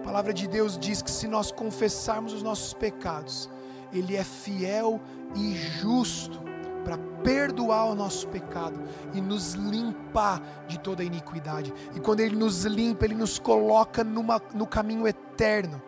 A 0.00 0.02
palavra 0.02 0.32
de 0.32 0.46
Deus 0.46 0.78
diz 0.78 1.02
que 1.02 1.10
se 1.10 1.26
nós 1.26 1.50
confessarmos 1.50 2.32
os 2.32 2.42
nossos 2.42 2.72
pecados, 2.72 3.50
Ele 3.92 4.16
é 4.16 4.22
fiel 4.22 5.00
e 5.34 5.54
justo 5.54 6.40
para 6.84 6.96
perdoar 7.22 7.86
o 7.86 7.94
nosso 7.94 8.28
pecado 8.28 8.80
e 9.12 9.20
nos 9.20 9.54
limpar 9.54 10.40
de 10.68 10.78
toda 10.78 11.02
a 11.02 11.04
iniquidade. 11.04 11.74
E 11.94 12.00
quando 12.00 12.20
Ele 12.20 12.36
nos 12.36 12.64
limpa, 12.64 13.04
Ele 13.04 13.14
nos 13.14 13.38
coloca 13.38 14.04
numa, 14.04 14.40
no 14.54 14.66
caminho 14.66 15.06
eterno 15.08 15.82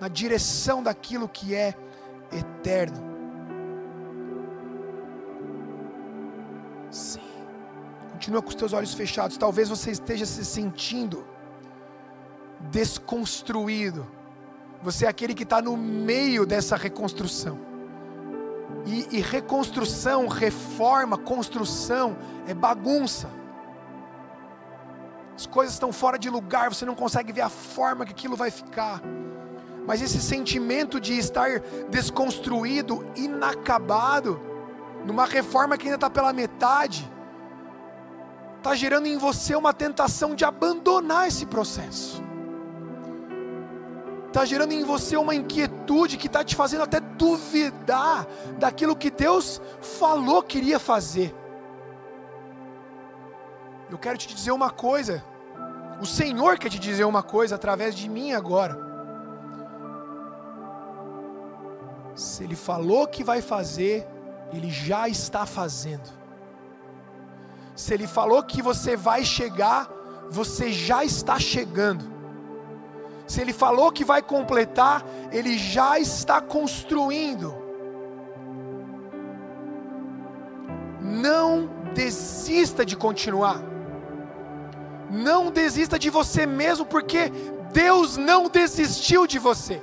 na 0.00 0.08
direção 0.08 0.82
daquilo 0.82 1.28
que 1.28 1.54
é 1.54 1.74
eterno. 2.32 3.16
Sim. 6.90 7.20
Continua 8.12 8.42
com 8.42 8.48
os 8.48 8.54
teus 8.54 8.72
olhos 8.72 8.94
fechados. 8.94 9.36
Talvez 9.36 9.68
você 9.68 9.90
esteja 9.90 10.24
se 10.24 10.44
sentindo 10.44 11.26
desconstruído. 12.70 14.06
Você 14.82 15.06
é 15.06 15.08
aquele 15.08 15.34
que 15.34 15.42
está 15.42 15.60
no 15.60 15.76
meio 15.76 16.46
dessa 16.46 16.76
reconstrução. 16.76 17.58
E, 18.86 19.16
e, 19.16 19.20
reconstrução, 19.20 20.28
reforma, 20.28 21.18
construção 21.18 22.16
é 22.46 22.54
bagunça. 22.54 23.28
As 25.34 25.44
coisas 25.44 25.74
estão 25.74 25.92
fora 25.92 26.18
de 26.18 26.30
lugar, 26.30 26.72
você 26.72 26.84
não 26.86 26.94
consegue 26.94 27.32
ver 27.32 27.42
a 27.42 27.48
forma 27.48 28.06
que 28.06 28.12
aquilo 28.12 28.36
vai 28.36 28.50
ficar 28.50 29.02
mas 29.86 30.02
esse 30.02 30.20
sentimento 30.20 31.00
de 31.00 31.16
estar 31.16 31.60
desconstruído, 31.88 33.06
inacabado, 33.14 34.40
numa 35.04 35.24
reforma 35.24 35.78
que 35.78 35.84
ainda 35.84 35.94
está 35.94 36.10
pela 36.10 36.32
metade, 36.32 37.10
está 38.58 38.74
gerando 38.74 39.06
em 39.06 39.16
você 39.16 39.54
uma 39.54 39.72
tentação 39.72 40.34
de 40.34 40.44
abandonar 40.44 41.28
esse 41.28 41.46
processo. 41.46 42.20
Está 44.26 44.44
gerando 44.44 44.72
em 44.72 44.84
você 44.84 45.16
uma 45.16 45.34
inquietude 45.34 46.16
que 46.16 46.26
está 46.26 46.42
te 46.42 46.56
fazendo 46.56 46.82
até 46.82 46.98
duvidar 46.98 48.26
daquilo 48.58 48.96
que 48.96 49.10
Deus 49.10 49.62
falou 49.80 50.42
que 50.42 50.58
iria 50.58 50.80
fazer. 50.80 51.34
Eu 53.88 53.96
quero 53.96 54.18
te 54.18 54.34
dizer 54.34 54.50
uma 54.50 54.68
coisa. 54.68 55.24
O 56.00 56.04
Senhor 56.04 56.58
quer 56.58 56.68
te 56.68 56.78
dizer 56.78 57.04
uma 57.04 57.22
coisa 57.22 57.54
através 57.54 57.94
de 57.94 58.10
mim 58.10 58.32
agora. 58.32 58.85
Se 62.16 62.42
Ele 62.42 62.56
falou 62.56 63.06
que 63.06 63.22
vai 63.22 63.42
fazer, 63.42 64.08
Ele 64.50 64.70
já 64.70 65.06
está 65.06 65.44
fazendo. 65.44 66.08
Se 67.76 67.92
Ele 67.92 68.06
falou 68.06 68.42
que 68.42 68.62
você 68.62 68.96
vai 68.96 69.22
chegar, 69.22 69.86
você 70.30 70.72
já 70.72 71.04
está 71.04 71.38
chegando. 71.38 72.10
Se 73.26 73.42
Ele 73.42 73.52
falou 73.52 73.92
que 73.92 74.02
vai 74.02 74.22
completar, 74.22 75.04
Ele 75.30 75.58
já 75.58 75.98
está 76.00 76.40
construindo. 76.40 77.54
Não 81.02 81.68
desista 81.92 82.82
de 82.82 82.96
continuar. 82.96 83.62
Não 85.10 85.50
desista 85.50 85.98
de 85.98 86.08
você 86.08 86.46
mesmo, 86.46 86.86
porque 86.86 87.30
Deus 87.74 88.16
não 88.16 88.48
desistiu 88.48 89.26
de 89.26 89.38
você. 89.38 89.82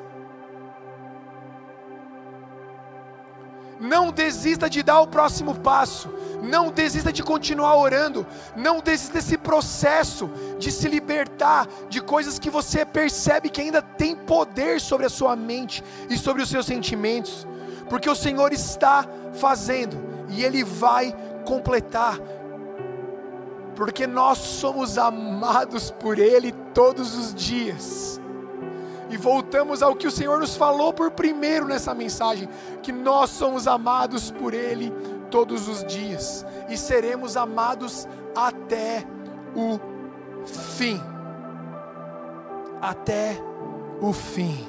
Não 3.79 4.11
desista 4.11 4.69
de 4.69 4.81
dar 4.81 5.01
o 5.01 5.07
próximo 5.07 5.55
passo. 5.55 6.09
Não 6.41 6.71
desista 6.71 7.11
de 7.11 7.23
continuar 7.23 7.75
orando. 7.75 8.25
Não 8.55 8.79
desista 8.79 9.13
desse 9.13 9.37
processo 9.37 10.29
de 10.57 10.71
se 10.71 10.87
libertar 10.87 11.67
de 11.89 12.01
coisas 12.01 12.39
que 12.39 12.49
você 12.49 12.85
percebe 12.85 13.49
que 13.49 13.61
ainda 13.61 13.81
tem 13.81 14.15
poder 14.15 14.79
sobre 14.79 15.05
a 15.05 15.09
sua 15.09 15.35
mente 15.35 15.83
e 16.09 16.17
sobre 16.17 16.41
os 16.41 16.49
seus 16.49 16.65
sentimentos. 16.65 17.47
Porque 17.89 18.09
o 18.09 18.15
Senhor 18.15 18.53
está 18.53 19.05
fazendo 19.33 19.97
e 20.29 20.43
Ele 20.43 20.63
vai 20.63 21.15
completar. 21.45 22.19
Porque 23.75 24.05
nós 24.05 24.37
somos 24.37 24.97
amados 24.97 25.91
por 25.91 26.19
Ele 26.19 26.51
todos 26.73 27.15
os 27.15 27.33
dias 27.33 28.21
e 29.13 29.17
voltamos 29.17 29.83
ao 29.83 29.95
que 29.95 30.07
o 30.07 30.11
Senhor 30.11 30.39
nos 30.39 30.55
falou 30.55 30.91
por 30.91 31.11
primeiro 31.11 31.67
nessa 31.67 31.93
mensagem: 31.93 32.49
que 32.81 32.91
nós 32.91 33.29
somos 33.29 33.67
amados 33.67 34.31
por 34.31 34.55
Ele 34.55 34.91
todos 35.29 35.67
os 35.67 35.83
dias 35.85 36.43
e 36.67 36.75
seremos 36.75 37.37
amados 37.37 38.07
até 38.35 39.05
o 39.55 39.79
fim. 40.47 40.99
Até 42.81 43.37
o 44.01 44.11
fim. 44.11 44.67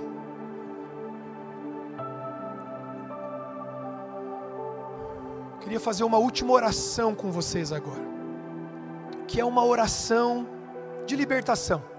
Queria 5.60 5.80
fazer 5.80 6.04
uma 6.04 6.18
última 6.18 6.52
oração 6.52 7.14
com 7.14 7.32
vocês 7.32 7.72
agora, 7.72 8.02
que 9.26 9.40
é 9.40 9.44
uma 9.44 9.64
oração 9.64 10.46
de 11.06 11.16
libertação. 11.16 11.93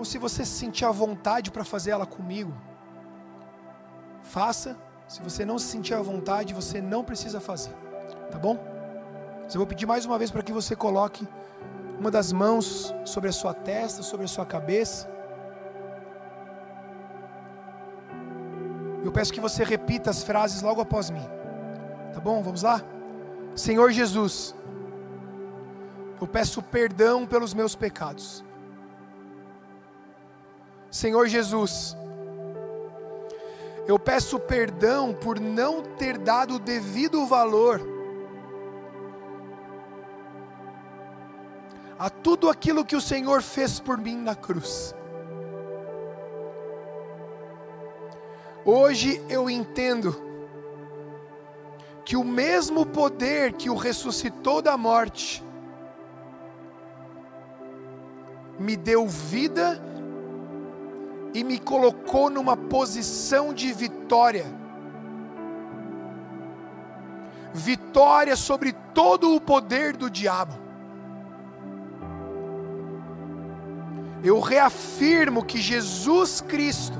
Então, 0.00 0.10
se 0.10 0.16
você 0.16 0.46
se 0.46 0.52
sentir 0.52 0.86
à 0.86 0.90
vontade 0.90 1.50
para 1.50 1.62
fazer 1.62 1.90
ela 1.90 2.06
comigo, 2.06 2.54
faça. 4.22 4.74
Se 5.06 5.20
você 5.20 5.44
não 5.44 5.58
se 5.58 5.66
sentir 5.66 5.92
à 5.92 6.00
vontade, 6.00 6.54
você 6.54 6.80
não 6.80 7.04
precisa 7.04 7.38
fazer, 7.38 7.74
tá 8.30 8.38
bom? 8.38 8.56
Mas 9.42 9.54
eu 9.54 9.58
vou 9.58 9.66
pedir 9.66 9.84
mais 9.84 10.06
uma 10.06 10.16
vez 10.18 10.30
para 10.30 10.42
que 10.42 10.54
você 10.54 10.74
coloque 10.74 11.28
uma 11.98 12.10
das 12.10 12.32
mãos 12.32 12.94
sobre 13.04 13.28
a 13.28 13.32
sua 13.32 13.52
testa, 13.52 14.02
sobre 14.02 14.24
a 14.24 14.28
sua 14.28 14.46
cabeça. 14.46 15.06
Eu 19.04 19.12
peço 19.12 19.34
que 19.34 19.40
você 19.48 19.62
repita 19.64 20.08
as 20.08 20.22
frases 20.22 20.62
logo 20.62 20.80
após 20.80 21.10
mim. 21.10 21.28
Tá 22.14 22.20
bom? 22.20 22.42
Vamos 22.42 22.62
lá? 22.62 22.80
Senhor 23.54 23.90
Jesus, 23.90 24.54
eu 26.18 26.26
peço 26.26 26.62
perdão 26.62 27.26
pelos 27.26 27.52
meus 27.52 27.74
pecados. 27.76 28.42
Senhor 30.90 31.28
Jesus, 31.28 31.96
eu 33.86 33.98
peço 33.98 34.38
perdão 34.40 35.14
por 35.14 35.38
não 35.38 35.82
ter 35.82 36.18
dado 36.18 36.54
o 36.54 36.58
devido 36.58 37.26
valor 37.26 37.80
a 41.98 42.08
tudo 42.08 42.48
aquilo 42.48 42.84
que 42.84 42.96
o 42.96 43.00
Senhor 43.00 43.42
fez 43.42 43.78
por 43.78 43.98
mim 43.98 44.16
na 44.16 44.34
cruz. 44.34 44.94
Hoje 48.64 49.24
eu 49.28 49.48
entendo 49.48 50.14
que 52.04 52.16
o 52.16 52.24
mesmo 52.24 52.84
poder 52.84 53.52
que 53.52 53.70
o 53.70 53.76
ressuscitou 53.76 54.60
da 54.60 54.76
morte 54.76 55.44
me 58.58 58.76
deu 58.76 59.06
vida 59.06 59.80
e 61.32 61.44
me 61.44 61.58
colocou 61.58 62.28
numa 62.28 62.56
posição 62.56 63.52
de 63.52 63.72
vitória. 63.72 64.60
vitória 67.52 68.36
sobre 68.36 68.72
todo 68.94 69.34
o 69.34 69.40
poder 69.40 69.96
do 69.96 70.10
diabo. 70.10 70.58
Eu 74.22 74.38
reafirmo 74.40 75.44
que 75.44 75.58
Jesus 75.58 76.40
Cristo, 76.40 76.98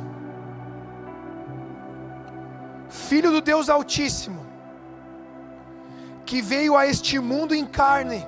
Filho 2.89 3.31
do 3.31 3.41
Deus 3.41 3.69
Altíssimo, 3.69 4.47
que 6.25 6.41
veio 6.41 6.77
a 6.77 6.87
este 6.87 7.19
mundo 7.19 7.55
em 7.55 7.67
carne, 7.67 8.27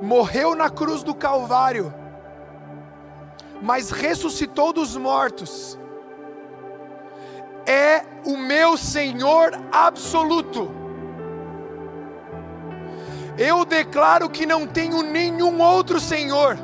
morreu 0.00 0.54
na 0.54 0.70
cruz 0.70 1.02
do 1.02 1.14
Calvário, 1.14 1.92
mas 3.64 3.90
ressuscitou 3.90 4.74
dos 4.74 4.94
mortos, 4.94 5.78
é 7.64 8.04
o 8.26 8.36
meu 8.36 8.76
Senhor 8.76 9.52
absoluto. 9.72 10.70
Eu 13.38 13.64
declaro 13.64 14.28
que 14.28 14.44
não 14.44 14.66
tenho 14.66 15.02
nenhum 15.02 15.62
outro 15.62 15.98
Senhor. 15.98 16.58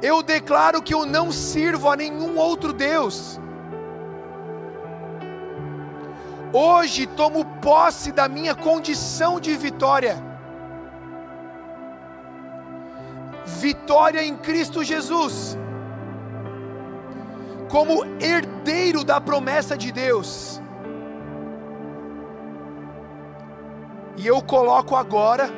Eu 0.00 0.22
declaro 0.22 0.80
que 0.80 0.94
eu 0.94 1.04
não 1.04 1.32
sirvo 1.32 1.90
a 1.90 1.96
nenhum 1.96 2.38
outro 2.38 2.72
Deus. 2.72 3.40
Hoje 6.52 7.04
tomo 7.04 7.44
posse 7.60 8.12
da 8.12 8.28
minha 8.28 8.54
condição 8.54 9.40
de 9.40 9.56
vitória. 9.56 10.25
Vitória 13.66 14.22
em 14.22 14.36
Cristo 14.36 14.84
Jesus. 14.84 15.58
Como 17.68 18.04
herdeiro 18.20 19.02
da 19.02 19.20
promessa 19.20 19.76
de 19.76 19.90
Deus. 19.90 20.62
E 24.16 24.24
eu 24.24 24.40
coloco 24.40 24.94
agora 24.94 25.50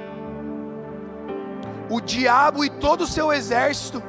o 1.91 2.01
diabo 2.01 2.65
e 2.65 2.71
todo 2.71 3.03
o 3.03 3.07
seu 3.07 3.31
exército 3.31 4.03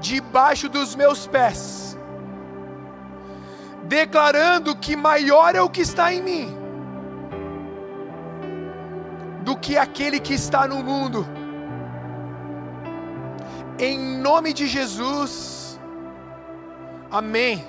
debaixo 0.00 0.68
dos 0.68 0.96
meus 0.96 1.28
pés 1.28 1.96
declarando 3.84 4.74
que 4.74 4.96
maior 4.96 5.54
é 5.54 5.62
o 5.62 5.70
que 5.70 5.82
está 5.82 6.12
em 6.12 6.20
mim 6.20 6.56
do 9.42 9.56
que 9.56 9.76
aquele 9.78 10.18
que 10.18 10.34
está 10.34 10.66
no 10.66 10.82
mundo. 10.82 11.35
Em 13.78 13.98
nome 13.98 14.54
de 14.54 14.66
Jesus, 14.66 15.78
amém. 17.10 17.62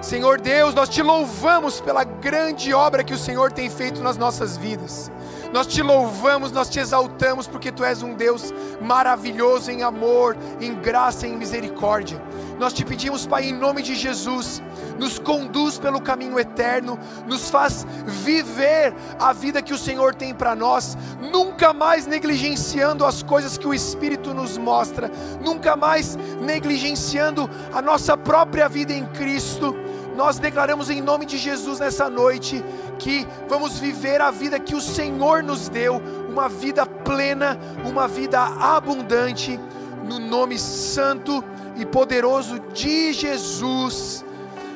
Senhor 0.00 0.40
Deus, 0.40 0.72
nós 0.72 0.88
te 0.88 1.02
louvamos 1.02 1.80
pela 1.80 2.04
grande 2.04 2.72
obra 2.72 3.02
que 3.02 3.12
o 3.12 3.18
Senhor 3.18 3.50
tem 3.50 3.68
feito 3.68 4.00
nas 4.00 4.16
nossas 4.16 4.56
vidas. 4.56 5.10
Nós 5.52 5.66
te 5.66 5.82
louvamos, 5.82 6.52
nós 6.52 6.68
te 6.68 6.78
exaltamos, 6.78 7.48
porque 7.48 7.72
tu 7.72 7.82
és 7.82 8.02
um 8.02 8.14
Deus 8.14 8.54
maravilhoso 8.80 9.72
em 9.72 9.82
amor, 9.82 10.36
em 10.60 10.72
graça 10.76 11.26
e 11.26 11.30
em 11.30 11.36
misericórdia. 11.36 12.22
Nós 12.58 12.72
te 12.72 12.84
pedimos, 12.84 13.24
Pai, 13.24 13.44
em 13.44 13.52
nome 13.52 13.82
de 13.82 13.94
Jesus, 13.94 14.60
nos 14.98 15.16
conduz 15.16 15.78
pelo 15.78 16.00
caminho 16.00 16.40
eterno, 16.40 16.98
nos 17.26 17.48
faz 17.48 17.86
viver 18.04 18.92
a 19.18 19.32
vida 19.32 19.62
que 19.62 19.72
o 19.72 19.78
Senhor 19.78 20.12
tem 20.12 20.34
para 20.34 20.56
nós, 20.56 20.98
nunca 21.32 21.72
mais 21.72 22.06
negligenciando 22.06 23.04
as 23.04 23.22
coisas 23.22 23.56
que 23.56 23.66
o 23.66 23.72
Espírito 23.72 24.34
nos 24.34 24.58
mostra, 24.58 25.08
nunca 25.40 25.76
mais 25.76 26.16
negligenciando 26.40 27.48
a 27.72 27.80
nossa 27.80 28.16
própria 28.16 28.68
vida 28.68 28.92
em 28.92 29.06
Cristo. 29.06 29.74
Nós 30.16 30.40
declaramos 30.40 30.90
em 30.90 31.00
nome 31.00 31.26
de 31.26 31.38
Jesus 31.38 31.78
nessa 31.78 32.10
noite 32.10 32.64
que 32.98 33.24
vamos 33.48 33.78
viver 33.78 34.20
a 34.20 34.32
vida 34.32 34.58
que 34.58 34.74
o 34.74 34.80
Senhor 34.80 35.44
nos 35.44 35.68
deu, 35.68 36.02
uma 36.28 36.48
vida 36.48 36.84
plena, 36.84 37.56
uma 37.84 38.08
vida 38.08 38.40
abundante, 38.40 39.60
no 40.08 40.18
nome 40.18 40.58
santo 40.58 41.44
e 41.78 41.86
poderoso 41.86 42.58
de 42.74 43.12
Jesus. 43.12 44.24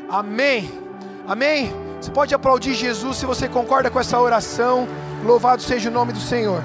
Amém. 0.08 0.70
Amém. 1.26 1.72
Você 2.00 2.10
pode 2.10 2.34
aplaudir 2.34 2.74
Jesus 2.74 3.16
se 3.16 3.26
você 3.26 3.48
concorda 3.48 3.90
com 3.90 4.00
essa 4.00 4.20
oração. 4.20 4.88
Louvado 5.24 5.62
seja 5.62 5.88
o 5.88 5.92
nome 5.92 6.12
do 6.12 6.20
Senhor. 6.20 6.62